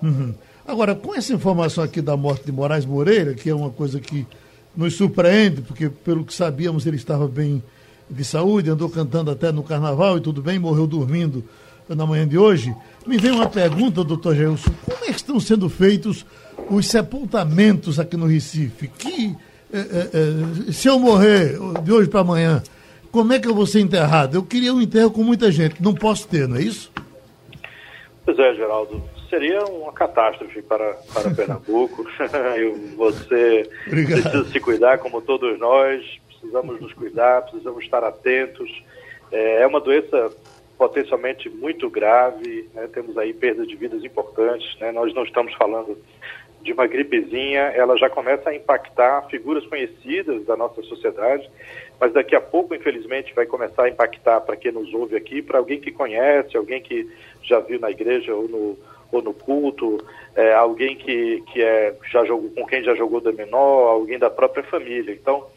Uhum. 0.02 0.34
Agora, 0.70 0.94
com 0.94 1.16
essa 1.16 1.34
informação 1.34 1.84
aqui 1.84 2.00
da 2.00 2.16
morte 2.16 2.46
de 2.46 2.52
Moraes 2.52 2.86
Moreira, 2.86 3.34
que 3.34 3.50
é 3.50 3.56
uma 3.56 3.72
coisa 3.72 4.00
que 4.00 4.24
nos 4.78 4.94
surpreende, 4.94 5.64
porque 5.64 5.90
pelo 5.90 6.24
que 6.24 6.32
sabíamos 6.32 6.86
ele 6.86 6.96
estava 6.96 7.28
bem 7.28 7.64
de 8.08 8.24
saúde, 8.24 8.70
andou 8.70 8.88
cantando 8.88 9.32
até 9.32 9.52
no 9.52 9.64
carnaval 9.64 10.20
e 10.20 10.22
tudo 10.22 10.44
bem, 10.44 10.60
morreu 10.60 10.86
dormindo 10.86 11.44
na 11.90 12.06
manhã 12.06 12.28
de 12.28 12.38
hoje. 12.38 12.72
Me 13.04 13.18
vem 13.18 13.32
uma 13.32 13.50
pergunta, 13.50 14.04
doutor 14.04 14.36
Gelson, 14.36 14.70
como 14.86 15.06
é 15.06 15.08
que 15.08 15.16
estão 15.16 15.40
sendo 15.40 15.68
feitos 15.70 16.24
os 16.70 16.86
sepultamentos 16.86 18.00
aqui 18.00 18.16
no 18.16 18.28
Recife? 18.28 18.90
Que, 18.90 19.36
é, 19.74 19.80
é, 19.80 20.72
se 20.72 20.88
eu 20.88 21.00
morrer 21.00 21.58
de 21.84 21.92
hoje 21.92 22.08
para 22.08 22.20
amanhã, 22.20 22.62
como 23.12 23.34
é 23.34 23.40
que 23.40 23.48
eu 23.48 23.56
vou 23.56 23.66
ser 23.66 23.80
enterrado? 23.80 24.36
Eu 24.36 24.44
queria 24.44 24.72
um 24.72 24.80
enterro 24.80 25.10
com 25.10 25.24
muita 25.24 25.52
gente, 25.52 25.82
não 25.82 25.96
posso 25.96 26.28
ter, 26.28 26.48
não 26.48 26.58
é 26.58 26.62
isso? 26.62 26.92
Pois 28.24 28.38
é, 28.38 28.54
Geraldo. 28.54 29.02
Seria 29.30 29.64
uma 29.66 29.94
catástrofe 29.94 30.62
para, 30.62 30.94
para 31.14 31.34
Pernambuco. 31.36 32.04
você 32.98 33.70
Obrigado. 33.86 34.22
precisa 34.22 34.46
se 34.46 34.60
cuidar, 34.60 34.98
como 34.98 35.22
todos 35.22 35.60
nós, 35.60 36.04
precisamos 36.28 36.82
nos 36.82 36.94
cuidar, 36.94 37.44
precisamos 37.44 37.84
estar 37.84 38.04
atentos. 38.04 38.72
É, 39.32 39.62
é 39.62 39.68
uma 39.68 39.80
doença 39.80 40.32
potencialmente 40.78 41.50
muito 41.50 41.90
grave, 41.90 42.68
né? 42.74 42.88
temos 42.92 43.18
aí 43.18 43.34
perdas 43.34 43.68
de 43.68 43.76
vidas 43.76 44.04
importantes. 44.04 44.80
Né? 44.80 44.92
Nós 44.92 45.14
não 45.14 45.24
estamos 45.24 45.54
falando 45.54 45.98
de 46.62 46.74
uma 46.74 46.88
gripezinha, 46.88 47.62
ela 47.62 47.98
já 47.98 48.10
começa 48.10 48.50
a 48.50 48.56
impactar 48.56 49.28
figuras 49.30 49.66
conhecidas 49.68 50.46
da 50.46 50.58
nossa 50.58 50.82
sociedade, 50.84 51.50
mas 52.00 52.12
daqui 52.14 52.36
a 52.36 52.42
pouco, 52.42 52.76
infelizmente, 52.76 53.34
vai 53.34 53.46
começar 53.46 53.84
a 53.84 53.90
impactar 53.90 54.42
para 54.42 54.58
quem 54.58 54.72
nos 54.72 54.94
ouve 54.94 55.16
aqui, 55.16 55.42
para 55.42 55.58
alguém 55.58 55.80
que 55.80 55.92
conhece, 55.92 56.58
alguém 56.58 56.82
que 56.82 57.10
já 57.44 57.60
viu 57.60 57.80
na 57.80 57.92
igreja 57.92 58.34
ou 58.34 58.48
no, 58.48 58.78
ou 59.12 59.22
no 59.22 59.34
culto, 59.34 59.98
é, 60.36 60.54
alguém 60.54 60.96
que, 60.96 61.42
que 61.52 61.62
é, 61.62 61.96
já 62.12 62.24
jogou, 62.26 62.50
com 62.52 62.66
quem 62.66 62.84
já 62.84 62.94
jogou 62.96 63.20
dominó, 63.20 63.88
alguém 63.88 64.20
da 64.20 64.30
própria 64.30 64.64
família. 64.64 65.14
Então, 65.14 65.48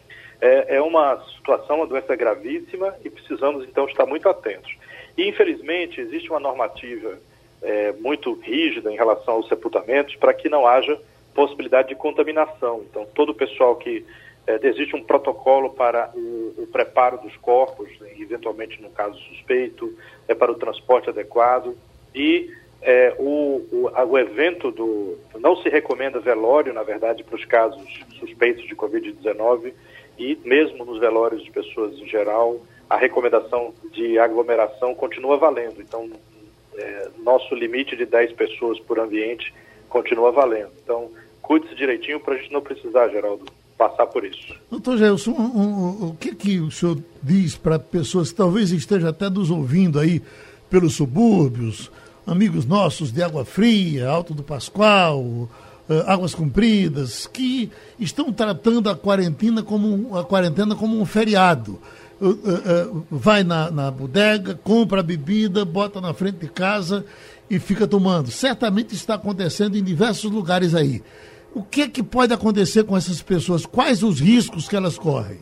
é, 0.41 0.77
é 0.77 0.83
uma 0.83 1.23
situação, 1.37 1.77
uma 1.77 1.87
doença 1.87 2.17
gravíssima 2.17 2.95
e 3.05 3.11
precisamos, 3.11 3.65
então, 3.65 3.87
estar 3.87 4.07
muito 4.07 4.29
atentos. 4.29 4.75
E, 5.17 5.29
infelizmente, 5.29 6.01
existe 6.01 6.31
uma 6.31 6.41
normativa 6.41 7.19
é, 7.63 7.93
muito 7.93 8.33
rígida 8.41 8.91
em 8.91 8.97
relação 8.97 9.35
aos 9.35 9.49
sepultamentos 9.49 10.17
para 10.17 10.35
que 10.35 10.49
não 10.49 10.67
haja 10.67 10.99
possibilidade 11.35 11.89
de 11.89 11.95
contaminação. 11.95 12.85
Então, 12.91 13.07
todo 13.15 13.31
o 13.31 13.35
pessoal 13.35 13.77
que. 13.77 14.05
É, 14.45 14.59
existe 14.67 14.97
um 14.97 15.05
protocolo 15.05 15.71
para 15.71 16.11
o, 16.17 16.55
o, 16.59 16.67
preparo 16.67 17.17
dos 17.19 17.37
corpos, 17.37 17.89
eventualmente 18.19 18.83
no 18.83 18.91
caso 18.91 19.17
suspeito, 19.29 19.97
é 20.27 20.35
para 20.35 20.51
o 20.51 20.57
transporte 20.57 21.09
adequado 21.09 21.77
e 22.13 22.51
é, 22.83 23.15
o, 23.19 23.63
o, 23.71 23.91
o, 24.09 24.19
evento 24.19 24.71
do. 24.71 25.17
Não 25.39 25.57
se 25.57 25.69
recomenda 25.69 26.19
velório, 26.19 26.75
na 26.75 26.83
verdade, 26.83 27.23
para 27.23 27.37
os 27.37 27.45
casos 27.45 27.83
suspeitos 28.19 28.65
de 28.67 28.75
Covid-19 28.75 29.73
e 30.19 30.37
mesmo 30.45 30.85
nos 30.85 30.99
velórios 30.99 31.43
de 31.45 31.51
pessoas 31.51 31.97
em 31.99 32.07
geral, 32.07 32.61
a 32.91 32.97
recomendação 32.97 33.73
de 33.93 34.19
aglomeração 34.19 34.95
continua 34.95 35.37
valendo. 35.39 35.81
Então, 35.81 36.11
é, 36.77 37.09
nosso 37.19 37.55
limite 37.55 37.97
de 37.97 38.05
10 38.05 38.33
pessoas 38.33 38.79
por 38.81 38.99
ambiente 38.99 39.55
continua 39.89 40.33
valendo. 40.33 40.73
Então, 40.83 41.11
cuide-se 41.41 41.75
direitinho 41.75 42.19
para 42.19 42.35
a 42.35 42.37
gente 42.39 42.53
não 42.53 42.61
precisar, 42.61 43.09
Geraldo, 43.09 43.45
passar 43.79 44.07
por 44.07 44.25
isso. 44.25 44.55
Doutor 44.71 44.97
Gelson, 44.97 45.33
um, 45.33 45.61
um, 45.61 46.09
o 46.11 46.17
que, 46.19 46.35
que 46.35 46.61
o 46.61 46.71
senhor 46.71 46.99
diz 47.23 47.57
para 47.57 47.79
pessoas 47.79 48.31
que 48.31 48.37
talvez 48.37 48.71
estejam 48.73 49.09
até 49.09 49.31
nos 49.31 49.51
ouvindo 49.51 49.99
aí 49.99 50.21
pelos 50.71 50.95
subúrbios, 50.95 51.91
amigos 52.27 52.65
nossos 52.65 53.13
de 53.13 53.23
Água 53.23 53.45
Fria, 53.45 54.09
Alto 54.09 54.35
do 54.35 54.43
Pascoal, 54.43 55.21
uh, 55.23 55.49
Águas 56.07 56.35
Compridas, 56.35 57.27
que 57.27 57.71
estão 57.99 58.33
tratando 58.33 58.89
a 58.89 58.97
quarentena 58.97 59.63
como, 59.63 60.17
a 60.17 60.25
quarentena 60.25 60.75
como 60.75 61.01
um 61.01 61.05
feriado? 61.05 61.79
uh, 62.23 62.29
uh, 62.29 63.07
vai 63.11 63.43
na, 63.43 63.71
na 63.71 63.91
bodega, 63.91 64.55
compra 64.55 65.01
a 65.01 65.03
bebida, 65.03 65.65
bota 65.65 66.01
na 66.01 66.15
frente 66.15 66.39
de 66.39 66.49
casa 66.49 67.05
e 67.51 67.59
fica 67.59 67.87
tomando. 67.87 68.31
Certamente 68.31 68.95
está 68.95 69.15
acontecendo 69.15 69.77
em 69.77 69.83
diversos 69.83 70.31
lugares 70.31 70.75
aí. 70.75 71.03
O 71.55 71.63
que, 71.63 71.83
é 71.83 71.89
que 71.89 72.03
pode 72.03 72.33
acontecer 72.33 72.85
com 72.85 72.97
essas 72.97 73.21
pessoas? 73.21 73.67
Quais 73.67 74.03
os 74.03 74.21
riscos 74.21 74.69
que 74.69 74.77
elas 74.77 74.97
correm? 74.97 75.41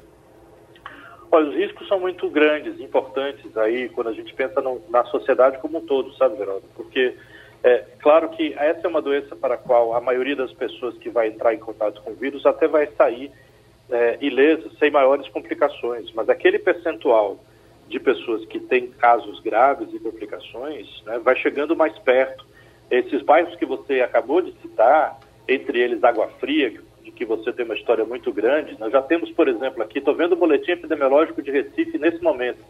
Olha, 1.33 1.49
os 1.49 1.55
riscos 1.55 1.87
são 1.87 2.01
muito 2.01 2.28
grandes, 2.28 2.81
importantes 2.81 3.57
aí, 3.57 3.89
quando 3.89 4.09
a 4.09 4.12
gente 4.12 4.35
pensa 4.35 4.61
no, 4.61 4.83
na 4.89 5.05
sociedade 5.05 5.59
como 5.59 5.78
um 5.78 5.87
todo, 5.87 6.12
sabe, 6.14 6.37
Geraldo? 6.37 6.64
Porque 6.74 7.14
é 7.62 7.85
claro 8.01 8.31
que 8.31 8.53
essa 8.55 8.87
é 8.87 8.89
uma 8.89 9.03
doença 9.03 9.37
para 9.37 9.55
a 9.55 9.59
qual 9.59 9.95
a 9.95 10.01
maioria 10.01 10.35
das 10.35 10.53
pessoas 10.53 10.97
que 10.99 11.09
vai 11.09 11.28
entrar 11.28 11.55
em 11.55 11.59
contato 11.59 12.03
com 12.03 12.11
o 12.11 12.14
vírus 12.14 12.45
até 12.45 12.66
vai 12.66 12.89
sair 12.97 13.31
é, 13.91 14.18
ileso, 14.20 14.70
sem 14.78 14.91
maiores 14.91 15.28
complicações, 15.28 16.12
mas 16.12 16.28
aquele 16.28 16.59
percentual 16.59 17.39
de 17.89 18.01
pessoas 18.01 18.45
que 18.47 18.59
têm 18.59 18.89
casos 18.89 19.41
graves 19.41 19.93
e 19.93 19.99
complicações 19.99 20.87
né, 21.05 21.18
vai 21.18 21.37
chegando 21.37 21.76
mais 21.76 21.97
perto. 21.99 22.47
Esses 22.91 23.22
bairros 23.22 23.55
que 23.57 23.66
você 23.66 24.01
acabou 24.01 24.41
de 24.41 24.53
citar, 24.62 25.18
entre 25.49 25.81
eles 25.81 26.03
Água 26.03 26.28
Fria, 26.41 26.70
de 26.70 26.81
que 27.21 27.25
você 27.27 27.53
tem 27.53 27.66
uma 27.66 27.75
história 27.75 28.03
muito 28.03 28.33
grande, 28.33 28.81
nós 28.81 28.91
já 28.91 29.03
temos, 29.03 29.31
por 29.33 29.47
exemplo, 29.47 29.83
aqui, 29.83 29.99
estou 29.99 30.14
vendo 30.14 30.33
o 30.33 30.37
boletim 30.37 30.71
epidemiológico 30.71 31.43
de 31.43 31.51
Recife 31.51 31.99
nesse 31.99 32.23
momento. 32.23 32.64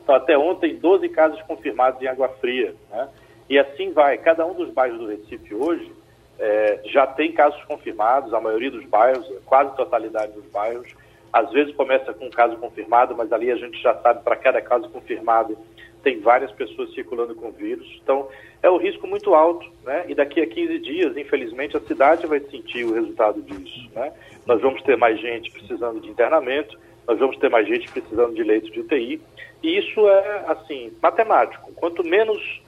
Então, 0.00 0.14
até 0.14 0.38
ontem, 0.38 0.76
12 0.76 1.08
casos 1.08 1.42
confirmados 1.42 2.00
em 2.00 2.06
Água 2.06 2.28
Fria. 2.40 2.72
Né? 2.88 3.08
E 3.50 3.58
assim 3.58 3.90
vai. 3.90 4.16
Cada 4.18 4.46
um 4.46 4.54
dos 4.54 4.70
bairros 4.70 5.00
do 5.00 5.08
Recife 5.08 5.52
hoje 5.52 5.90
é, 6.38 6.82
já 6.84 7.04
tem 7.04 7.32
casos 7.32 7.60
confirmados, 7.64 8.32
a 8.32 8.40
maioria 8.40 8.70
dos 8.70 8.84
bairros, 8.86 9.28
quase 9.44 9.74
totalidade 9.74 10.30
dos 10.34 10.46
bairros. 10.52 10.94
Às 11.32 11.50
vezes 11.50 11.74
começa 11.74 12.14
com 12.14 12.26
um 12.26 12.30
caso 12.30 12.56
confirmado, 12.58 13.16
mas 13.16 13.32
ali 13.32 13.50
a 13.50 13.56
gente 13.56 13.82
já 13.82 13.92
sabe 14.02 14.22
para 14.22 14.36
cada 14.36 14.62
caso 14.62 14.88
confirmado 14.88 15.58
tem 16.06 16.20
várias 16.20 16.52
pessoas 16.52 16.94
circulando 16.94 17.34
com 17.34 17.50
vírus. 17.50 17.98
Então, 18.00 18.28
é 18.62 18.70
um 18.70 18.76
risco 18.76 19.08
muito 19.08 19.34
alto, 19.34 19.68
né? 19.82 20.04
E 20.06 20.14
daqui 20.14 20.40
a 20.40 20.46
15 20.46 20.78
dias, 20.78 21.16
infelizmente, 21.16 21.76
a 21.76 21.80
cidade 21.80 22.28
vai 22.28 22.38
sentir 22.38 22.84
o 22.84 22.94
resultado 22.94 23.42
disso, 23.42 23.90
né? 23.92 24.12
Nós 24.46 24.60
vamos 24.60 24.80
ter 24.82 24.96
mais 24.96 25.20
gente 25.20 25.50
precisando 25.50 26.00
de 26.00 26.08
internamento, 26.08 26.78
nós 27.08 27.18
vamos 27.18 27.36
ter 27.38 27.50
mais 27.50 27.66
gente 27.66 27.90
precisando 27.90 28.36
de 28.36 28.44
leitos 28.44 28.70
de 28.70 28.78
UTI, 28.78 29.20
e 29.64 29.78
isso 29.78 30.08
é, 30.08 30.44
assim, 30.46 30.92
matemático. 31.02 31.72
Quanto 31.72 32.04
menos, 32.04 32.62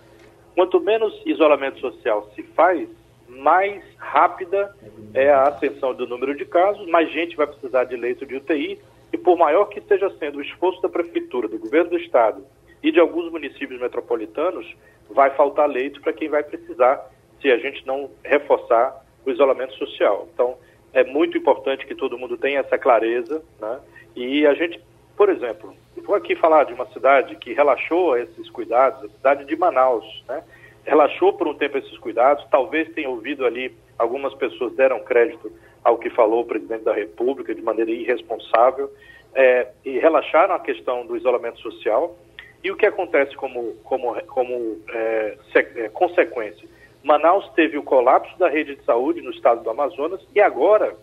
quanto 0.56 0.80
menos 0.80 1.14
isolamento 1.24 1.78
social 1.78 2.28
se 2.34 2.42
faz, 2.42 2.88
mais 3.28 3.84
rápida 3.98 4.74
é 5.14 5.30
a 5.30 5.44
ascensão 5.44 5.94
do 5.94 6.08
número 6.08 6.34
de 6.34 6.44
casos, 6.44 6.84
mais 6.88 7.08
gente 7.12 7.36
vai 7.36 7.46
precisar 7.46 7.84
de 7.84 7.96
leito 7.96 8.26
de 8.26 8.34
UTI, 8.34 8.80
e 9.12 9.16
por 9.16 9.38
maior 9.38 9.66
que 9.66 9.78
esteja 9.78 10.10
sendo 10.18 10.38
o 10.38 10.42
esforço 10.42 10.82
da 10.82 10.88
Prefeitura, 10.88 11.46
do 11.46 11.56
Governo 11.56 11.90
do 11.90 11.98
Estado 11.98 12.44
e 12.82 12.92
de 12.92 13.00
alguns 13.00 13.30
municípios 13.30 13.80
metropolitanos, 13.80 14.66
vai 15.10 15.30
faltar 15.30 15.68
leito 15.68 16.00
para 16.00 16.12
quem 16.12 16.28
vai 16.28 16.42
precisar, 16.42 17.10
se 17.40 17.50
a 17.50 17.58
gente 17.58 17.86
não 17.86 18.10
reforçar 18.24 19.04
o 19.24 19.30
isolamento 19.30 19.74
social. 19.74 20.28
Então, 20.32 20.56
é 20.92 21.04
muito 21.04 21.36
importante 21.36 21.86
que 21.86 21.94
todo 21.94 22.18
mundo 22.18 22.36
tenha 22.36 22.60
essa 22.60 22.78
clareza, 22.78 23.42
né? 23.60 23.80
E 24.16 24.46
a 24.46 24.54
gente, 24.54 24.80
por 25.16 25.28
exemplo, 25.28 25.74
vou 26.04 26.14
aqui 26.14 26.34
falar 26.34 26.64
de 26.64 26.72
uma 26.72 26.86
cidade 26.86 27.36
que 27.36 27.52
relaxou 27.52 28.16
esses 28.16 28.50
cuidados, 28.50 29.04
a 29.04 29.08
cidade 29.08 29.44
de 29.44 29.56
Manaus, 29.56 30.24
né? 30.26 30.42
relaxou 30.84 31.34
por 31.34 31.46
um 31.46 31.54
tempo 31.54 31.76
esses 31.76 31.96
cuidados, 31.98 32.44
talvez 32.50 32.90
tenha 32.94 33.10
ouvido 33.10 33.44
ali, 33.44 33.74
algumas 33.98 34.34
pessoas 34.34 34.74
deram 34.74 35.00
crédito 35.00 35.52
ao 35.84 35.98
que 35.98 36.08
falou 36.10 36.40
o 36.40 36.46
presidente 36.46 36.82
da 36.82 36.94
República 36.94 37.54
de 37.54 37.60
maneira 37.60 37.90
irresponsável, 37.90 38.90
é, 39.34 39.68
e 39.84 39.98
relaxaram 39.98 40.54
a 40.54 40.58
questão 40.58 41.06
do 41.06 41.16
isolamento 41.16 41.60
social. 41.60 42.16
E 42.62 42.70
o 42.70 42.76
que 42.76 42.86
acontece 42.86 43.34
como, 43.36 43.74
como, 43.84 44.20
como 44.26 44.78
é, 44.90 45.36
é, 45.54 45.88
consequência? 45.88 46.68
Manaus 47.02 47.48
teve 47.54 47.78
o 47.78 47.82
colapso 47.82 48.36
da 48.38 48.48
rede 48.48 48.74
de 48.74 48.84
saúde 48.84 49.22
no 49.22 49.30
estado 49.30 49.62
do 49.62 49.70
Amazonas 49.70 50.20
e 50.34 50.40
agora 50.40 50.96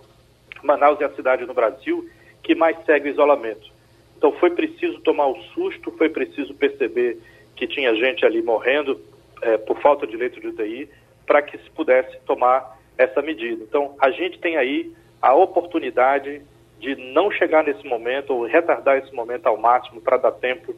Manaus 0.62 1.00
é 1.00 1.06
a 1.06 1.16
cidade 1.16 1.46
no 1.46 1.54
Brasil 1.54 2.10
que 2.44 2.54
mais 2.54 2.78
segue 2.86 3.10
o 3.10 3.12
isolamento. 3.12 3.72
Então 4.18 4.32
foi 4.34 4.52
preciso 4.52 5.00
tomar 5.02 5.28
o 5.28 5.42
susto, 5.54 5.92
foi 5.92 6.10
preciso 6.10 6.54
perceber 6.54 7.20
que 7.56 7.68
tinha 7.68 7.96
gente 7.96 8.26
ali 8.26 8.42
morrendo 8.42 9.00
é, 9.42 9.58
por 9.58 9.80
falta 9.82 10.06
de 10.06 10.16
leito 10.16 10.40
de 10.40 10.48
UTI, 10.48 10.90
para 11.26 11.42
que 11.42 11.58
se 11.58 11.70
pudesse 11.72 12.18
tomar 12.26 12.78
essa 12.98 13.22
medida. 13.22 13.64
Então, 13.64 13.96
a 14.00 14.12
gente 14.12 14.40
tem 14.40 14.58
aí 14.58 14.94
a 15.22 15.34
oportunidade 15.34 16.42
de 16.80 16.96
não 17.14 17.32
chegar 17.32 17.64
nesse 17.64 17.86
momento 17.86 18.32
ou 18.32 18.46
retardar 18.46 18.98
esse 18.98 19.14
momento 19.14 19.48
ao 19.48 19.58
máximo 19.58 20.02
para 20.02 20.18
dar 20.18 20.32
tempo 20.32 20.76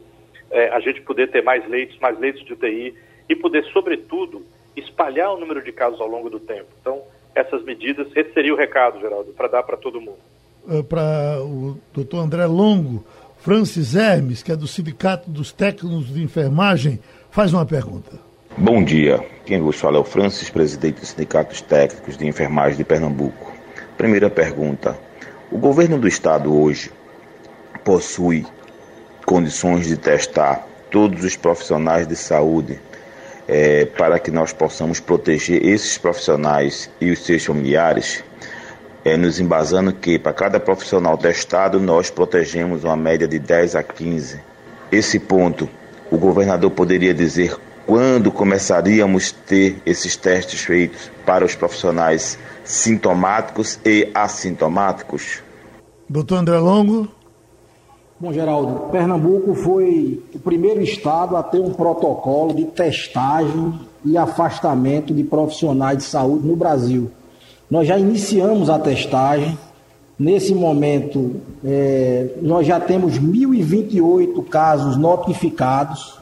é, 0.50 0.68
a 0.70 0.80
gente 0.80 1.00
poder 1.02 1.30
ter 1.30 1.42
mais 1.42 1.66
leitos, 1.68 1.98
mais 1.98 2.18
leitos 2.18 2.44
de 2.44 2.52
UTI 2.52 2.94
e 3.28 3.36
poder, 3.36 3.64
sobretudo, 3.72 4.44
espalhar 4.76 5.32
o 5.32 5.38
número 5.38 5.62
de 5.62 5.72
casos 5.72 6.00
ao 6.00 6.06
longo 6.06 6.30
do 6.30 6.40
tempo. 6.40 6.66
Então, 6.80 7.02
essas 7.34 7.62
medidas, 7.64 8.08
esse 8.16 8.32
seria 8.32 8.54
o 8.54 8.56
recado, 8.56 9.00
Geraldo, 9.00 9.32
para 9.32 9.48
dar 9.48 9.62
para 9.62 9.76
todo 9.76 10.00
mundo. 10.00 10.18
Uh, 10.66 10.82
para 10.84 11.40
o 11.42 11.78
doutor 11.92 12.18
André 12.18 12.46
Longo, 12.46 13.04
Francis 13.38 13.94
Hermes, 13.94 14.42
que 14.42 14.52
é 14.52 14.56
do 14.56 14.66
Sindicato 14.66 15.30
dos 15.30 15.52
Técnicos 15.52 16.12
de 16.12 16.22
Enfermagem, 16.22 16.98
faz 17.30 17.52
uma 17.52 17.64
pergunta. 17.64 18.18
Bom 18.56 18.82
dia. 18.82 19.24
Quem 19.46 19.60
vos 19.60 19.78
fala 19.78 19.98
é 19.98 20.00
o 20.00 20.04
Francis, 20.04 20.50
presidente 20.50 21.00
do 21.00 21.06
Sindicato 21.06 21.50
dos 21.50 21.62
Técnicos 21.62 22.16
de 22.16 22.26
Enfermagem 22.26 22.76
de 22.76 22.84
Pernambuco. 22.84 23.52
Primeira 23.96 24.28
pergunta. 24.28 24.98
O 25.50 25.58
governo 25.58 25.98
do 25.98 26.08
estado 26.08 26.54
hoje 26.54 26.90
possui 27.84 28.44
condições 29.28 29.86
de 29.86 29.98
testar 29.98 30.66
todos 30.90 31.22
os 31.22 31.36
profissionais 31.36 32.06
de 32.08 32.16
saúde 32.16 32.80
é, 33.46 33.84
para 33.84 34.18
que 34.18 34.30
nós 34.30 34.54
possamos 34.54 35.00
proteger 35.00 35.62
esses 35.66 35.98
profissionais 35.98 36.90
e 36.98 37.10
os 37.10 37.18
seus 37.18 37.44
familiares, 37.44 38.24
é, 39.04 39.18
nos 39.18 39.38
embasando 39.38 39.92
que 39.92 40.18
para 40.18 40.32
cada 40.32 40.58
profissional 40.58 41.18
testado 41.18 41.78
nós 41.78 42.08
protegemos 42.08 42.84
uma 42.84 42.96
média 42.96 43.28
de 43.28 43.38
10 43.38 43.76
a 43.76 43.82
15. 43.82 44.40
Esse 44.90 45.18
ponto, 45.18 45.68
o 46.10 46.16
governador 46.16 46.70
poderia 46.70 47.12
dizer 47.12 47.54
quando 47.84 48.32
começaríamos 48.32 49.34
a 49.34 49.46
ter 49.46 49.76
esses 49.84 50.16
testes 50.16 50.62
feitos 50.62 51.10
para 51.26 51.44
os 51.44 51.54
profissionais 51.54 52.38
sintomáticos 52.64 53.78
e 53.84 54.10
assintomáticos? 54.14 55.42
Doutor 56.08 56.36
André 56.36 56.56
Longo. 56.56 57.17
Bom, 58.20 58.32
Geraldo, 58.32 58.90
Pernambuco 58.90 59.54
foi 59.54 60.20
o 60.34 60.40
primeiro 60.40 60.82
estado 60.82 61.36
a 61.36 61.42
ter 61.42 61.60
um 61.60 61.72
protocolo 61.72 62.52
de 62.52 62.64
testagem 62.64 63.74
e 64.04 64.18
afastamento 64.18 65.14
de 65.14 65.22
profissionais 65.22 65.98
de 65.98 66.02
saúde 66.02 66.44
no 66.44 66.56
Brasil. 66.56 67.12
Nós 67.70 67.86
já 67.86 67.96
iniciamos 67.96 68.68
a 68.68 68.76
testagem. 68.76 69.56
Nesse 70.18 70.52
momento, 70.52 71.36
é, 71.64 72.30
nós 72.42 72.66
já 72.66 72.80
temos 72.80 73.20
1.028 73.20 74.44
casos 74.48 74.96
notificados. 74.96 76.18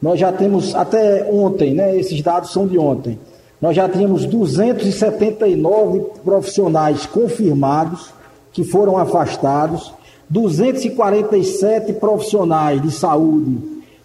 Nós 0.00 0.20
já 0.20 0.30
temos, 0.30 0.72
até 0.72 1.28
ontem, 1.28 1.74
né, 1.74 1.96
esses 1.98 2.22
dados 2.22 2.52
são 2.52 2.64
de 2.64 2.78
ontem, 2.78 3.18
nós 3.60 3.74
já 3.74 3.88
tínhamos 3.88 4.24
279 4.24 5.98
profissionais 6.24 7.06
confirmados 7.06 8.14
que 8.52 8.62
foram 8.62 8.96
afastados 8.96 9.97
247 10.30 11.94
profissionais 11.94 12.82
de 12.82 12.90
saúde 12.90 13.58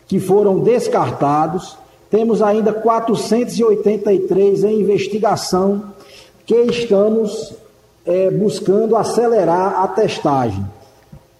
que 0.07 0.19
foram 0.19 0.59
descartados, 0.59 1.77
temos 2.09 2.41
ainda 2.41 2.71
483 2.71 4.63
em 4.63 4.79
investigação 4.79 5.83
que 6.45 6.55
estamos 6.55 7.53
é, 8.05 8.29
buscando 8.29 8.95
acelerar 8.95 9.81
a 9.81 9.87
testagem. 9.87 10.63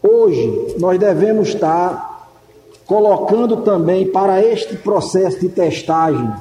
Hoje, 0.02 0.76
nós 0.80 1.00
devemos 1.00 1.50
estar 1.50 2.32
colocando 2.86 3.58
também 3.58 4.08
para 4.08 4.44
este 4.44 4.76
processo 4.76 5.40
de 5.40 5.50
testagem 5.50 6.34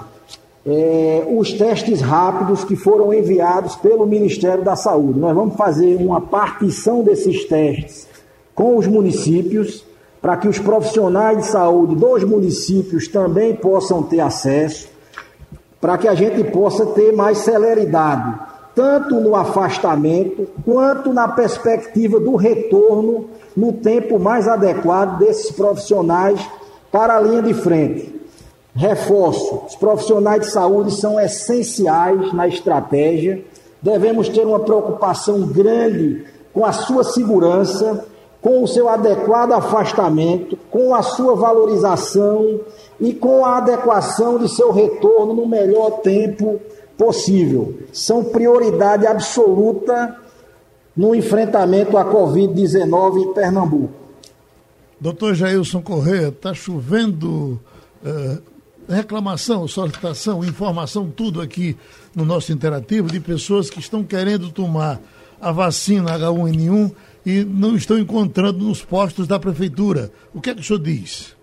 é, 0.65 1.25
os 1.29 1.53
testes 1.53 2.01
rápidos 2.01 2.65
que 2.65 2.77
foram 2.77 3.13
enviados 3.13 3.77
pelo 3.77 4.07
Ministério 4.07 4.65
da 4.65 4.77
Saúde. 4.77 5.19
Nós 5.19 5.35
vamos 5.35 5.57
fazer 5.57 5.97
uma 5.97 6.21
partição 6.21 7.03
desses 7.03 7.45
testes 7.45 8.12
com 8.55 8.77
os 8.77 8.87
municípios, 8.87 9.85
para 10.21 10.37
que 10.37 10.47
os 10.47 10.59
profissionais 10.59 11.39
de 11.39 11.47
saúde 11.47 11.97
dos 11.97 12.23
municípios 12.23 13.09
também 13.09 13.55
possam 13.55 14.03
ter 14.03 14.21
acesso, 14.21 14.89
para 15.81 15.99
que 15.99 16.07
a 16.07 16.15
gente 16.15 16.45
possa 16.45 16.87
ter 16.87 17.13
mais 17.13 17.39
celeridade, 17.39 18.39
tanto 18.75 19.17
no 19.17 19.35
afastamento 19.35 20.47
quanto 20.65 21.13
na 21.13 21.27
perspectiva 21.27 22.21
do 22.21 22.37
retorno 22.37 23.27
no 23.57 23.73
tempo 23.73 24.19
mais 24.19 24.47
adequado 24.47 25.19
desses 25.19 25.51
profissionais 25.51 26.41
para 26.91 27.17
a 27.17 27.21
linha 27.21 27.43
de 27.43 27.53
frente. 27.53 28.15
Reforço: 28.75 29.63
os 29.67 29.75
profissionais 29.75 30.43
de 30.43 30.51
saúde 30.51 30.93
são 30.93 31.21
essenciais 31.21 32.33
na 32.33 32.47
estratégia. 32.47 33.45
Devemos 33.83 34.29
ter 34.29 34.47
uma 34.47 34.61
preocupação 34.61 35.43
grande 35.43 36.25
com 36.55 36.65
a 36.65 36.73
sua 36.73 37.03
segurança 37.03 38.07
com 38.43 38.65
o 38.65 38.67
seu 38.67 38.89
adequado 38.89 39.53
afastamento, 39.53 40.59
com 40.69 40.93
a 40.95 41.03
sua 41.03 41.37
valorização 41.37 42.61
e 43.01 43.15
com 43.15 43.45
a 43.45 43.59
adequação 43.59 44.37
de 44.37 44.49
seu 44.49 44.73
retorno 44.73 45.33
no 45.33 45.47
melhor 45.47 46.01
tempo 46.01 46.61
possível. 46.99 47.79
São 47.93 48.25
prioridade 48.25 49.07
absoluta 49.07 50.17
no 50.95 51.15
enfrentamento 51.15 51.97
à 51.97 52.05
Covid-19 52.05 53.23
em 53.23 53.33
Pernambuco. 53.33 53.95
Doutor 55.01 55.35
Jailson 55.35 55.81
Corrêa, 55.81 56.29
está 56.29 56.53
chovendo 56.53 57.61
uh, 58.05 58.43
reclamação, 58.89 59.67
solicitação, 59.69 60.45
informação, 60.45 61.09
tudo 61.09 61.41
aqui 61.41 61.77
no 62.15 62.25
nosso 62.25 62.53
interativo 62.53 63.09
de 63.09 63.21
pessoas 63.21 63.71
que 63.71 63.79
estão 63.79 64.03
querendo 64.05 64.51
tomar 64.51 65.01
a 65.41 65.51
vacina 65.51 66.19
H1N1 66.19 66.93
e 67.25 67.45
não 67.45 67.77
estão 67.77 67.99
encontrando 67.99 68.59
nos 68.59 68.85
postos 68.85 69.27
da 69.27 69.39
prefeitura. 69.39 70.11
O 70.35 70.41
que 70.41 70.51
é 70.51 70.55
que 70.55 70.61
o 70.61 70.65
senhor 70.65 70.81
diz? 70.81 71.37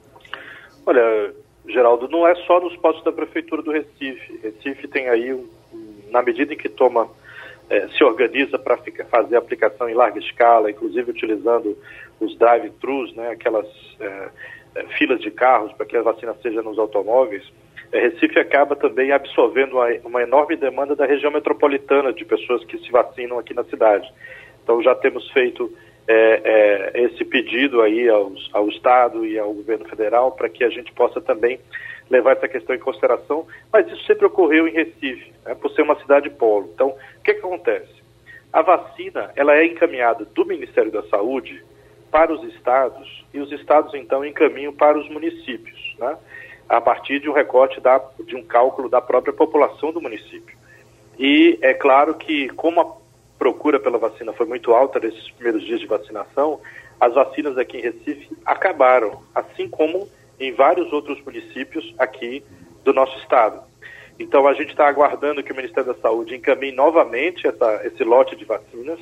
Olha, 0.85 1.33
Geraldo, 1.67 2.07
não 2.09 2.27
é 2.27 2.35
só 2.45 2.59
nos 2.59 2.75
postos 2.77 3.03
da 3.03 3.11
prefeitura 3.11 3.61
do 3.61 3.71
Recife. 3.71 4.39
Recife 4.43 4.87
tem 4.87 5.07
aí, 5.09 5.37
na 6.11 6.21
medida 6.21 6.53
em 6.53 6.57
que 6.57 6.69
toma, 6.69 7.07
é, 7.69 7.87
se 7.89 8.03
organiza 8.03 8.57
para 8.57 8.77
fazer 9.09 9.35
aplicação 9.35 9.87
em 9.87 9.93
larga 9.93 10.19
escala, 10.19 10.71
inclusive 10.71 11.11
utilizando 11.11 11.77
os 12.19 12.37
drive-thrus, 12.37 13.15
né, 13.15 13.29
aquelas 13.29 13.67
é, 13.99 14.29
é, 14.75 14.83
filas 14.97 15.21
de 15.21 15.31
carros 15.31 15.71
para 15.73 15.85
que 15.85 15.95
a 15.95 16.01
vacina 16.01 16.35
seja 16.41 16.61
nos 16.61 16.77
automóveis, 16.77 17.43
Recife 17.91 18.37
acaba 18.37 18.75
também 18.75 19.11
absorvendo 19.11 19.73
uma, 19.73 19.87
uma 20.05 20.21
enorme 20.21 20.55
demanda 20.55 20.95
da 20.95 21.05
região 21.05 21.31
metropolitana 21.31 22.13
de 22.13 22.23
pessoas 22.23 22.63
que 22.65 22.77
se 22.77 22.91
vacinam 22.91 23.39
aqui 23.39 23.53
na 23.53 23.63
cidade. 23.63 24.07
Então 24.69 24.83
já 24.83 24.93
temos 24.93 25.27
feito 25.31 25.75
é, 26.07 26.93
é, 26.93 27.01
esse 27.05 27.25
pedido 27.25 27.81
aí 27.81 28.07
aos, 28.07 28.47
ao 28.53 28.69
Estado 28.69 29.25
e 29.25 29.39
ao 29.39 29.51
governo 29.51 29.83
federal 29.89 30.31
para 30.31 30.47
que 30.47 30.63
a 30.63 30.69
gente 30.69 30.93
possa 30.93 31.19
também 31.19 31.59
levar 32.07 32.33
essa 32.33 32.47
questão 32.47 32.75
em 32.75 32.79
consideração, 32.79 33.47
mas 33.73 33.87
isso 33.87 34.05
sempre 34.05 34.27
ocorreu 34.27 34.67
em 34.67 34.71
Recife, 34.71 35.33
né, 35.43 35.55
por 35.55 35.71
ser 35.71 35.81
uma 35.81 35.99
cidade 36.01 36.29
polo. 36.29 36.69
Então, 36.71 36.89
o 36.89 37.23
que, 37.23 37.33
que 37.33 37.39
acontece? 37.39 37.91
A 38.53 38.61
vacina 38.61 39.31
ela 39.35 39.55
é 39.55 39.65
encaminhada 39.65 40.23
do 40.23 40.45
Ministério 40.45 40.91
da 40.91 41.01
Saúde 41.07 41.63
para 42.11 42.31
os 42.31 42.43
estados 42.53 43.25
e 43.33 43.39
os 43.39 43.51
estados 43.51 43.95
então 43.95 44.23
encaminham 44.23 44.71
para 44.71 44.99
os 44.99 45.09
municípios, 45.09 45.95
né, 45.97 46.15
a 46.69 46.79
partir 46.79 47.19
de 47.19 47.27
um 47.27 47.33
recorte 47.33 47.81
da, 47.81 47.99
de 48.23 48.35
um 48.35 48.43
cálculo 48.43 48.87
da 48.87 49.01
própria 49.01 49.33
população 49.33 49.91
do 49.91 49.99
município. 49.99 50.55
E 51.17 51.57
é 51.59 51.73
claro 51.73 52.13
que 52.13 52.49
como 52.49 52.98
procura 53.39 53.79
pela 53.79 53.97
vacina 53.97 54.33
foi 54.33 54.45
muito 54.45 54.73
alta 54.73 54.99
nesses 54.99 55.31
primeiros 55.31 55.63
dias 55.65 55.79
de 55.79 55.87
vacinação, 55.87 56.59
as 56.99 57.13
vacinas 57.13 57.57
aqui 57.57 57.77
em 57.77 57.81
Recife 57.81 58.29
acabaram, 58.45 59.23
assim 59.33 59.69
como 59.69 60.09
em 60.37 60.53
vários 60.53 60.91
outros 60.91 61.23
municípios 61.23 61.95
aqui 61.97 62.43
do 62.83 62.93
nosso 62.93 63.17
estado. 63.19 63.63
Então 64.19 64.45
a 64.45 64.53
gente 64.53 64.71
está 64.71 64.87
aguardando 64.87 65.41
que 65.41 65.53
o 65.53 65.55
Ministério 65.55 65.93
da 65.93 66.01
Saúde 66.01 66.35
encaminhe 66.35 66.73
novamente 66.73 67.47
essa, 67.47 67.81
esse 67.85 68.03
lote 68.03 68.35
de 68.35 68.43
vacinas. 68.43 68.99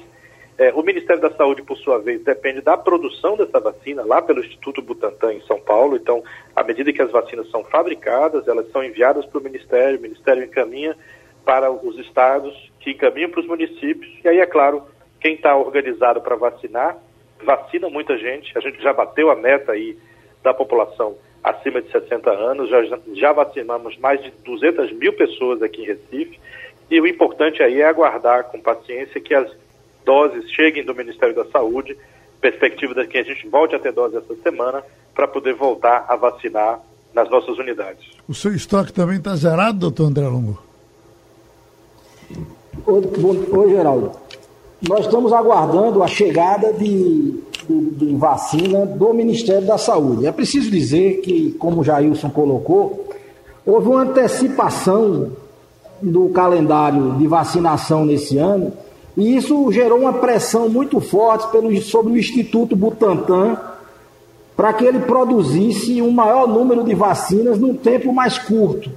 É, 0.60 0.72
o 0.74 0.84
Ministério 0.84 1.22
da 1.22 1.32
Saúde, 1.32 1.64
por 1.64 1.78
sua 1.78 2.00
vez, 2.00 2.24
depende 2.24 2.62
da 2.62 2.78
produção 2.78 3.36
dessa 3.36 3.60
vacina 3.60 4.04
lá 4.04 4.22
pelo 4.22 4.44
Instituto 4.44 4.82
Butantan 4.82 5.34
em 5.34 5.42
São 5.42 5.60
Paulo. 5.60 5.96
Então, 5.96 6.24
à 6.56 6.64
medida 6.64 6.94
que 6.94 7.02
as 7.02 7.12
vacinas 7.12 7.50
são 7.50 7.64
fabricadas, 7.64 8.48
elas 8.48 8.70
são 8.72 8.84
enviadas 8.84 9.26
para 9.26 9.40
o 9.40 9.44
Ministério, 9.44 9.98
o 9.98 10.02
Ministério 10.02 10.44
encaminha 10.44 10.96
para 11.46 11.72
os 11.72 11.98
estados, 12.00 12.54
que 12.88 12.92
encaminham 12.92 13.30
para 13.30 13.42
os 13.42 13.48
municípios. 13.48 14.10
E 14.24 14.28
aí, 14.30 14.40
é 14.40 14.46
claro, 14.46 14.84
quem 15.20 15.36
está 15.36 15.56
organizado 15.58 16.22
para 16.22 16.38
vacinar, 16.38 16.98
vacina 17.44 17.90
muita 17.90 18.18
gente. 18.18 18.58
A 18.58 18.62
gente 18.62 18.82
já 18.82 18.94
bateu 18.94 19.30
a 19.30 19.36
meta 19.36 19.74
aí 19.74 19.98
da 20.42 20.54
população 20.54 21.16
acima 21.44 21.82
de 21.82 21.92
60 21.92 22.30
anos, 22.30 22.70
já, 22.70 22.82
já 23.14 23.32
vacinamos 23.32 23.98
mais 23.98 24.22
de 24.22 24.32
200 24.44 24.92
mil 24.94 25.14
pessoas 25.14 25.62
aqui 25.62 25.82
em 25.82 25.86
Recife. 25.86 26.40
E 26.90 27.00
o 27.02 27.08
importante 27.08 27.62
aí 27.62 27.82
é 27.82 27.86
aguardar 27.86 28.46
com 28.46 28.60
paciência 28.60 29.20
que 29.20 29.34
as 29.34 29.50
doses 30.06 30.50
cheguem 30.52 30.86
do 30.86 30.96
Ministério 30.96 31.36
da 31.36 31.46
Saúde, 31.46 31.98
perspectiva 32.40 32.94
de 32.94 33.08
que 33.08 33.18
a 33.18 33.24
gente 33.24 33.48
volte 33.48 33.76
a 33.76 33.80
ter 33.80 33.92
dose 33.92 34.18
essa 34.18 34.36
semana 34.38 34.84
para 35.14 35.28
poder 35.28 35.54
voltar 35.54 36.06
a 36.08 36.16
vacinar 36.16 36.80
nas 37.14 37.30
nossas 37.30 37.58
unidades. 37.58 38.06
O 38.28 38.34
seu 38.34 38.54
estoque 38.54 38.94
também 38.94 39.18
está 39.18 39.36
zerado, 39.36 39.80
doutor 39.80 40.06
André 40.06 40.28
Longo? 40.28 40.67
Oi, 42.90 43.70
Geraldo. 43.70 44.12
nós 44.88 45.02
estamos 45.02 45.34
aguardando 45.34 46.02
a 46.02 46.08
chegada 46.08 46.72
de, 46.72 47.34
de, 47.68 47.82
de, 47.92 48.16
vacina 48.16 48.86
do 48.86 49.14
Ministério 49.14 49.68
da 49.68 49.78
Saúde. 49.78 50.26
É 50.26 50.32
preciso 50.32 50.72
dizer 50.72 51.20
que, 51.20 51.52
como 51.60 51.82
o 51.82 51.84
Jailson 51.84 52.30
colocou, 52.30 53.10
houve 53.66 53.90
uma 53.90 54.04
antecipação 54.04 55.34
do 56.02 56.30
calendário 56.30 57.16
de 57.16 57.28
vacinação 57.28 58.06
nesse 58.06 58.38
ano, 58.38 58.72
e 59.18 59.36
isso 59.36 59.70
gerou 59.70 60.00
uma 60.00 60.14
pressão 60.14 60.70
muito 60.70 61.02
forte 61.02 61.46
pelo, 61.52 61.76
sobre 61.82 62.14
o 62.14 62.18
Instituto 62.18 62.74
Butantan 62.74 63.58
para 64.56 64.72
que 64.72 64.86
ele 64.86 65.00
produzisse 65.00 66.02
um 66.02 66.12
maior 66.12 66.48
número 66.48 66.86
de 66.86 66.96
vacinas 66.96 67.60
num 67.60 67.74
tempo 67.74 68.14
mais 68.14 68.38
curto. 68.38 68.90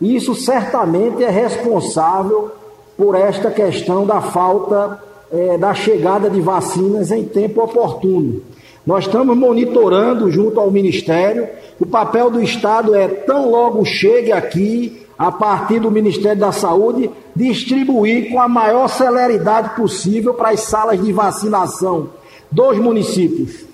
Isso 0.00 0.34
certamente 0.34 1.22
é 1.22 1.28
responsável 1.28 2.63
por 2.96 3.14
esta 3.14 3.50
questão 3.50 4.06
da 4.06 4.20
falta 4.20 5.02
é, 5.32 5.58
da 5.58 5.74
chegada 5.74 6.30
de 6.30 6.40
vacinas 6.40 7.10
em 7.10 7.24
tempo 7.24 7.62
oportuno. 7.62 8.40
Nós 8.86 9.06
estamos 9.06 9.36
monitorando 9.36 10.30
junto 10.30 10.60
ao 10.60 10.70
Ministério. 10.70 11.48
O 11.80 11.86
papel 11.86 12.30
do 12.30 12.42
Estado 12.42 12.94
é 12.94 13.08
tão 13.08 13.50
logo 13.50 13.84
chegue 13.84 14.30
aqui, 14.30 15.02
a 15.18 15.32
partir 15.32 15.80
do 15.80 15.90
Ministério 15.90 16.38
da 16.38 16.52
Saúde, 16.52 17.10
distribuir 17.34 18.30
com 18.30 18.40
a 18.40 18.48
maior 18.48 18.88
celeridade 18.88 19.74
possível 19.74 20.34
para 20.34 20.50
as 20.50 20.60
salas 20.60 21.02
de 21.02 21.12
vacinação 21.12 22.10
dos 22.50 22.78
municípios. 22.78 23.64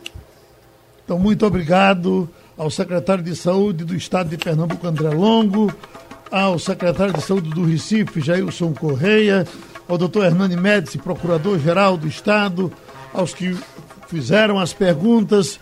Então, 1.04 1.18
muito 1.18 1.44
obrigado 1.44 2.28
ao 2.56 2.70
secretário 2.70 3.24
de 3.24 3.34
Saúde 3.34 3.84
do 3.84 3.96
Estado 3.96 4.28
de 4.28 4.38
Pernambuco, 4.38 4.86
André 4.86 5.10
Longo, 5.10 5.72
ao 6.30 6.58
secretário 6.58 7.12
de 7.12 7.22
Saúde 7.22 7.50
do 7.50 7.64
Recife, 7.64 8.20
Jailson 8.20 8.72
Correia, 8.72 9.46
ao 9.88 9.98
doutor 9.98 10.24
Hernani 10.24 10.56
Médici, 10.56 10.98
procurador-geral 10.98 11.96
do 11.96 12.06
Estado, 12.06 12.72
aos 13.12 13.34
que 13.34 13.56
fizeram 14.08 14.58
as 14.58 14.72
perguntas. 14.72 15.58